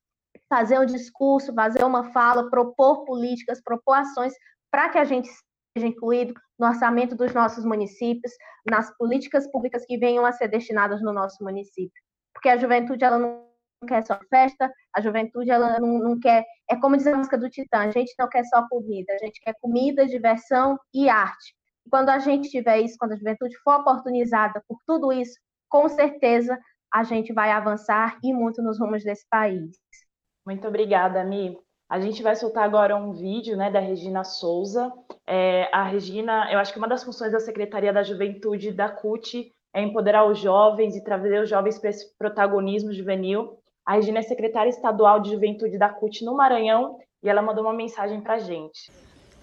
fazer 0.49 0.79
um 0.79 0.85
discurso, 0.85 1.53
fazer 1.53 1.83
uma 1.83 2.11
fala, 2.11 2.49
propor 2.49 3.05
políticas, 3.05 3.61
propor 3.61 3.93
ações 3.93 4.33
para 4.71 4.89
que 4.89 4.97
a 4.97 5.03
gente 5.03 5.29
seja 5.77 5.87
incluído 5.87 6.33
no 6.57 6.67
orçamento 6.67 7.15
dos 7.15 7.33
nossos 7.33 7.65
municípios, 7.65 8.31
nas 8.69 8.95
políticas 8.97 9.49
públicas 9.51 9.85
que 9.85 9.97
venham 9.97 10.25
a 10.25 10.31
ser 10.31 10.47
destinadas 10.47 11.01
no 11.01 11.11
nosso 11.11 11.43
município. 11.43 12.01
Porque 12.33 12.49
a 12.49 12.57
juventude 12.57 13.03
ela 13.03 13.17
não 13.19 13.54
quer 13.85 14.05
só 14.05 14.19
festa, 14.29 14.71
a 14.93 15.01
juventude 15.01 15.49
ela 15.51 15.79
não, 15.79 15.99
não 15.99 16.19
quer, 16.19 16.43
é 16.69 16.75
como 16.75 16.97
diz 16.97 17.07
a 17.07 17.15
música 17.15 17.37
do 17.37 17.49
Titã, 17.49 17.79
a 17.79 17.91
gente 17.91 18.13
não 18.17 18.27
quer 18.27 18.43
só 18.45 18.67
comida, 18.67 19.13
a 19.13 19.25
gente 19.25 19.39
quer 19.41 19.55
comida, 19.61 20.07
diversão 20.07 20.77
e 20.93 21.09
arte. 21.09 21.55
Quando 21.89 22.09
a 22.09 22.19
gente 22.19 22.49
tiver 22.49 22.79
isso, 22.81 22.95
quando 22.97 23.13
a 23.13 23.17
juventude 23.17 23.55
for 23.63 23.79
oportunizada 23.79 24.63
por 24.67 24.79
tudo 24.85 25.11
isso, 25.13 25.39
com 25.69 25.87
certeza 25.87 26.59
a 26.93 27.03
gente 27.03 27.33
vai 27.33 27.51
avançar 27.51 28.17
e 28.23 28.33
muito 28.33 28.61
nos 28.61 28.79
rumos 28.79 29.03
desse 29.03 29.27
país. 29.29 29.77
Muito 30.45 30.67
obrigada, 30.67 31.23
Mi. 31.23 31.57
A 31.89 31.99
gente 31.99 32.23
vai 32.23 32.35
soltar 32.35 32.63
agora 32.63 32.95
um 32.95 33.11
vídeo 33.13 33.55
né, 33.55 33.69
da 33.69 33.79
Regina 33.79 34.23
Souza. 34.23 34.91
É, 35.27 35.69
a 35.71 35.83
Regina, 35.83 36.51
eu 36.51 36.57
acho 36.57 36.71
que 36.71 36.79
uma 36.79 36.87
das 36.87 37.03
funções 37.03 37.31
da 37.31 37.39
Secretaria 37.39 37.93
da 37.93 38.01
Juventude 38.01 38.71
da 38.71 38.89
CUT 38.89 39.51
é 39.73 39.81
empoderar 39.81 40.25
os 40.25 40.39
jovens 40.39 40.95
e 40.95 41.03
trazer 41.03 41.41
os 41.41 41.49
jovens 41.49 41.77
para 41.77 41.89
esse 41.89 42.15
protagonismo 42.17 42.93
juvenil. 42.93 43.59
A 43.85 43.93
Regina 43.93 44.17
é 44.17 44.23
secretária 44.23 44.69
estadual 44.69 45.19
de 45.19 45.31
juventude 45.31 45.77
da 45.77 45.87
CUT 45.87 46.25
no 46.25 46.35
Maranhão 46.35 46.97
e 47.21 47.29
ela 47.29 47.41
mandou 47.41 47.63
uma 47.63 47.73
mensagem 47.73 48.19
para 48.19 48.33
a 48.33 48.39
gente. 48.39 48.91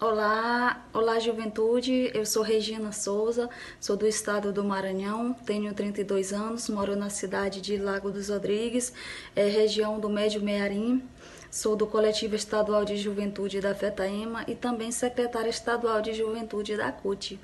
Olá, 0.01 0.85
olá 0.93 1.17
juventude, 1.17 2.11
eu 2.13 2.25
sou 2.25 2.43
Regina 2.43 2.91
Souza, 2.91 3.49
sou 3.79 3.95
do 3.95 4.05
estado 4.05 4.51
do 4.51 4.61
Maranhão, 4.61 5.33
tenho 5.45 5.73
32 5.73 6.33
anos, 6.33 6.67
moro 6.67 6.93
na 6.93 7.09
cidade 7.09 7.61
de 7.61 7.77
Lago 7.77 8.11
dos 8.11 8.27
Rodrigues, 8.27 8.93
é, 9.33 9.47
região 9.47 9.97
do 9.97 10.09
Médio 10.09 10.41
Mearim, 10.41 11.01
sou 11.49 11.77
do 11.77 11.87
coletivo 11.87 12.35
estadual 12.35 12.83
de 12.83 12.97
juventude 12.97 13.61
da 13.61 13.73
FETAEMA 13.73 14.43
e 14.45 14.55
também 14.55 14.91
secretária 14.91 15.49
estadual 15.49 16.01
de 16.01 16.11
juventude 16.11 16.75
da 16.75 16.91
CUT. 16.91 17.39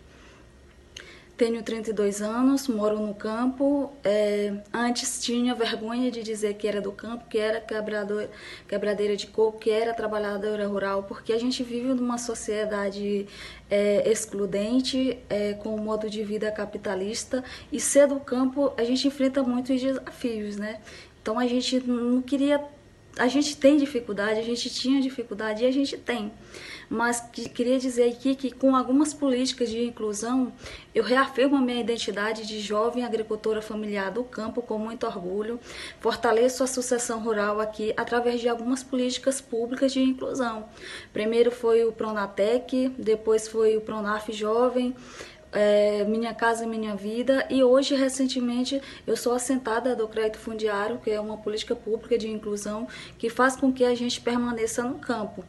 Tenho 1.39 1.63
32 1.63 2.21
anos, 2.21 2.67
moro 2.67 2.99
no 2.99 3.13
campo. 3.13 3.93
É, 4.03 4.55
antes 4.73 5.23
tinha 5.23 5.55
vergonha 5.55 6.11
de 6.11 6.21
dizer 6.21 6.55
que 6.55 6.67
era 6.67 6.81
do 6.81 6.91
campo, 6.91 7.29
que 7.29 7.37
era 7.37 7.61
quebradeira 8.67 9.15
de 9.15 9.25
coco, 9.27 9.57
que 9.57 9.71
era 9.71 9.93
trabalhadora 9.93 10.67
rural, 10.67 11.03
porque 11.03 11.31
a 11.31 11.39
gente 11.39 11.63
vive 11.63 11.93
numa 11.93 12.17
sociedade 12.17 13.25
é, 13.69 14.11
excludente, 14.11 15.17
é, 15.29 15.53
com 15.53 15.75
um 15.75 15.81
modo 15.81 16.09
de 16.09 16.21
vida 16.25 16.51
capitalista, 16.51 17.41
e 17.71 17.79
ser 17.79 18.05
do 18.05 18.19
campo 18.19 18.73
a 18.75 18.83
gente 18.83 19.07
enfrenta 19.07 19.41
muitos 19.41 19.79
desafios, 19.79 20.57
né? 20.57 20.81
Então 21.21 21.39
a 21.39 21.47
gente 21.47 21.79
não 21.79 22.21
queria. 22.21 22.61
A 23.19 23.27
gente 23.27 23.55
tem 23.57 23.77
dificuldade, 23.77 24.39
a 24.39 24.43
gente 24.43 24.69
tinha 24.69 25.01
dificuldade 25.01 25.63
e 25.63 25.67
a 25.67 25.71
gente 25.71 25.97
tem 25.97 26.31
mas 26.89 27.21
que, 27.21 27.47
queria 27.47 27.77
dizer 27.77 28.09
aqui 28.09 28.33
que 28.35 28.49
com 28.49 28.75
algumas 28.75 29.13
políticas 29.13 29.69
de 29.69 29.83
inclusão, 29.83 30.51
eu 30.93 31.03
reafirmo 31.03 31.55
a 31.55 31.61
minha 31.61 31.79
identidade 31.79 32.47
de 32.47 32.59
jovem 32.59 33.05
agricultora 33.05 33.61
familiar 33.61 34.11
do 34.11 34.23
campo 34.23 34.61
com 34.61 34.79
muito 34.79 35.05
orgulho, 35.05 35.59
fortaleço 35.99 36.63
a 36.63 36.67
sucessão 36.67 37.19
rural 37.19 37.59
aqui 37.59 37.93
através 37.95 38.41
de 38.41 38.49
algumas 38.49 38.81
políticas 38.81 39.39
públicas 39.39 39.93
de 39.93 40.01
inclusão. 40.01 40.65
Primeiro 41.13 41.51
foi 41.51 41.85
o 41.85 41.91
Pronatec, 41.91 42.89
depois 42.97 43.47
foi 43.47 43.77
o 43.77 43.81
Pronaf 43.81 44.31
Jovem, 44.33 44.95
é, 45.51 46.03
Minha 46.05 46.33
Casa 46.33 46.65
Minha 46.65 46.95
Vida 46.95 47.45
e 47.49 47.63
hoje, 47.63 47.95
recentemente, 47.95 48.81
eu 49.05 49.15
sou 49.15 49.33
assentada 49.33 49.95
do 49.95 50.07
crédito 50.07 50.39
fundiário, 50.39 50.99
que 50.99 51.11
é 51.11 51.19
uma 51.19 51.37
política 51.37 51.75
pública 51.75 52.17
de 52.17 52.29
inclusão 52.29 52.87
que 53.17 53.29
faz 53.29 53.55
com 53.55 53.71
que 53.71 53.83
a 53.83 53.95
gente 53.95 54.21
permaneça 54.21 54.83
no 54.83 54.99
campo. 54.99 55.43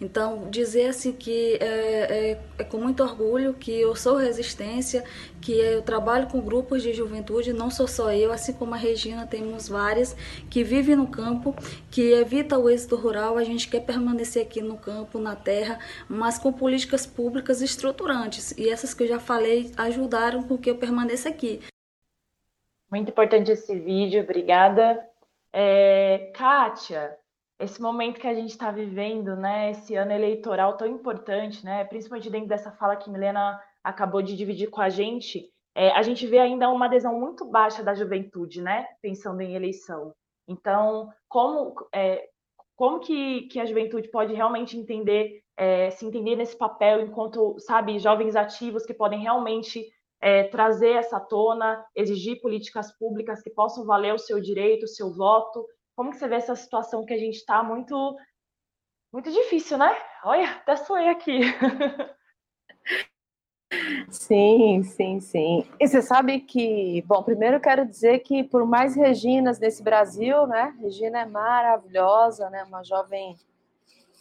Então, 0.00 0.50
dizer 0.50 0.88
assim 0.88 1.12
que 1.12 1.54
é, 1.60 1.64
é, 1.64 2.40
é, 2.58 2.64
com 2.64 2.78
muito 2.78 3.02
orgulho 3.02 3.54
que 3.54 3.72
eu 3.72 3.96
sou 3.96 4.16
resistência, 4.16 5.02
que 5.40 5.52
eu 5.52 5.80
trabalho 5.82 6.26
com 6.28 6.40
grupos 6.40 6.82
de 6.82 6.92
juventude, 6.92 7.52
não 7.52 7.70
sou 7.70 7.88
só 7.88 8.12
eu, 8.12 8.30
assim 8.30 8.52
como 8.52 8.74
a 8.74 8.76
Regina, 8.76 9.26
temos 9.26 9.68
várias 9.68 10.14
que 10.50 10.62
vivem 10.62 10.96
no 10.96 11.06
campo, 11.06 11.54
que 11.90 12.12
evita 12.12 12.58
o 12.58 12.68
êxito 12.68 12.96
rural, 12.96 13.38
a 13.38 13.44
gente 13.44 13.68
quer 13.68 13.80
permanecer 13.80 14.42
aqui 14.42 14.60
no 14.60 14.76
campo, 14.76 15.18
na 15.18 15.34
terra, 15.34 15.78
mas 16.08 16.38
com 16.38 16.52
políticas 16.52 17.06
públicas 17.06 17.62
estruturantes. 17.62 18.52
E 18.58 18.68
essas 18.68 18.92
que 18.92 19.04
eu 19.04 19.08
já 19.08 19.18
falei 19.18 19.72
ajudaram 19.76 20.42
com 20.42 20.58
que 20.58 20.68
eu 20.68 20.76
permaneça 20.76 21.28
aqui. 21.28 21.60
Muito 22.90 23.10
importante 23.10 23.50
esse 23.50 23.74
vídeo, 23.78 24.22
obrigada. 24.22 25.04
É, 25.52 26.30
Kátia, 26.34 27.16
esse 27.58 27.80
momento 27.80 28.20
que 28.20 28.26
a 28.26 28.34
gente 28.34 28.50
está 28.50 28.70
vivendo, 28.70 29.34
né, 29.34 29.70
esse 29.70 29.94
ano 29.94 30.12
eleitoral 30.12 30.76
tão 30.76 30.86
importante, 30.86 31.64
né, 31.64 31.84
principalmente 31.84 32.30
dentro 32.30 32.48
dessa 32.48 32.70
fala 32.72 32.96
que 32.96 33.10
Milena 33.10 33.58
acabou 33.82 34.20
de 34.20 34.36
dividir 34.36 34.68
com 34.68 34.80
a 34.80 34.88
gente, 34.88 35.50
é, 35.74 35.90
a 35.90 36.02
gente 36.02 36.26
vê 36.26 36.38
ainda 36.38 36.68
uma 36.68 36.86
adesão 36.86 37.18
muito 37.18 37.44
baixa 37.44 37.82
da 37.82 37.94
juventude, 37.94 38.60
né, 38.60 38.86
pensando 39.00 39.40
em 39.40 39.54
eleição. 39.54 40.12
Então, 40.48 41.08
como, 41.28 41.74
é, 41.94 42.28
como 42.76 43.00
que, 43.00 43.42
que 43.48 43.58
a 43.58 43.64
juventude 43.64 44.08
pode 44.08 44.34
realmente 44.34 44.76
entender, 44.76 45.40
é, 45.56 45.90
se 45.90 46.04
entender 46.04 46.36
nesse 46.36 46.56
papel 46.56 47.00
enquanto, 47.00 47.58
sabe, 47.58 47.98
jovens 47.98 48.36
ativos 48.36 48.84
que 48.84 48.94
podem 48.94 49.20
realmente 49.20 49.86
é, 50.20 50.44
trazer 50.44 50.92
essa 50.92 51.20
tona, 51.20 51.84
exigir 51.94 52.40
políticas 52.40 52.96
públicas 52.98 53.42
que 53.42 53.50
possam 53.50 53.84
valer 53.84 54.14
o 54.14 54.18
seu 54.18 54.40
direito, 54.40 54.84
o 54.84 54.88
seu 54.88 55.12
voto, 55.14 55.66
como 55.96 56.10
que 56.10 56.18
você 56.18 56.28
vê 56.28 56.36
essa 56.36 56.54
situação 56.54 57.04
que 57.04 57.14
a 57.14 57.18
gente 57.18 57.36
está 57.36 57.62
muito 57.62 58.16
muito 59.12 59.32
difícil, 59.32 59.78
né? 59.78 59.96
Olha, 60.22 60.50
até 60.50 60.76
sonhei 60.76 61.08
aqui. 61.08 61.40
Sim, 64.08 64.82
sim, 64.84 65.20
sim. 65.20 65.68
E 65.80 65.88
você 65.88 66.00
sabe 66.00 66.40
que, 66.40 67.02
bom, 67.02 67.22
primeiro 67.22 67.56
eu 67.56 67.60
quero 67.60 67.84
dizer 67.84 68.20
que 68.20 68.44
por 68.44 68.64
mais 68.64 68.94
Reginas 68.94 69.58
nesse 69.58 69.82
Brasil, 69.82 70.46
né? 70.46 70.74
Regina 70.80 71.20
é 71.20 71.26
maravilhosa, 71.26 72.48
né? 72.48 72.62
Uma 72.64 72.84
jovem 72.84 73.36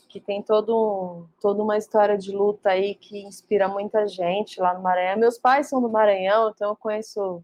que 0.09 0.19
tem 0.19 0.41
todo, 0.41 1.28
toda 1.39 1.61
uma 1.61 1.78
história 1.78 2.17
de 2.17 2.32
luta 2.32 2.69
aí 2.69 2.95
que 2.95 3.19
inspira 3.19 3.67
muita 3.67 4.07
gente 4.07 4.59
lá 4.59 4.73
no 4.73 4.82
Maranhão. 4.82 5.19
Meus 5.19 5.38
pais 5.38 5.69
são 5.69 5.82
do 5.82 5.89
Maranhão, 5.89 6.49
então 6.49 6.69
eu 6.69 6.76
conheço 6.76 7.43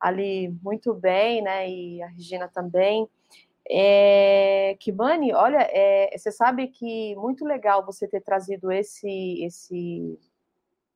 ali 0.00 0.48
muito 0.62 0.92
bem, 0.92 1.40
né? 1.40 1.68
E 1.68 2.02
a 2.02 2.08
Regina 2.08 2.48
também. 2.48 3.08
É, 3.70 4.76
Kimani, 4.80 5.32
olha, 5.32 5.68
é, 5.70 6.16
você 6.16 6.32
sabe 6.32 6.68
que 6.68 7.14
muito 7.16 7.44
legal 7.44 7.84
você 7.84 8.08
ter 8.08 8.20
trazido 8.20 8.72
esse, 8.72 9.44
esse, 9.44 10.18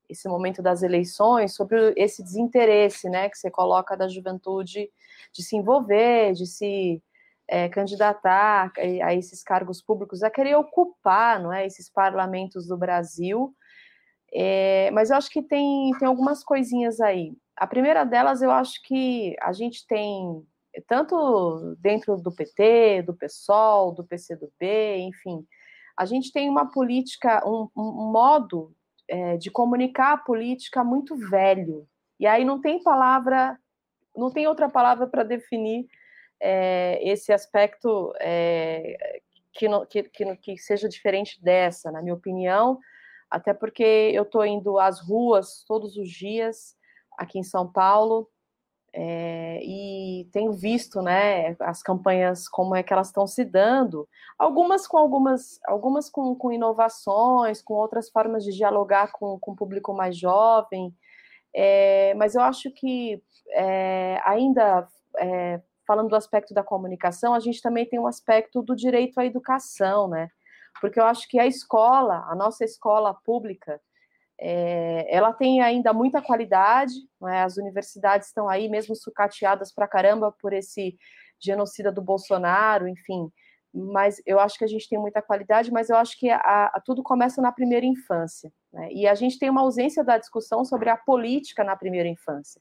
esse 0.09 0.29
momento 0.29 0.63
das 0.63 0.83
eleições 0.83 1.55
sobre 1.55 1.95
esse 1.97 2.23
desinteresse, 2.23 3.09
né, 3.09 3.29
que 3.29 3.39
você 3.39 3.51
coloca 3.51 3.97
da 3.97 4.09
juventude 4.09 4.91
de 5.33 5.43
se 5.43 5.57
envolver, 5.57 6.33
de 6.33 6.47
se 6.47 7.03
é, 7.49 7.69
candidatar 7.69 8.73
a 9.05 9.15
esses 9.15 9.43
cargos 9.43 9.81
públicos, 9.81 10.23
a 10.23 10.31
querer 10.31 10.57
ocupar, 10.57 11.41
não 11.41 11.53
é, 11.53 11.65
esses 11.65 11.89
parlamentos 11.89 12.67
do 12.67 12.77
Brasil. 12.77 13.55
É, 14.33 14.91
mas 14.91 15.11
eu 15.11 15.17
acho 15.17 15.31
que 15.31 15.43
tem, 15.43 15.93
tem 15.99 16.09
algumas 16.09 16.43
coisinhas 16.43 17.01
aí. 17.01 17.33
A 17.57 17.67
primeira 17.67 18.05
delas, 18.05 18.43
eu 18.43 18.51
acho 18.51 18.83
que 18.83 19.37
a 19.41 19.53
gente 19.53 19.87
tem 19.87 20.45
tanto 20.87 21.77
dentro 21.79 22.17
do 22.17 22.33
PT, 22.33 23.03
do 23.03 23.15
PSOL, 23.15 23.93
do 23.93 24.05
PCdoB, 24.05 24.99
enfim, 24.99 25.47
a 25.97 26.05
gente 26.05 26.31
tem 26.31 26.49
uma 26.49 26.71
política, 26.71 27.43
um, 27.49 27.69
um 27.77 28.13
modo 28.13 28.75
é, 29.09 29.37
de 29.37 29.51
comunicar 29.51 30.13
a 30.13 30.19
política 30.19 30.85
muito 30.85 31.17
velho. 31.17 31.89
E 32.21 32.27
aí 32.27 32.45
não 32.45 32.61
tem 32.61 32.83
palavra, 32.83 33.59
não 34.15 34.31
tem 34.31 34.47
outra 34.47 34.69
palavra 34.69 35.07
para 35.07 35.23
definir 35.23 35.87
é, 36.41 36.99
esse 37.03 37.33
aspecto 37.33 38.13
é, 38.21 39.21
que, 39.53 39.69
no, 39.69 39.87
que, 39.87 40.03
que, 40.03 40.37
que, 40.37 40.59
seja 40.59 40.89
diferente 40.89 41.43
dessa, 41.43 41.91
na 41.91 42.03
minha 42.03 42.15
opinião, 42.15 42.79
até 43.31 43.55
porque 43.55 44.11
eu 44.13 44.23
estou 44.23 44.45
indo 44.45 44.79
às 44.79 45.01
ruas 45.01 45.65
todos 45.67 45.97
os 45.97 46.11
dias 46.11 46.77
aqui 47.19 47.39
em 47.39 47.43
São 47.43 47.71
Paulo 47.71 48.29
é, 48.93 49.61
e 49.63 50.29
tenho 50.33 50.53
visto, 50.53 51.03
né, 51.03 51.55
as 51.61 51.83
campanhas 51.83 52.49
como 52.49 52.75
é 52.75 52.83
que 52.83 52.93
elas 52.93 53.09
estão 53.09 53.27
se 53.27 53.45
dando, 53.45 54.09
algumas 54.39 54.87
com 54.87 54.97
algumas, 54.97 55.61
algumas 55.67 56.09
com, 56.09 56.35
com 56.35 56.53
inovações, 56.53 57.61
com 57.61 57.75
outras 57.75 58.09
formas 58.09 58.45
de 58.45 58.53
dialogar 58.53 59.13
com, 59.13 59.39
com 59.39 59.53
o 59.53 59.57
público 59.57 59.93
mais 59.93 60.19
jovem, 60.19 60.95
é, 61.55 62.15
mas 62.15 62.35
eu 62.35 62.43
acho 62.43 62.71
que 62.71 63.23
é, 63.53 64.21
ainda 64.25 64.87
é, 65.19 65.61
falando 65.87 66.09
do 66.09 66.17
aspecto 66.17 66.53
da 66.53 66.63
comunicação, 66.63 67.33
a 67.33 67.41
gente 67.41 67.63
também 67.63 67.87
tem 67.87 67.99
um 67.99 68.07
aspecto 68.07 68.61
do 68.61 68.75
direito 68.75 69.19
à 69.19 69.25
educação, 69.25 70.09
né? 70.09 70.29
Porque 70.81 71.01
eu 71.01 71.05
acho 71.05 71.29
que 71.29 71.39
a 71.39 71.47
escola, 71.47 72.27
a 72.29 72.35
nossa 72.35 72.65
escola 72.65 73.15
pública, 73.15 73.81
é, 74.39 75.07
ela 75.15 75.33
tem 75.33 75.63
ainda 75.63 75.93
muita 75.93 76.21
qualidade, 76.21 76.95
é? 77.25 77.43
as 77.43 77.57
universidades 77.57 78.29
estão 78.29 78.49
aí 78.49 78.69
mesmo 78.69 78.95
sucateadas 78.95 79.73
para 79.73 79.89
caramba 79.89 80.31
por 80.33 80.53
esse 80.53 80.97
genocida 81.39 81.91
do 81.91 82.03
Bolsonaro, 82.03 82.89
enfim, 82.89 83.31
mas 83.73 84.23
eu 84.25 84.41
acho 84.41 84.59
que 84.59 84.65
a 84.65 84.69
gente 84.69 84.89
tem 84.89 84.99
muita 84.99 85.21
qualidade, 85.21 85.71
mas 85.71 85.91
eu 85.91 85.97
acho 85.97 86.19
que 86.19 86.31
a, 86.31 86.39
a, 86.39 86.83
tudo 86.85 87.03
começa 87.03 87.43
na 87.43 87.53
primeira 87.53 87.85
infância, 87.85 88.53
né? 88.73 88.89
e 88.91 89.07
a 89.07 89.15
gente 89.15 89.39
tem 89.39 89.51
uma 89.51 89.61
ausência 89.63 90.03
da 90.03 90.19
discussão 90.19 90.65
sobre 90.65 90.89
a 90.89 90.97
política 90.97 91.63
na 91.63 91.77
primeira 91.77 92.09
infância. 92.09 92.61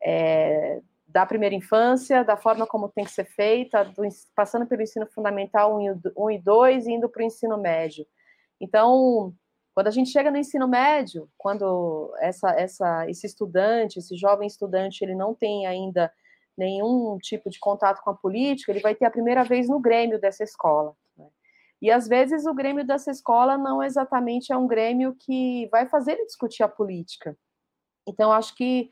É, 0.00 0.80
da 1.08 1.24
primeira 1.24 1.54
infância, 1.54 2.22
da 2.22 2.36
forma 2.36 2.66
como 2.66 2.88
tem 2.88 3.04
que 3.04 3.10
ser 3.10 3.24
feita, 3.24 3.82
do, 3.82 4.02
passando 4.34 4.66
pelo 4.66 4.82
ensino 4.82 5.06
fundamental 5.06 5.76
1 5.76 6.30
e 6.30 6.38
2 6.38 6.86
e 6.86 6.92
indo 6.92 7.08
para 7.08 7.22
o 7.22 7.24
ensino 7.24 7.56
médio. 7.56 8.06
Então, 8.60 9.32
quando 9.78 9.86
a 9.86 9.92
gente 9.92 10.10
chega 10.10 10.28
no 10.28 10.36
ensino 10.36 10.66
médio, 10.66 11.30
quando 11.38 12.12
essa, 12.18 12.50
essa, 12.50 13.08
esse 13.08 13.28
estudante, 13.28 14.00
esse 14.00 14.16
jovem 14.16 14.48
estudante, 14.48 15.04
ele 15.04 15.14
não 15.14 15.36
tem 15.36 15.68
ainda 15.68 16.12
nenhum 16.56 17.16
tipo 17.18 17.48
de 17.48 17.60
contato 17.60 18.02
com 18.02 18.10
a 18.10 18.14
política, 18.16 18.72
ele 18.72 18.80
vai 18.80 18.96
ter 18.96 19.04
a 19.04 19.10
primeira 19.10 19.44
vez 19.44 19.68
no 19.68 19.78
grêmio 19.78 20.20
dessa 20.20 20.42
escola. 20.42 20.96
Né? 21.16 21.28
E 21.80 21.92
às 21.92 22.08
vezes 22.08 22.44
o 22.44 22.52
grêmio 22.52 22.84
dessa 22.84 23.12
escola 23.12 23.56
não 23.56 23.80
exatamente 23.80 24.52
é 24.52 24.56
um 24.56 24.66
grêmio 24.66 25.14
que 25.14 25.68
vai 25.70 25.86
fazer 25.86 26.14
ele 26.14 26.26
discutir 26.26 26.64
a 26.64 26.68
política. 26.68 27.38
Então, 28.04 28.32
acho 28.32 28.56
que 28.56 28.90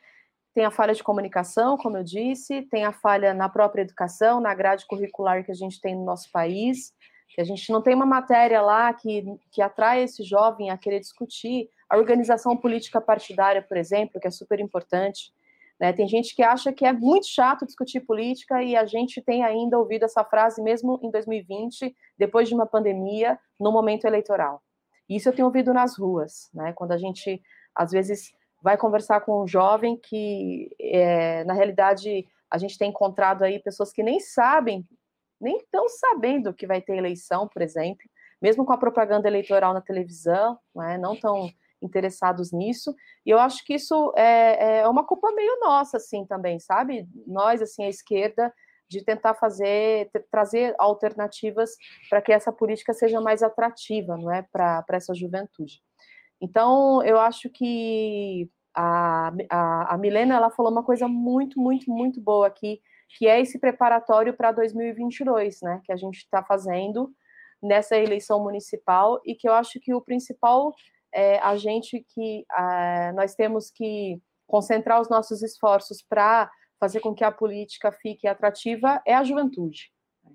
tem 0.55 0.65
a 0.65 0.71
falha 0.71 0.95
de 0.95 1.03
comunicação, 1.03 1.77
como 1.77 1.97
eu 1.97 2.05
disse, 2.05 2.63
tem 2.71 2.85
a 2.85 2.93
falha 2.93 3.35
na 3.35 3.49
própria 3.49 3.83
educação, 3.83 4.39
na 4.41 4.55
grade 4.55 4.87
curricular 4.87 5.45
que 5.45 5.51
a 5.51 5.57
gente 5.57 5.81
tem 5.81 5.97
no 5.97 6.05
nosso 6.05 6.31
país, 6.31 6.95
que 7.29 7.41
a 7.41 7.45
gente 7.45 7.71
não 7.71 7.83
tem 7.83 7.95
uma 7.95 8.07
matéria 8.07 8.63
lá 8.63 8.93
que, 8.93 9.25
que 9.51 9.61
atrai 9.61 10.03
esse 10.03 10.23
jovem 10.23 10.71
a 10.71 10.79
querer 10.79 11.01
discutir. 11.01 11.69
A 11.89 11.97
organização 11.97 12.57
política 12.57 13.01
partidária, 13.01 13.63
por 13.63 13.77
exemplo, 13.77 14.21
que 14.21 14.27
é 14.27 14.31
super 14.31 14.59
importante. 14.59 15.33
Né? 15.79 15.93
Tem 15.93 16.09
gente 16.09 16.35
que 16.35 16.43
acha 16.43 16.73
que 16.73 16.87
é 16.87 16.93
muito 16.93 17.27
chato 17.27 17.67
discutir 17.67 18.01
política 18.01 18.63
e 18.63 18.75
a 18.75 18.87
gente 18.87 19.21
tem 19.21 19.45
ainda 19.45 19.79
ouvido 19.79 20.05
essa 20.05 20.25
frase 20.25 20.63
mesmo 20.63 20.99
em 21.03 21.11
2020, 21.11 21.95
depois 22.19 22.49
de 22.49 22.55
uma 22.55 22.67
pandemia, 22.67 23.39
no 23.61 23.71
momento 23.71 24.07
eleitoral. 24.07 24.63
Isso 25.09 25.29
eu 25.29 25.33
tenho 25.33 25.47
ouvido 25.47 25.73
nas 25.73 25.99
ruas, 25.99 26.51
né? 26.53 26.73
quando 26.73 26.93
a 26.93 26.99
gente, 26.99 27.41
às 27.75 27.91
vezes, 27.91 28.33
vai 28.63 28.77
conversar 28.77 29.21
com 29.21 29.43
um 29.43 29.47
jovem 29.47 29.97
que, 29.97 30.75
é, 30.81 31.45
na 31.45 31.53
realidade, 31.53 32.27
a 32.51 32.59
gente 32.59 32.79
tem 32.79 32.91
encontrado 32.91 33.43
aí 33.43 33.59
pessoas 33.59 33.93
que 33.93 34.03
nem 34.03 34.19
sabem, 34.19 34.85
nem 35.41 35.59
estão 35.59 35.89
sabendo 35.89 36.55
que 36.55 36.67
vai 36.67 36.81
ter 36.81 36.97
eleição, 36.97 37.49
por 37.49 37.63
exemplo, 37.63 38.05
mesmo 38.41 38.65
com 38.65 38.73
a 38.73 38.79
propaganda 38.79 39.29
eleitoral 39.29 39.73
na 39.73 39.81
televisão, 39.81 40.59
né, 40.75 40.99
não 40.99 41.15
estão 41.15 41.51
interessados 41.81 42.53
nisso, 42.53 42.95
e 43.25 43.31
eu 43.31 43.39
acho 43.39 43.65
que 43.65 43.75
isso 43.75 44.13
é, 44.17 44.79
é 44.79 44.89
uma 44.89 45.05
culpa 45.05 45.31
meio 45.33 45.59
nossa, 45.61 45.99
assim, 45.99 46.25
também, 46.25 46.59
sabe? 46.59 47.07
Nós, 47.27 47.61
assim, 47.61 47.85
a 47.85 47.89
esquerda, 47.89 48.53
de 48.89 49.05
tentar 49.05 49.35
fazer, 49.35 50.11
trazer 50.31 50.75
alternativas 50.79 51.71
para 52.09 52.23
que 52.23 52.33
essa 52.33 52.53
política 52.53 52.93
seja 52.93 53.21
mais 53.21 53.43
atrativa, 53.43 54.17
não 54.17 54.31
é, 54.31 54.43
para 54.43 54.85
essa 54.91 55.15
juventude. 55.15 55.83
Então, 56.41 57.03
eu 57.03 57.19
acho 57.19 57.51
que 57.51 58.49
a, 58.75 59.33
a, 59.51 59.95
a 59.95 59.99
Milena 59.99 60.37
ela 60.37 60.51
falou 60.51 60.71
uma 60.71 60.85
coisa 60.85 61.09
muito, 61.09 61.59
muito, 61.59 61.91
muito 61.91 62.21
boa 62.21 62.47
aqui, 62.47 62.81
que 63.09 63.27
é 63.27 63.41
esse 63.41 63.59
preparatório 63.59 64.35
para 64.35 64.53
2022, 64.53 65.61
né, 65.63 65.81
que 65.85 65.93
a 65.93 65.97
gente 65.97 66.19
está 66.19 66.43
fazendo 66.43 67.13
nessa 67.63 67.97
eleição 67.97 68.43
municipal 68.43 69.21
e 69.25 69.35
que 69.35 69.49
eu 69.49 69.53
acho 69.53 69.81
que 69.81 69.95
o 69.95 70.01
principal 70.01 70.75
é, 71.13 71.39
agente 71.39 72.05
que 72.15 72.45
é, 72.53 73.13
nós 73.13 73.35
temos 73.35 73.71
que 73.71 74.21
concentrar 74.47 75.01
os 75.01 75.09
nossos 75.09 75.43
esforços 75.43 76.03
para 76.03 76.51
fazer 76.79 77.01
com 77.01 77.15
que 77.15 77.25
a 77.25 77.33
política 77.33 77.91
fique 77.91 78.29
atrativa 78.29 79.01
é 79.07 79.15
a 79.15 79.25
juventude, 79.25 79.91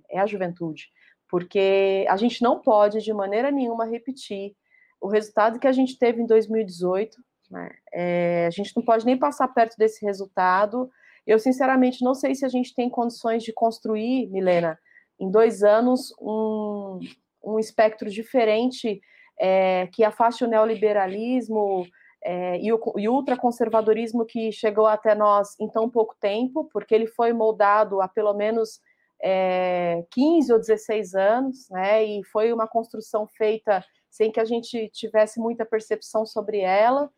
é 0.10 0.20
a 0.20 0.26
juventude, 0.26 0.90
porque 1.30 2.06
a 2.10 2.18
gente 2.18 2.42
não 2.42 2.60
pode 2.60 3.00
de 3.00 3.14
maneira 3.14 3.52
nenhuma 3.52 3.86
repetir 3.86 4.56
o 5.00 5.08
resultado 5.08 5.60
que 5.60 5.68
a 5.68 5.72
gente 5.72 5.98
teve 5.98 6.22
em 6.22 6.26
2018, 6.26 7.18
né? 7.50 7.70
É, 7.94 8.46
a 8.48 8.50
gente 8.50 8.72
não 8.76 8.84
pode 8.84 9.06
nem 9.06 9.18
passar 9.18 9.48
perto 9.50 9.76
desse 9.78 10.06
resultado. 10.06 10.90
Eu, 11.26 11.40
sinceramente, 11.40 12.04
não 12.04 12.14
sei 12.14 12.36
se 12.36 12.46
a 12.46 12.50
gente 12.50 12.74
tem 12.74 12.90
condições 12.90 13.44
de 13.44 13.54
construir, 13.54 14.28
Milena, 14.28 14.78
em 15.20 15.30
dois 15.30 15.64
anos, 15.64 16.14
um, 16.20 17.00
um 17.44 17.60
espectro 17.60 18.10
diferente 18.10 19.00
é, 19.40 19.88
que 19.94 20.04
afaste 20.04 20.44
o 20.44 20.48
neoliberalismo 20.48 21.86
é, 22.24 22.60
e, 22.60 22.72
o, 22.72 22.80
e 22.98 23.08
ultraconservadorismo 23.08 24.26
que 24.26 24.52
chegou 24.52 24.86
até 24.86 25.16
nós 25.16 25.60
em 25.60 25.68
tão 25.68 25.90
pouco 25.90 26.16
tempo, 26.20 26.68
porque 26.72 26.94
ele 26.94 27.08
foi 27.08 27.34
moldado 27.34 28.02
há 28.02 28.08
pelo 28.08 28.34
menos 28.34 28.80
é, 29.24 30.04
15 30.12 30.54
ou 30.54 30.60
16 30.60 31.16
anos, 31.16 31.70
né, 31.70 32.04
e 32.04 32.24
foi 32.26 32.52
uma 32.52 32.68
construção 32.68 33.28
feita 33.28 33.84
sem 34.10 34.32
que 34.32 34.40
a 34.40 34.46
gente 34.46 34.90
tivesse 34.90 35.40
muita 35.40 35.66
percepção 35.66 36.26
sobre 36.26 36.60
ela. 36.60 37.10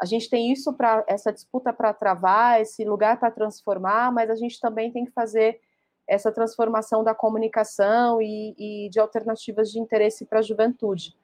A 0.00 0.04
gente 0.04 0.30
tem 0.30 0.52
isso 0.52 0.72
para 0.72 1.04
essa 1.08 1.32
disputa 1.32 1.72
para 1.72 1.92
travar, 1.92 2.60
esse 2.60 2.84
lugar 2.84 3.18
para 3.18 3.30
transformar, 3.30 4.12
mas 4.12 4.30
a 4.30 4.36
gente 4.36 4.60
também 4.60 4.92
tem 4.92 5.04
que 5.04 5.10
fazer 5.10 5.60
essa 6.06 6.32
transformação 6.32 7.04
da 7.04 7.14
comunicação 7.14 8.22
e, 8.22 8.54
e 8.56 8.88
de 8.88 8.98
alternativas 9.00 9.70
de 9.70 9.78
interesse 9.78 10.24
para 10.24 10.38
a 10.38 10.42
juventude. 10.42 11.14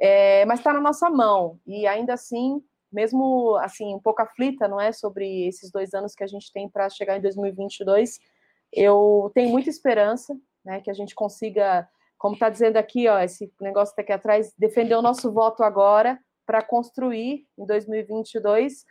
É, 0.00 0.46
mas 0.46 0.60
está 0.60 0.72
na 0.72 0.80
nossa 0.80 1.10
mão 1.10 1.60
e 1.66 1.86
ainda 1.86 2.14
assim, 2.14 2.62
mesmo 2.90 3.56
assim 3.56 3.94
um 3.94 4.00
pouco 4.00 4.22
aflita, 4.22 4.66
não 4.66 4.80
é, 4.80 4.92
sobre 4.92 5.46
esses 5.46 5.70
dois 5.70 5.92
anos 5.92 6.14
que 6.14 6.24
a 6.24 6.26
gente 6.26 6.50
tem 6.52 6.68
para 6.70 6.88
chegar 6.88 7.18
em 7.18 7.20
2022, 7.20 8.18
eu 8.72 9.30
tenho 9.34 9.50
muita 9.50 9.68
esperança, 9.68 10.34
né, 10.64 10.80
que 10.80 10.90
a 10.90 10.94
gente 10.94 11.14
consiga, 11.14 11.86
como 12.16 12.34
está 12.34 12.48
dizendo 12.48 12.78
aqui, 12.78 13.08
ó, 13.08 13.18
esse 13.18 13.52
negócio 13.60 13.92
está 13.92 14.00
aqui 14.00 14.12
atrás, 14.12 14.54
defender 14.56 14.94
o 14.94 15.02
nosso 15.02 15.30
voto 15.30 15.62
agora 15.62 16.18
para 16.50 16.64
construir 16.64 17.46
em 17.56 17.64
2022 17.64 18.84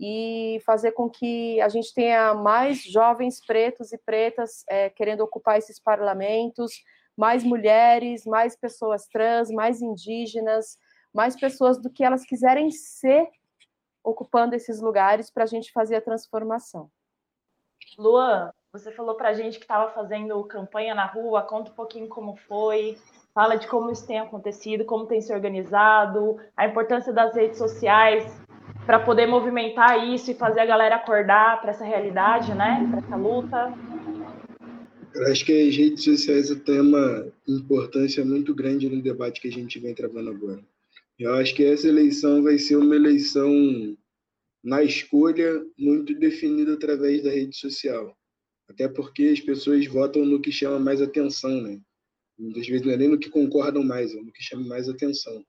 e 0.00 0.62
fazer 0.64 0.92
com 0.92 1.10
que 1.10 1.60
a 1.60 1.68
gente 1.68 1.92
tenha 1.92 2.32
mais 2.32 2.82
jovens 2.82 3.38
pretos 3.44 3.92
e 3.92 3.98
pretas 3.98 4.64
é, 4.66 4.88
querendo 4.88 5.20
ocupar 5.20 5.58
esses 5.58 5.78
parlamentos, 5.78 6.72
mais 7.14 7.44
mulheres, 7.44 8.24
mais 8.24 8.56
pessoas 8.56 9.06
trans, 9.08 9.50
mais 9.50 9.82
indígenas, 9.82 10.78
mais 11.12 11.38
pessoas 11.38 11.76
do 11.76 11.90
que 11.90 12.02
elas 12.02 12.24
quiserem 12.24 12.70
ser 12.70 13.28
ocupando 14.02 14.54
esses 14.54 14.80
lugares 14.80 15.30
para 15.30 15.44
a 15.44 15.46
gente 15.46 15.70
fazer 15.70 15.96
a 15.96 16.00
transformação. 16.00 16.90
Luan, 17.98 18.50
você 18.72 18.90
falou 18.90 19.16
para 19.16 19.28
a 19.28 19.34
gente 19.34 19.58
que 19.58 19.64
estava 19.64 19.92
fazendo 19.92 20.42
campanha 20.44 20.94
na 20.94 21.04
rua, 21.04 21.42
conta 21.42 21.70
um 21.72 21.74
pouquinho 21.74 22.08
como 22.08 22.36
foi, 22.36 22.96
fala 23.34 23.56
de 23.56 23.66
como 23.66 23.90
isso 23.90 24.06
tem 24.06 24.18
acontecido, 24.18 24.84
como 24.84 25.06
tem 25.06 25.20
se 25.20 25.32
organizado, 25.32 26.36
a 26.56 26.66
importância 26.66 27.12
das 27.12 27.34
redes 27.34 27.58
sociais 27.58 28.24
para 28.86 28.98
poder 28.98 29.26
movimentar 29.26 30.08
isso 30.08 30.30
e 30.30 30.34
fazer 30.34 30.60
a 30.60 30.66
galera 30.66 30.96
acordar 30.96 31.60
para 31.60 31.70
essa 31.70 31.84
realidade, 31.84 32.54
né? 32.54 32.86
Para 32.90 32.98
essa 32.98 33.16
luta. 33.16 33.74
Eu 35.14 35.26
acho 35.30 35.44
que 35.44 35.68
as 35.68 35.76
redes 35.76 36.04
sociais 36.04 36.50
têm 36.64 36.80
uma 36.80 37.26
importância 37.46 38.24
muito 38.24 38.54
grande 38.54 38.88
no 38.88 39.02
debate 39.02 39.40
que 39.40 39.48
a 39.48 39.52
gente 39.52 39.78
vem 39.78 39.94
travando 39.94 40.30
agora. 40.30 40.60
Eu 41.18 41.34
acho 41.34 41.54
que 41.54 41.64
essa 41.64 41.86
eleição 41.86 42.42
vai 42.42 42.58
ser 42.58 42.76
uma 42.76 42.96
eleição 42.96 43.50
na 44.64 44.82
escolha 44.82 45.62
muito 45.78 46.14
definida 46.14 46.74
através 46.74 47.22
da 47.22 47.30
rede 47.30 47.56
social. 47.56 48.16
Até 48.68 48.88
porque 48.88 49.24
as 49.24 49.40
pessoas 49.40 49.86
votam 49.86 50.24
no 50.24 50.40
que 50.40 50.50
chama 50.50 50.78
mais 50.78 51.02
atenção, 51.02 51.60
né? 51.60 51.78
Muitas 52.42 52.66
vezes 52.66 52.84
não 52.84 52.92
é 52.92 52.96
nem 52.96 53.08
no 53.08 53.18
que 53.18 53.30
concordam 53.30 53.84
mais, 53.84 54.12
é 54.12 54.20
no 54.20 54.32
que 54.32 54.42
chama 54.42 54.66
mais 54.66 54.88
atenção. 54.88 55.46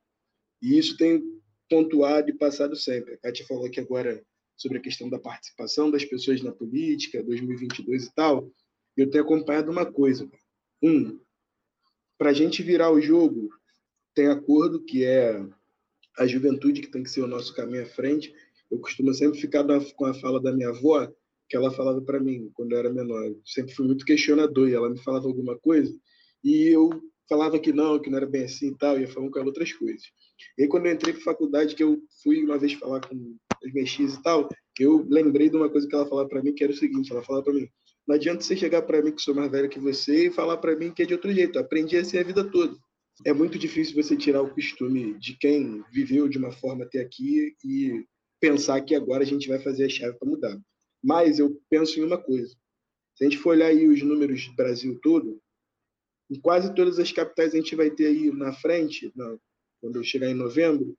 E 0.62 0.78
isso 0.78 0.96
tem 0.96 1.24
pontuado 1.68 2.30
e 2.30 2.38
passado 2.38 2.76
sempre. 2.76 3.16
A 3.16 3.18
Kátia 3.18 3.48
falou 3.48 3.66
aqui 3.66 3.80
agora 3.80 4.24
sobre 4.56 4.78
a 4.78 4.82
questão 4.82 5.10
da 5.10 5.18
participação 5.18 5.90
das 5.90 6.06
pessoas 6.06 6.44
na 6.44 6.52
política, 6.52 7.24
2022 7.24 8.06
e 8.06 8.14
tal. 8.14 8.48
eu 8.96 9.10
tenho 9.10 9.24
acompanhado 9.24 9.72
uma 9.72 9.92
coisa. 9.92 10.30
Um, 10.84 11.20
para 12.16 12.30
a 12.30 12.34
gente 12.34 12.62
virar 12.62 12.92
o 12.92 13.02
jogo, 13.02 13.50
tem 14.14 14.28
acordo 14.28 14.86
que 14.86 15.04
é 15.04 15.44
a 16.20 16.28
juventude 16.28 16.80
que 16.80 16.92
tem 16.92 17.02
que 17.02 17.10
ser 17.10 17.22
o 17.22 17.28
nosso 17.28 17.56
caminho 17.56 17.82
à 17.82 17.88
frente. 17.88 18.32
Eu 18.70 18.80
costumo 18.80 19.12
sempre 19.16 19.42
ficar 19.42 19.66
com 19.96 20.06
a 20.06 20.14
fala 20.14 20.40
da 20.40 20.54
minha 20.54 20.70
avó, 20.70 21.12
que 21.50 21.58
ela 21.58 21.72
falava 21.72 22.00
para 22.04 22.20
mim 22.20 22.52
quando 22.54 22.74
eu 22.74 22.78
era 22.78 22.94
menor. 22.94 23.26
Eu 23.26 23.42
sempre 23.44 23.74
fui 23.74 23.88
muito 23.88 24.06
questionador 24.06 24.70
e 24.70 24.76
ela 24.76 24.92
me 24.92 25.00
falava 25.00 25.26
alguma 25.26 25.58
coisa 25.58 25.92
e 26.44 26.68
eu 26.68 26.90
falava 27.28 27.58
que 27.60 27.72
não, 27.72 28.00
que 28.00 28.10
não 28.10 28.18
era 28.18 28.28
bem 28.28 28.44
assim 28.44 28.70
e 28.70 28.78
tal, 28.78 29.00
ia 29.00 29.08
falando 29.08 29.32
com 29.32 29.40
outras 29.42 29.72
coisas. 29.74 30.04
E 30.58 30.64
aí, 30.64 30.68
quando 30.68 30.86
eu 30.86 30.94
entrei 30.94 31.14
para 31.14 31.24
faculdade, 31.24 31.76
que 31.76 31.84
eu 31.84 32.00
fui 32.22 32.44
uma 32.44 32.58
vez 32.58 32.74
falar 32.74 33.02
com 33.02 33.36
as 33.64 33.74
mexias 33.74 34.16
e 34.16 34.22
tal, 34.22 34.50
eu 34.80 35.06
lembrei 35.10 35.50
de 35.50 35.56
uma 35.56 35.70
coisa 35.70 35.88
que 35.88 35.96
ela 35.96 36.06
falava 36.06 36.28
para 36.28 36.42
mim, 36.42 36.54
que 36.54 36.64
era 36.64 36.74
o 36.74 36.76
seguinte: 36.76 37.12
ela 37.12 37.24
falava 37.24 37.46
para 37.46 37.54
mim, 37.54 37.68
não 38.08 38.16
adianta 38.16 38.44
você 38.44 38.56
chegar 38.56 38.82
para 38.82 39.02
mim 39.02 39.12
que 39.12 39.22
sou 39.22 39.34
mais 39.34 39.50
velho 39.50 39.70
que 39.70 39.80
você 39.80 40.28
e 40.28 40.32
falar 40.32 40.58
para 40.58 40.76
mim 40.76 40.92
que 40.92 41.04
é 41.04 41.06
de 41.06 41.14
outro 41.14 41.32
jeito. 41.32 41.58
Eu 41.58 41.64
aprendi 41.64 41.98
assim 41.98 42.18
a 42.18 42.24
vida 42.24 42.44
toda. 42.44 42.76
É 43.26 43.32
muito 43.32 43.58
difícil 43.58 43.96
você 43.96 44.18
tirar 44.18 44.42
o 44.42 44.54
costume 44.54 45.18
de 45.20 45.38
quem 45.38 45.84
viveu 45.92 46.28
de 46.28 46.38
uma 46.38 46.52
forma 46.52 46.84
até 46.84 47.00
aqui 47.00 47.56
e 47.64 48.04
pensar 48.42 48.82
que 48.82 48.96
agora 48.96 49.24
a 49.24 49.26
gente 49.26 49.48
vai 49.48 49.60
fazer 49.60 49.86
a 49.86 49.90
chave 49.90 50.18
para 50.18 50.30
mudar. 50.30 50.60
Mas 51.02 51.40
eu 51.40 51.58
penso 51.70 52.00
em 52.00 52.04
uma 52.04 52.18
coisa. 52.18 52.54
Se 53.16 53.24
a 53.24 53.30
gente 53.30 53.38
for 53.38 53.52
olhar 53.52 53.68
aí 53.68 53.88
os 53.88 54.02
números 54.02 54.48
do 54.48 54.56
Brasil 54.56 55.00
todo, 55.02 55.40
em 56.34 56.40
quase 56.40 56.74
todas 56.74 56.98
as 56.98 57.12
capitais 57.12 57.54
a 57.54 57.58
gente 57.58 57.76
vai 57.76 57.92
ter 57.92 58.08
aí 58.08 58.32
na 58.32 58.52
frente, 58.52 59.12
na, 59.16 59.38
quando 59.80 60.04
chegar 60.04 60.28
em 60.28 60.34
novembro, 60.34 60.98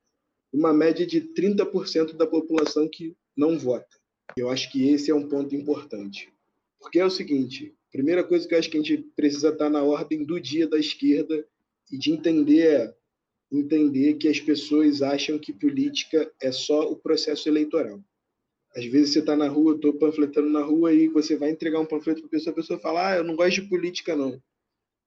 uma 0.52 0.72
média 0.72 1.04
de 1.04 1.20
30% 1.20 2.12
da 2.12 2.24
população 2.24 2.88
que 2.88 3.16
não 3.36 3.58
vota. 3.58 3.98
Eu 4.36 4.48
acho 4.48 4.70
que 4.70 4.88
esse 4.88 5.10
é 5.10 5.14
um 5.14 5.28
ponto 5.28 5.52
importante. 5.52 6.32
Porque 6.78 7.00
é 7.00 7.04
o 7.04 7.10
seguinte, 7.10 7.74
primeira 7.90 8.22
coisa 8.22 8.46
que 8.46 8.54
eu 8.54 8.58
acho 8.60 8.70
que 8.70 8.76
a 8.76 8.80
gente 8.80 8.98
precisa 9.16 9.48
estar 9.48 9.68
na 9.68 9.82
ordem 9.82 10.24
do 10.24 10.38
dia 10.38 10.68
da 10.68 10.78
esquerda 10.78 11.44
e 11.90 11.98
de 11.98 12.12
entender 12.12 12.94
entender 13.52 14.14
que 14.14 14.28
as 14.28 14.40
pessoas 14.40 15.02
acham 15.02 15.38
que 15.38 15.52
política 15.52 16.32
é 16.40 16.50
só 16.50 16.90
o 16.90 16.96
processo 16.96 17.48
eleitoral. 17.48 18.02
Às 18.74 18.84
vezes 18.86 19.12
você 19.12 19.20
está 19.20 19.36
na 19.36 19.48
rua, 19.48 19.72
eu 19.72 19.76
estou 19.76 19.94
panfletando 19.94 20.50
na 20.50 20.62
rua 20.62 20.92
e 20.92 21.06
você 21.06 21.36
vai 21.36 21.50
entregar 21.50 21.78
um 21.78 21.86
panfleto 21.86 22.20
para 22.20 22.26
a 22.26 22.30
pessoa, 22.30 22.52
a 22.52 22.56
pessoa 22.56 22.78
fala, 22.80 23.10
ah, 23.10 23.16
eu 23.16 23.24
não 23.24 23.36
gosto 23.36 23.62
de 23.62 23.68
política, 23.68 24.16
não. 24.16 24.42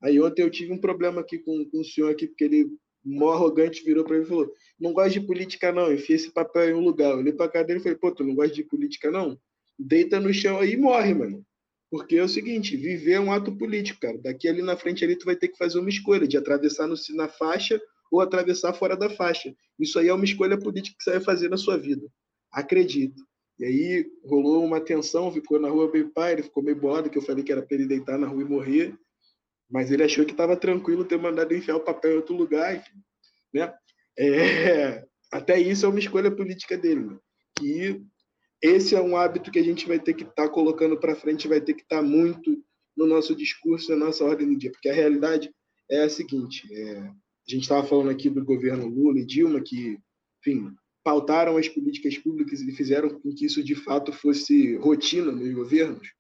Aí 0.02 0.20
ontem 0.22 0.44
eu 0.44 0.50
tive 0.50 0.72
um 0.72 0.80
problema 0.80 1.22
aqui 1.22 1.40
com, 1.40 1.66
com 1.66 1.80
o 1.80 1.86
senhor 1.86 2.12
aqui, 2.12 2.28
porque 2.28 2.44
ele, 2.44 2.68
mó 3.04 3.32
arrogante, 3.32 3.84
virou 3.84 4.04
para 4.04 4.18
mim 4.18 4.24
e 4.24 4.28
falou, 4.28 4.52
não 4.80 4.94
gosto 4.94 5.14
de 5.14 5.22
política, 5.22 5.72
não, 5.72 5.92
enfia 5.92 6.16
esse 6.16 6.32
papel 6.32 6.70
em 6.70 6.74
um 6.74 6.84
lugar. 6.84 7.12
Eu 7.12 7.18
olhei 7.18 7.34
para 7.34 7.46
a 7.46 7.50
cara 7.50 7.66
dele 7.66 7.80
e 7.80 7.84
falei, 7.84 7.98
pô, 7.98 8.12
tu 8.12 8.24
não 8.24 8.36
gosta 8.36 8.54
de 8.54 8.64
política, 8.64 9.10
não? 9.10 9.40
Deita 9.80 10.20
no 10.20 10.34
chão 10.34 10.60
aí 10.60 10.74
e 10.74 10.78
morre, 10.78 11.14
mano. 11.14 11.46
Porque 11.90 12.18
é 12.18 12.24
o 12.24 12.28
seguinte, 12.28 12.76
viver 12.76 13.14
é 13.14 13.20
um 13.20 13.32
ato 13.32 13.56
político, 13.56 14.00
cara. 14.02 14.18
Daqui 14.18 14.48
ali 14.48 14.62
na 14.62 14.76
frente 14.76 15.04
ali 15.06 15.16
tu 15.16 15.26
vai 15.26 15.36
ter 15.36 15.48
que 15.48 15.58
fazer 15.58 15.80
uma 15.80 15.90
escolha 15.90 16.28
de 16.28 16.38
atravessar 16.38 16.86
no, 16.86 16.96
na 17.16 17.30
faixa 17.30 17.82
ou 18.12 18.20
atravessar 18.20 18.74
fora 18.74 18.96
da 18.96 19.10
faixa. 19.10 19.54
Isso 19.80 19.98
aí 19.98 20.10
é 20.10 20.14
uma 20.14 20.26
escolha 20.26 20.58
política 20.58 20.98
que 20.98 21.04
você 21.04 21.12
vai 21.12 21.22
fazer 21.22 21.50
na 21.50 21.58
sua 21.58 21.78
vida. 21.78 22.06
Acredito. 22.52 23.24
E 23.60 23.66
aí 23.66 24.12
rolou 24.24 24.64
uma 24.64 24.82
tensão, 24.82 25.32
ficou 25.32 25.60
na 25.60 25.70
rua 25.70 25.90
meio 25.92 26.10
pai, 26.10 26.34
ele 26.34 26.44
ficou 26.44 26.62
meio 26.62 26.76
bolado, 26.76 27.10
que 27.10 27.18
eu 27.18 27.22
falei 27.22 27.44
que 27.44 27.52
era 27.52 27.62
para 27.62 27.76
ele 27.76 27.88
deitar 27.88 28.18
na 28.18 28.28
rua 28.28 28.42
e 28.42 28.46
morrer, 28.46 28.96
mas 29.70 29.92
ele 29.92 30.04
achou 30.04 30.26
que 30.26 30.32
estava 30.32 30.56
tranquilo 30.56 31.06
ter 31.06 31.18
mandado 31.18 31.54
enfiar 31.54 31.76
o 31.76 31.84
papel 31.84 32.14
em 32.14 32.16
outro 32.18 32.36
lugar, 32.36 32.84
né? 33.54 33.74
É, 34.18 35.06
até 35.32 35.60
isso 35.60 35.86
é 35.86 35.90
uma 35.90 36.00
escolha 36.00 36.32
política 36.32 36.78
dele, 36.78 37.06
né? 37.06 37.18
esse 38.62 38.96
é 38.96 39.02
um 39.02 39.16
hábito 39.16 39.52
que 39.52 39.60
a 39.60 39.64
gente 39.64 39.88
vai 39.88 40.00
ter 40.00 40.14
que 40.14 40.24
estar 40.24 40.48
tá 40.48 40.50
colocando 40.50 41.00
para 41.00 41.16
frente, 41.16 41.48
vai 41.48 41.62
ter 41.62 41.74
que 41.74 41.84
estar 41.84 41.98
tá 41.98 42.04
muito 42.04 42.64
no 42.96 43.06
nosso 43.06 43.36
discurso, 43.36 43.92
na 43.92 44.06
nossa 44.06 44.24
ordem 44.24 44.48
do 44.48 44.58
dia, 44.58 44.72
porque 44.72 44.90
a 44.90 44.94
realidade 44.94 45.52
é 45.90 46.04
a 46.04 46.10
seguinte, 46.10 46.68
é, 46.72 47.00
a 47.00 47.14
gente 47.48 47.62
estava 47.62 47.86
falando 47.86 48.10
aqui 48.10 48.30
do 48.30 48.44
governo 48.44 48.88
Lula 48.88 49.20
e 49.20 49.26
Dilma, 49.26 49.62
que, 49.62 49.98
enfim, 50.40 50.72
pautaram 51.04 51.56
as 51.56 51.70
políticas 51.70 52.18
públicas 52.18 52.60
e 52.62 52.72
fizeram 52.74 53.10
com 53.10 53.34
que 53.34 53.46
isso 53.46 53.64
de 53.64 53.76
fato 53.76 54.12
fosse 54.12 54.76
rotina 54.78 55.32
nos 55.32 55.54
governos, 55.54 56.12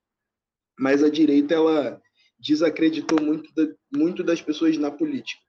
mas 0.80 1.04
a 1.04 1.10
direita 1.10 1.56
ela 1.56 2.02
desacreditou 2.40 3.22
muito, 3.22 3.54
da, 3.54 3.68
muito 3.92 4.24
das 4.24 4.42
pessoas 4.42 4.78
na 4.78 4.92
política. 4.92 5.42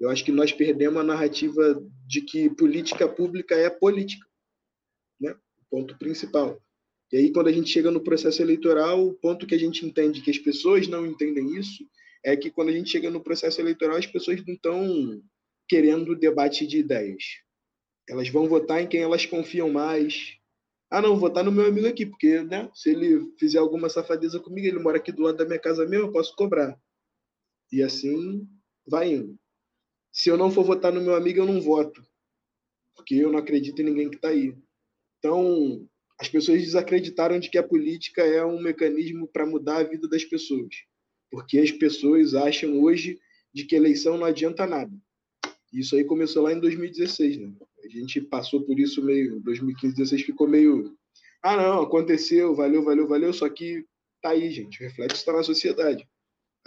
Eu 0.00 0.08
acho 0.08 0.24
que 0.24 0.32
nós 0.32 0.50
perdemos 0.50 1.00
a 1.00 1.04
narrativa 1.04 1.82
de 2.06 2.22
que 2.22 2.48
política 2.50 3.06
pública 3.06 3.54
é 3.54 3.68
política, 3.68 4.26
né? 5.20 5.32
O 5.32 5.64
ponto 5.70 5.98
principal. 5.98 6.58
E 7.12 7.16
aí, 7.16 7.32
quando 7.32 7.48
a 7.48 7.52
gente 7.52 7.68
chega 7.68 7.90
no 7.90 8.02
processo 8.02 8.40
eleitoral, 8.40 9.06
o 9.06 9.14
ponto 9.14 9.46
que 9.46 9.54
a 9.54 9.58
gente 9.58 9.84
entende 9.84 10.22
que 10.22 10.30
as 10.30 10.38
pessoas 10.38 10.88
não 10.88 11.06
entendem 11.06 11.58
isso 11.58 11.84
é 12.24 12.36
que 12.36 12.50
quando 12.50 12.68
a 12.68 12.72
gente 12.72 12.90
chega 12.90 13.10
no 13.10 13.22
processo 13.22 13.60
eleitoral, 13.60 13.96
as 13.96 14.06
pessoas 14.06 14.44
não 14.46 14.54
estão 14.54 15.22
querendo 15.68 16.16
debate 16.16 16.66
de 16.66 16.78
ideias. 16.78 17.24
Elas 18.08 18.28
vão 18.28 18.48
votar 18.48 18.82
em 18.82 18.88
quem 18.88 19.00
elas 19.00 19.26
confiam 19.26 19.70
mais. 19.70 20.36
Ah, 20.90 21.00
não, 21.00 21.16
votar 21.16 21.44
no 21.44 21.52
meu 21.52 21.66
amigo 21.66 21.86
aqui, 21.86 22.04
porque 22.04 22.42
né, 22.42 22.68
se 22.74 22.90
ele 22.90 23.32
fizer 23.38 23.58
alguma 23.58 23.88
safadeza 23.88 24.40
comigo, 24.40 24.66
ele 24.66 24.80
mora 24.80 24.96
aqui 24.96 25.12
do 25.12 25.22
lado 25.22 25.36
da 25.36 25.44
minha 25.44 25.58
casa 25.58 25.86
mesmo, 25.86 26.06
eu 26.06 26.12
posso 26.12 26.34
cobrar. 26.34 26.76
E 27.70 27.80
assim 27.80 28.44
vai 28.84 29.12
indo. 29.12 29.38
Se 30.12 30.28
eu 30.28 30.36
não 30.36 30.50
for 30.50 30.64
votar 30.64 30.92
no 30.92 31.00
meu 31.00 31.14
amigo, 31.14 31.38
eu 31.38 31.46
não 31.46 31.60
voto. 31.60 32.04
Porque 32.96 33.14
eu 33.14 33.30
não 33.30 33.38
acredito 33.38 33.80
em 33.80 33.84
ninguém 33.84 34.10
que 34.10 34.16
está 34.16 34.30
aí. 34.30 34.56
Então, 35.18 35.88
as 36.18 36.28
pessoas 36.28 36.60
desacreditaram 36.60 37.38
de 37.38 37.48
que 37.48 37.58
a 37.58 37.62
política 37.62 38.22
é 38.22 38.44
um 38.44 38.60
mecanismo 38.60 39.28
para 39.28 39.46
mudar 39.46 39.76
a 39.76 39.84
vida 39.84 40.08
das 40.08 40.24
pessoas. 40.24 40.74
Porque 41.30 41.58
as 41.58 41.70
pessoas 41.70 42.34
acham 42.34 42.80
hoje 42.80 43.20
de 43.54 43.64
que 43.64 43.76
eleição 43.76 44.18
não 44.18 44.24
adianta 44.24 44.66
nada. 44.66 44.92
Isso 45.72 45.94
aí 45.94 46.04
começou 46.04 46.42
lá 46.42 46.52
em 46.52 46.58
2016, 46.58 47.38
né? 47.38 47.52
A 47.84 47.88
gente 47.88 48.20
passou 48.20 48.62
por 48.62 48.78
isso 48.78 49.02
meio, 49.02 49.40
2015, 49.40 49.96
2016 49.96 50.22
ficou 50.22 50.48
meio, 50.48 50.96
ah 51.42 51.56
não, 51.56 51.82
aconteceu, 51.82 52.54
valeu, 52.54 52.84
valeu, 52.84 53.08
valeu, 53.08 53.32
só 53.32 53.48
que 53.48 53.84
tá 54.22 54.30
aí, 54.30 54.50
gente, 54.50 54.80
o 54.80 54.86
reflexo 54.86 55.16
está 55.16 55.32
na 55.32 55.42
sociedade. 55.42 56.06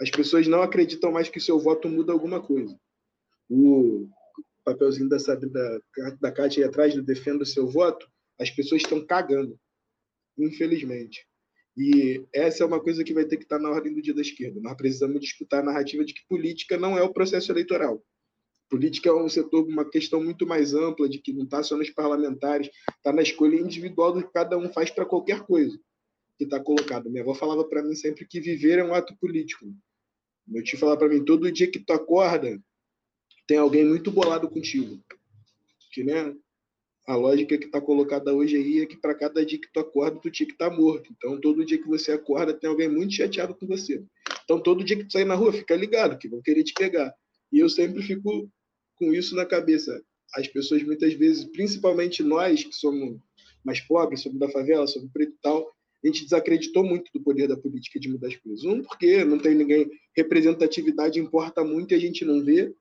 As 0.00 0.10
pessoas 0.10 0.46
não 0.48 0.62
acreditam 0.62 1.12
mais 1.12 1.28
que 1.28 1.38
seu 1.38 1.58
voto 1.58 1.88
muda 1.88 2.12
alguma 2.12 2.42
coisa. 2.42 2.76
O 3.48 4.08
papelzinho 4.64 5.08
da, 5.08 5.16
da, 5.18 5.80
da 6.20 6.32
Kátia 6.32 6.64
aí 6.64 6.68
atrás 6.68 6.94
do 6.94 7.02
defenda 7.02 7.44
o 7.44 7.46
seu 7.46 7.66
voto, 7.66 8.08
as 8.40 8.50
pessoas 8.50 8.82
estão 8.82 9.04
cagando, 9.06 9.58
infelizmente. 10.36 11.26
E 11.76 12.24
essa 12.32 12.62
é 12.62 12.66
uma 12.66 12.80
coisa 12.80 13.04
que 13.04 13.14
vai 13.14 13.24
ter 13.24 13.36
que 13.36 13.44
estar 13.44 13.56
tá 13.56 13.62
na 13.62 13.70
ordem 13.70 13.94
do 13.94 14.02
dia 14.02 14.14
da 14.14 14.20
esquerda. 14.20 14.60
Nós 14.60 14.76
precisamos 14.76 15.20
disputar 15.20 15.60
a 15.60 15.66
narrativa 15.66 16.04
de 16.04 16.14
que 16.14 16.26
política 16.28 16.76
não 16.76 16.96
é 16.96 17.02
o 17.02 17.12
processo 17.12 17.50
eleitoral. 17.52 18.02
Política 18.74 19.08
é 19.08 19.12
um 19.12 19.28
setor, 19.28 19.68
uma 19.68 19.88
questão 19.88 20.20
muito 20.20 20.44
mais 20.44 20.74
ampla, 20.74 21.08
de 21.08 21.20
que 21.20 21.32
não 21.32 21.44
está 21.44 21.62
só 21.62 21.76
nos 21.76 21.90
parlamentares, 21.90 22.68
está 22.96 23.12
na 23.12 23.22
escolha 23.22 23.54
individual 23.54 24.12
do 24.12 24.20
que 24.20 24.32
cada 24.32 24.58
um 24.58 24.68
faz 24.72 24.90
para 24.90 25.06
qualquer 25.06 25.42
coisa 25.42 25.78
que 26.36 26.42
está 26.42 26.58
colocado. 26.58 27.08
Minha 27.08 27.22
avó 27.22 27.36
falava 27.36 27.62
para 27.62 27.84
mim 27.84 27.94
sempre 27.94 28.26
que 28.26 28.40
viver 28.40 28.80
é 28.80 28.84
um 28.84 28.92
ato 28.92 29.16
político. 29.18 29.64
Meu 30.44 30.60
tio 30.64 30.76
falava 30.76 30.98
para 30.98 31.08
mim, 31.08 31.24
todo 31.24 31.52
dia 31.52 31.70
que 31.70 31.78
tu 31.78 31.92
acorda, 31.92 32.60
tem 33.46 33.58
alguém 33.58 33.84
muito 33.84 34.10
bolado 34.10 34.50
contigo. 34.50 34.98
Que, 35.92 36.02
né, 36.02 36.34
a 37.06 37.14
lógica 37.14 37.56
que 37.56 37.66
está 37.66 37.80
colocada 37.80 38.34
hoje 38.34 38.56
aí 38.56 38.80
é 38.80 38.86
que 38.86 38.96
para 38.96 39.14
cada 39.14 39.46
dia 39.46 39.60
que 39.60 39.72
tu 39.72 39.78
acorda, 39.78 40.18
tu 40.20 40.32
tinha 40.32 40.48
que 40.48 40.54
estar 40.54 40.70
tá 40.70 40.76
morto. 40.76 41.14
Então, 41.16 41.40
todo 41.40 41.64
dia 41.64 41.78
que 41.78 41.86
você 41.86 42.10
acorda, 42.10 42.52
tem 42.52 42.68
alguém 42.68 42.88
muito 42.88 43.14
chateado 43.14 43.54
com 43.54 43.68
você. 43.68 44.02
Então, 44.42 44.60
todo 44.60 44.82
dia 44.82 44.96
que 44.96 45.04
tu 45.04 45.12
sair 45.12 45.24
na 45.24 45.36
rua, 45.36 45.52
fica 45.52 45.76
ligado, 45.76 46.18
que 46.18 46.26
vão 46.26 46.42
querer 46.42 46.64
te 46.64 46.74
pegar. 46.74 47.14
E 47.52 47.60
eu 47.60 47.68
sempre 47.68 48.02
fico 48.02 48.50
com 48.96 49.12
isso 49.12 49.34
na 49.34 49.44
cabeça. 49.44 50.02
As 50.34 50.48
pessoas 50.48 50.82
muitas 50.82 51.12
vezes, 51.14 51.44
principalmente 51.44 52.22
nós 52.22 52.64
que 52.64 52.74
somos 52.74 53.18
mais 53.64 53.80
pobres, 53.80 54.22
somos 54.22 54.38
da 54.38 54.48
favela, 54.48 54.86
somos 54.86 55.10
preto 55.12 55.32
e 55.32 55.40
tal, 55.40 55.74
a 56.02 56.06
gente 56.06 56.24
desacreditou 56.24 56.84
muito 56.84 57.10
do 57.14 57.22
poder 57.22 57.48
da 57.48 57.56
política 57.56 57.98
de 57.98 58.10
mudar 58.10 58.28
as 58.28 58.36
coisas. 58.36 58.64
Um, 58.64 58.82
porque 58.82 59.24
não 59.24 59.38
tem 59.38 59.54
ninguém, 59.54 59.90
representatividade 60.14 61.18
importa 61.18 61.64
muito 61.64 61.92
e 61.92 61.94
a 61.94 62.00
gente 62.00 62.24
não 62.24 62.44
vê. 62.44 62.74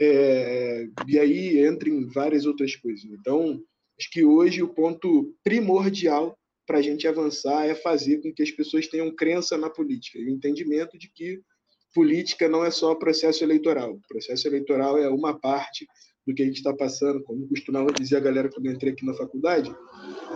É, 0.00 0.88
e 1.06 1.18
aí 1.18 1.58
entra 1.58 1.90
em 1.90 2.06
várias 2.06 2.46
outras 2.46 2.74
coisas. 2.74 3.04
Então, 3.04 3.62
acho 3.98 4.10
que 4.10 4.24
hoje 4.24 4.62
o 4.62 4.72
ponto 4.72 5.34
primordial 5.44 6.34
para 6.66 6.78
a 6.78 6.82
gente 6.82 7.06
avançar 7.06 7.66
é 7.66 7.74
fazer 7.74 8.22
com 8.22 8.32
que 8.32 8.42
as 8.42 8.50
pessoas 8.50 8.86
tenham 8.86 9.14
crença 9.14 9.58
na 9.58 9.68
política 9.68 10.18
e 10.18 10.30
entendimento 10.30 10.96
de 10.96 11.12
que 11.12 11.42
política 11.94 12.48
não 12.48 12.64
é 12.64 12.70
só 12.70 12.94
processo 12.94 13.44
eleitoral. 13.44 13.92
O 13.92 14.00
processo 14.08 14.46
eleitoral 14.48 14.98
é 14.98 15.08
uma 15.08 15.38
parte 15.38 15.86
do 16.26 16.34
que 16.34 16.42
a 16.42 16.46
gente 16.46 16.56
está 16.56 16.74
passando, 16.74 17.22
como 17.24 17.48
costumava 17.48 17.92
dizer 17.92 18.16
a 18.16 18.20
galera 18.20 18.50
quando 18.50 18.66
eu 18.66 18.72
entrei 18.72 18.92
aqui 18.92 19.04
na 19.04 19.14
faculdade, 19.14 19.74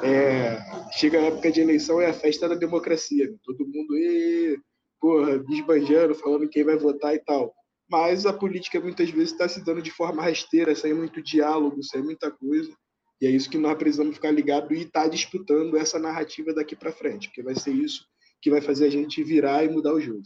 é, 0.02 0.58
chega 0.92 1.18
a 1.18 1.26
época 1.26 1.50
de 1.50 1.60
eleição, 1.60 2.00
é 2.00 2.06
a 2.06 2.14
festa 2.14 2.48
da 2.48 2.54
democracia. 2.54 3.32
Todo 3.44 3.66
mundo, 3.66 3.96
e, 3.96 4.58
porra, 5.00 5.38
desbanjando, 5.38 6.14
falando 6.14 6.48
quem 6.48 6.64
vai 6.64 6.76
votar 6.76 7.14
e 7.14 7.18
tal. 7.18 7.54
Mas 7.88 8.24
a 8.26 8.32
política 8.32 8.80
muitas 8.80 9.10
vezes 9.10 9.32
está 9.32 9.48
se 9.48 9.64
dando 9.64 9.82
de 9.82 9.90
forma 9.90 10.22
rasteira, 10.22 10.74
sem 10.74 10.94
muito 10.94 11.22
diálogo, 11.22 11.82
sem 11.82 12.02
muita 12.02 12.30
coisa. 12.30 12.74
E 13.20 13.26
é 13.26 13.30
isso 13.30 13.48
que 13.48 13.58
nós 13.58 13.76
precisamos 13.76 14.16
ficar 14.16 14.30
ligados 14.30 14.70
e 14.70 14.82
estar 14.82 15.02
tá 15.02 15.08
disputando 15.08 15.76
essa 15.76 15.98
narrativa 15.98 16.52
daqui 16.52 16.74
para 16.74 16.92
frente, 16.92 17.28
porque 17.28 17.42
vai 17.42 17.54
ser 17.54 17.72
isso 17.72 18.04
que 18.40 18.50
vai 18.50 18.60
fazer 18.60 18.86
a 18.86 18.90
gente 18.90 19.22
virar 19.22 19.64
e 19.64 19.68
mudar 19.68 19.94
o 19.94 20.00
jogo. 20.00 20.22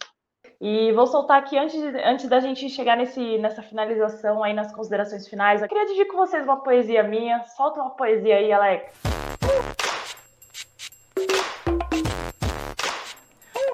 E 0.60 0.90
vou 0.90 1.06
soltar 1.06 1.38
aqui, 1.38 1.56
antes, 1.56 1.80
antes 2.04 2.28
da 2.28 2.40
gente 2.40 2.68
chegar 2.68 2.96
nesse, 2.96 3.38
nessa 3.38 3.62
finalização 3.62 4.42
aí 4.42 4.52
nas 4.52 4.72
considerações 4.72 5.28
finais, 5.28 5.62
eu 5.62 5.68
queria 5.68 5.84
dividir 5.84 6.08
com 6.08 6.16
vocês 6.16 6.42
uma 6.42 6.60
poesia 6.60 7.04
minha. 7.04 7.44
Solta 7.44 7.80
uma 7.80 7.90
poesia 7.90 8.38
aí, 8.38 8.52
Alex. 8.52 8.92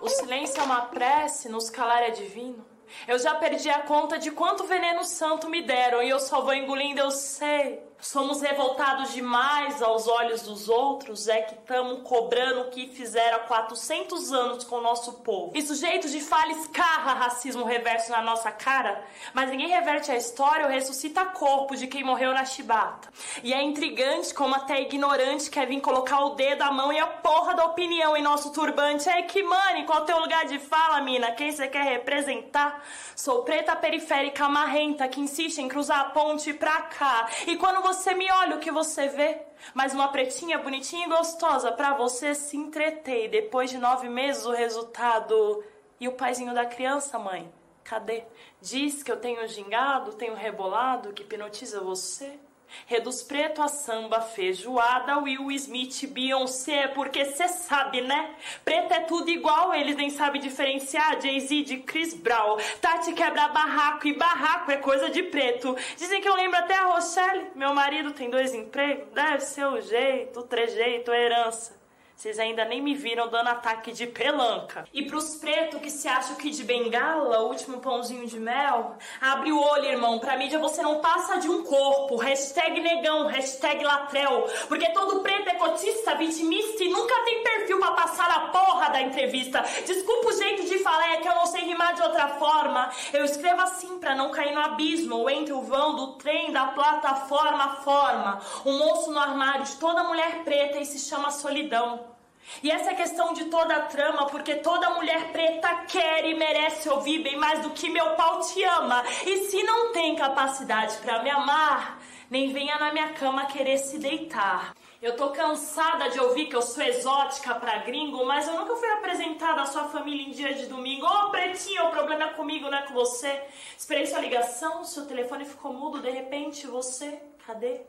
O 0.03 0.09
silêncio 0.11 0.61
é 0.61 0.65
uma 0.65 0.83
prece, 0.83 1.49
nos 1.49 1.71
calar 1.71 2.03
é 2.03 2.11
divino. 2.11 2.63
Eu 3.09 3.19
já 3.19 3.35
perdi 3.35 3.71
a 3.71 3.81
conta 3.81 4.19
de 4.19 4.31
quanto 4.31 4.65
veneno 4.65 5.05
santo 5.05 5.49
me 5.49 5.63
deram 5.63 6.03
e 6.03 6.11
eu 6.11 6.21
só 6.21 6.43
vou 6.43 6.53
engolindo, 6.53 7.01
eu 7.01 7.11
sei. 7.11 7.83
Somos 8.05 8.43
revoltados 8.43 9.15
demais 9.15 9.83
aos 9.83 10.07
olhos 10.07 10.43
dos 10.43 10.69
outros, 10.69 11.27
é 11.27 11.41
que 11.41 11.55
estamos 11.55 12.07
cobrando 12.07 12.61
o 12.61 12.71
que 12.71 12.87
fizeram 12.87 13.39
há 13.39 13.41
400 13.41 14.31
anos 14.31 14.63
com 14.63 14.77
o 14.77 14.83
nosso 14.83 15.15
povo. 15.15 15.53
E 15.55 15.63
sujeitos 15.63 16.13
de 16.13 16.21
falha 16.21 16.53
escarra 16.53 17.15
racismo 17.15 17.65
reverso 17.65 18.13
na 18.13 18.21
nossa 18.21 18.53
cara, 18.53 19.03
mas 19.33 19.49
ninguém 19.49 19.69
reverte 19.69 20.13
a 20.13 20.17
história 20.19 20.67
ou 20.67 20.71
ressuscita 20.71 21.25
corpo 21.25 21.75
de 21.75 21.87
quem 21.87 22.05
morreu 22.05 22.35
na 22.35 22.45
chibata. 22.45 23.09
E 23.43 23.55
é 23.55 23.63
intrigante 23.63 24.35
como 24.35 24.55
até 24.55 24.83
ignorante 24.83 25.49
quer 25.49 25.67
vir 25.67 25.81
colocar 25.81 26.27
o 26.27 26.35
dedo, 26.35 26.61
a 26.61 26.71
mão 26.71 26.93
e 26.93 26.99
a 26.99 27.07
porra 27.07 27.55
da 27.55 27.65
opinião 27.65 28.15
em 28.15 28.23
nosso 28.23 28.53
turbante. 28.53 29.09
É 29.09 29.23
que, 29.23 29.43
mano, 29.43 29.87
qual 29.87 30.05
teu 30.05 30.19
lugar 30.19 30.45
de 30.45 30.59
fala, 30.59 31.01
mina? 31.01 31.33
Quem 31.33 31.51
você 31.51 31.67
quer 31.69 31.85
representar? 31.85 32.85
Sou 33.17 33.45
preta 33.45 33.75
periférica 33.75 34.47
marrenta 34.47 35.09
que 35.09 35.23
insiste 35.23 35.59
em 35.59 35.69
cruzar 35.69 36.01
a 36.01 36.05
ponte 36.11 36.53
pra 36.53 36.83
cá. 36.83 37.31
E 37.47 37.57
quando 37.57 37.81
você 37.81 37.94
você 37.95 38.15
me 38.15 38.31
olha, 38.31 38.57
o 38.57 38.61
que 38.61 38.71
você 38.71 39.09
vê? 39.09 39.43
Mas 39.73 39.95
uma 39.95 40.09
pretinha 40.09 40.59
bonitinha 40.59 41.07
e 41.07 41.09
gostosa 41.09 41.73
para 41.73 41.95
você 41.95 42.35
se 42.35 42.57
entreter. 42.57 43.27
E 43.27 43.29
depois 43.29 43.71
de 43.71 43.79
nove 43.79 44.09
meses, 44.09 44.45
o 44.45 44.53
resultado. 44.53 45.65
E 46.01 46.09
o 46.09 46.13
paizinho 46.13 46.55
da 46.55 46.67
criança, 46.67 47.19
mãe? 47.19 47.51
Cadê? 47.83 48.25
Diz 48.61 49.03
que 49.03 49.13
eu 49.13 49.17
tenho 49.17 49.47
gingado, 49.47 50.15
tenho 50.15 50.35
rebolado, 50.35 51.13
que 51.13 51.23
hipnotiza 51.23 51.81
você? 51.81 52.39
Reduz 52.87 53.23
preto 53.23 53.63
a 53.63 53.69
samba, 53.69 54.21
feijoada, 54.21 55.19
Will 55.19 55.51
Smith, 55.53 56.07
Beyoncé, 56.07 56.89
porque 56.89 57.25
cê 57.25 57.49
sabe, 57.49 58.01
né? 58.01 58.35
Preto 58.65 58.93
é 58.93 59.01
tudo 59.01 59.31
igual, 59.31 59.75
eles 59.75 59.97
nem 59.97 60.11
sabem 60.11 60.41
diferenciar 60.41 61.21
Jay-Z 61.21 61.63
de 61.63 61.79
Chris 61.79 62.15
Brown. 62.15 62.59
Tati 62.81 63.13
quebra 63.13 63.49
barraco 63.49 64.07
e 64.07 64.17
barraco 64.17 64.71
é 64.71 64.77
coisa 64.77 65.11
de 65.11 65.23
preto. 65.25 65.77
Dizem 65.97 66.21
que 66.21 66.29
eu 66.29 66.37
lembro 66.37 66.59
até 66.59 66.75
a 66.75 66.87
Rochelle. 66.87 67.51
Meu 67.55 67.75
marido 67.75 68.13
tem 68.13 68.31
dois 68.31 68.55
empregos, 68.55 69.13
deve 69.13 69.41
ser 69.41 69.67
o 69.67 69.81
jeito, 69.81 70.41
o 70.41 70.43
trejeito, 70.43 71.11
a 71.11 71.17
herança. 71.17 71.84
Vocês 72.17 72.39
ainda 72.39 72.65
nem 72.65 72.81
me 72.81 72.95
viram 72.95 73.29
dando 73.29 73.49
ataque 73.49 73.93
de 73.93 74.07
pelanca. 74.07 74.87
E 74.95 75.05
pros 75.05 75.35
pretos 75.35 75.81
que 75.81 75.91
se 75.91 76.09
acham 76.09 76.37
que 76.37 76.51
de 76.51 76.63
bengala, 76.63 77.41
o 77.41 77.49
último 77.49 77.81
pãozinho 77.81 78.27
de 78.27 78.39
mel, 78.39 78.97
abre 79.21 79.51
o 79.53 79.61
olho, 79.61 79.85
irmão. 79.85 80.19
Pra 80.19 80.37
mídia 80.37 80.59
você 80.59 80.81
não 80.81 81.01
passa 81.01 81.39
de 81.39 81.49
um 81.49 81.65
corpo. 81.65 82.17
Hashtag 82.17 82.81
negão, 82.81 83.27
hashtag 83.27 83.85
latrel. 83.85 84.49
Porque 84.69 84.91
todo 84.93 85.21
preto 85.21 85.49
é 85.49 85.55
cotista, 85.55 86.15
vitimista 86.15 86.85
e 86.85 86.89
nunca 86.89 87.15
tem 87.25 87.43
perfil 87.43 87.79
pra 87.79 87.93
passar 87.93 88.31
a 88.31 88.41
porra 88.49 88.91
da 88.91 89.03
entrevista. 89.03 89.63
Desculpa 89.85 90.29
o 90.29 90.39
jeito 90.39 90.65
de 90.67 90.79
falar, 90.79 91.15
é 91.15 91.17
que 91.19 91.29
eu 91.29 91.35
não 91.35 91.47
sei 91.47 91.63
rimar 91.63 91.95
de 91.95 92.03
outra 92.03 92.29
forma. 92.29 92.91
Eu 93.13 93.25
escrevo 93.25 93.61
assim 93.61 93.99
pra 93.99 94.15
não 94.15 94.31
cair 94.31 94.55
no 94.55 94.61
abismo 94.61 95.17
ou 95.17 95.29
entre 95.29 95.53
o 95.53 95.61
vão 95.61 95.97
do 95.97 96.13
trem, 96.15 96.53
da 96.53 96.69
plataforma, 96.69 97.77
forma. 97.83 98.41
Um 98.65 98.79
moço 98.79 99.11
no 99.11 99.19
armário 99.19 99.65
de 99.65 99.77
toda 99.77 100.05
mulher 100.05 100.45
preta 100.45 100.79
e 100.79 100.87
se 100.87 100.99
chama 101.01 101.31
solidão. 101.31 102.14
E 102.63 102.71
essa 102.71 102.91
é 102.91 102.95
questão 102.95 103.33
de 103.33 103.47
toda 103.47 103.77
a 103.77 103.83
trama, 103.83 104.27
porque 104.27 104.57
toda 104.57 104.91
mulher 104.91 105.33
preta 105.33 105.85
quer 105.89 106.25
e 106.25 106.35
merece 106.35 106.89
ouvir 106.89 107.19
bem 107.19 107.37
mais 107.37 107.61
do 107.61 107.71
que 107.71 107.91
meu 107.91 108.11
pau 108.17 108.41
te 108.41 108.63
ama. 108.65 109.03
E 109.27 109.47
se 109.47 109.63
não 109.63 109.93
tem 109.93 110.17
capacidade 110.17 110.97
para 110.99 111.23
me 111.23 111.31
amar, 111.31 112.01
nem 112.31 112.53
venha 112.53 112.79
na 112.79 112.93
minha 112.93 113.13
cama 113.13 113.47
querer 113.47 113.79
se 113.79 113.99
deitar. 113.99 114.75
Eu 115.03 115.17
tô 115.17 115.31
cansada 115.31 116.09
de 116.09 116.19
ouvir 116.19 116.47
que 116.47 116.57
eu 116.57 116.63
sou 116.63 116.83
exótica 116.83 117.55
pra 117.57 117.81
gringo, 117.81 118.25
mas 118.25 118.49
eu 118.49 118.55
nunca 118.55 118.75
fui 118.75 118.89
apresentada 118.89 119.61
à 119.61 119.67
sua 119.67 119.85
família 119.85 120.27
em 120.27 120.31
dia 120.31 120.55
de 120.55 120.65
domingo. 120.67 121.05
Ô, 121.05 121.27
oh, 121.27 121.31
pretinho, 121.31 121.89
o 121.89 121.91
problema 121.91 122.25
é 122.25 122.29
comigo, 122.29 122.71
não 122.71 122.79
é 122.79 122.83
com 122.83 122.95
você. 122.95 123.43
Esperei 123.77 124.07
sua 124.07 124.21
ligação, 124.21 124.83
seu 124.83 125.05
telefone 125.05 125.45
ficou 125.45 125.75
mudo, 125.75 126.01
de 126.01 126.09
repente 126.09 126.67
você, 126.67 127.21
cadê? 127.47 127.83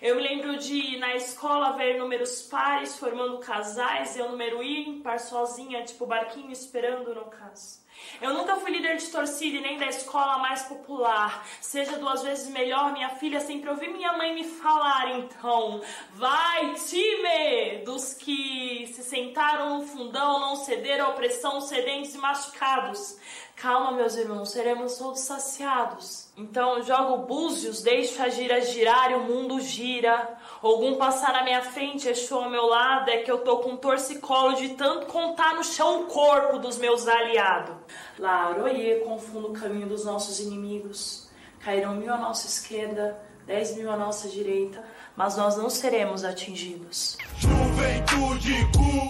Eu 0.00 0.16
me 0.16 0.22
lembro 0.22 0.58
de 0.58 0.98
na 0.98 1.14
escola 1.14 1.72
ver 1.72 1.98
números 1.98 2.42
pares 2.42 2.98
formando 2.98 3.38
casais, 3.38 4.16
eu 4.16 4.30
número 4.30 4.62
ímpar 4.62 5.18
sozinha, 5.18 5.84
tipo 5.84 6.06
barquinho 6.06 6.50
esperando 6.50 7.14
no 7.14 7.26
caso. 7.26 7.85
Eu 8.20 8.32
nunca 8.32 8.56
fui 8.56 8.70
líder 8.70 8.96
de 8.96 9.06
torcida 9.08 9.58
e 9.58 9.60
nem 9.60 9.78
da 9.78 9.86
escola 9.86 10.38
mais 10.38 10.62
popular. 10.62 11.46
Seja 11.60 11.98
duas 11.98 12.22
vezes 12.22 12.48
melhor, 12.48 12.92
minha 12.92 13.10
filha 13.10 13.40
sempre 13.40 13.68
ouvi 13.68 13.88
minha 13.88 14.12
mãe 14.14 14.34
me 14.34 14.44
falar. 14.44 15.18
Então, 15.18 15.80
vai, 16.14 16.74
time! 16.74 17.84
Dos 17.84 18.14
que 18.14 18.90
se 18.94 19.02
sentaram 19.02 19.78
no 19.78 19.86
fundão, 19.86 20.40
não 20.40 20.56
cederam 20.56 21.06
à 21.06 21.08
opressão, 21.10 21.60
sedentes 21.60 22.14
e 22.14 22.18
machucados. 22.18 23.18
Calma, 23.56 23.92
meus 23.92 24.14
irmãos, 24.16 24.50
seremos 24.50 24.98
todos 24.98 25.20
saciados. 25.20 26.28
Então 26.36 26.82
jogo 26.82 27.26
búzios, 27.26 27.82
deixo 27.82 28.22
a 28.22 28.28
gira 28.28 28.60
girar 28.60 29.10
e 29.10 29.14
o 29.14 29.20
mundo 29.20 29.58
gira. 29.60 30.38
Algum 30.62 30.96
passar 30.96 31.32
na 31.32 31.42
minha 31.42 31.62
frente, 31.62 32.08
Exu 32.08 32.34
ao 32.34 32.50
meu 32.50 32.66
lado, 32.66 33.10
é 33.10 33.18
que 33.18 33.30
eu 33.30 33.38
tô 33.38 33.58
com 33.58 33.76
torcicolo 33.76 34.54
de 34.54 34.70
tanto 34.70 35.06
contar 35.06 35.54
no 35.54 35.64
chão 35.64 36.02
o 36.02 36.04
corpo 36.06 36.58
dos 36.58 36.78
meus 36.78 37.06
aliados. 37.06 37.76
Lá, 38.18 38.46
Aroie, 38.46 39.00
confundo 39.00 39.48
o 39.48 39.52
caminho 39.52 39.86
dos 39.86 40.04
nossos 40.04 40.40
inimigos. 40.40 41.30
Cairão 41.60 41.94
mil 41.94 42.12
à 42.12 42.16
nossa 42.16 42.46
esquerda, 42.46 43.20
dez 43.44 43.76
mil 43.76 43.90
à 43.90 43.96
nossa 43.96 44.28
direita 44.28 44.82
mas 45.16 45.36
nós 45.36 45.56
não 45.56 45.70
seremos 45.70 46.24
atingidos. 46.24 47.16
Juventude 47.38 48.52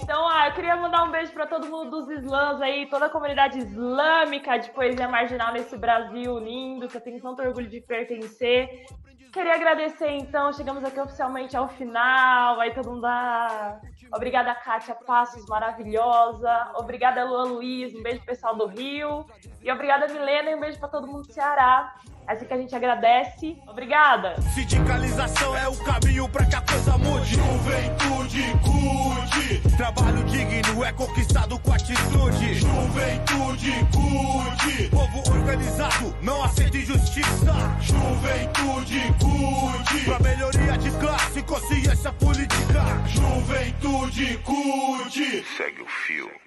Então, 0.01 0.27
ah, 0.29 0.47
eu 0.47 0.53
queria 0.53 0.75
mandar 0.77 1.03
um 1.03 1.11
beijo 1.11 1.33
para 1.33 1.45
todo 1.45 1.67
mundo 1.67 2.01
dos 2.01 2.09
slams 2.19 2.61
aí, 2.61 2.87
toda 2.89 3.07
a 3.07 3.09
comunidade 3.09 3.59
islâmica 3.59 4.57
de 4.57 4.71
poesia 4.71 5.07
marginal 5.09 5.51
nesse 5.51 5.77
Brasil 5.77 6.39
lindo, 6.39 6.87
que 6.87 6.95
eu 6.95 7.01
tenho 7.01 7.21
tanto 7.21 7.41
orgulho 7.41 7.67
de 7.67 7.81
pertencer. 7.81 8.85
Queria 9.37 9.53
agradecer, 9.53 10.09
então, 10.09 10.51
chegamos 10.51 10.83
aqui 10.83 10.99
oficialmente 10.99 11.55
ao 11.55 11.67
final, 11.69 12.59
aí 12.59 12.73
todo 12.73 12.89
mundo 12.89 13.01
dá... 13.01 13.79
Obrigada, 14.11 14.55
Kátia 14.55 14.95
Passos, 14.95 15.45
maravilhosa. 15.45 16.71
Obrigada, 16.73 17.23
Luan 17.23 17.43
Luiz, 17.43 17.93
um 17.93 18.01
beijo 18.01 18.25
pessoal 18.25 18.55
do 18.55 18.65
Rio. 18.65 19.27
E 19.61 19.71
obrigada, 19.71 20.07
Milena, 20.07 20.49
e 20.49 20.55
um 20.55 20.59
beijo 20.59 20.79
para 20.79 20.89
todo 20.89 21.05
mundo 21.05 21.27
do 21.27 21.31
Ceará. 21.31 21.93
É 22.27 22.33
assim 22.33 22.45
que 22.45 22.53
a 22.53 22.57
gente 22.57 22.75
agradece. 22.75 23.57
Obrigada. 23.65 24.35
Sindicalização 24.53 25.55
é 25.55 25.67
o 25.69 25.77
caminho 25.77 26.27
para 26.27 26.45
que 26.45 26.55
a 26.57 26.61
coisa 26.61 26.97
mude. 26.97 27.35
Juventude 27.35 28.43
curte. 28.61 29.77
Trabalho 29.77 30.23
digno 30.25 30.83
é 30.83 30.91
conquistado 30.91 31.57
com 31.59 31.71
atitude. 31.71 32.53
Juventude 32.55 33.71
curte. 33.93 34.89
Povo 34.89 35.31
organizado 35.31 36.13
não 36.21 36.43
aceita 36.43 36.77
injustiça. 36.77 37.53
Juventude 37.79 38.99
curte. 39.21 40.03
Pra 40.03 40.19
melhoria 40.19 40.77
de 40.77 40.91
classe, 40.99 41.41
consciência 41.43 42.11
política. 42.11 42.83
Juventude 43.07 44.37
curte. 44.39 45.45
Segue 45.55 45.81
o 45.81 45.87
fio. 45.87 46.46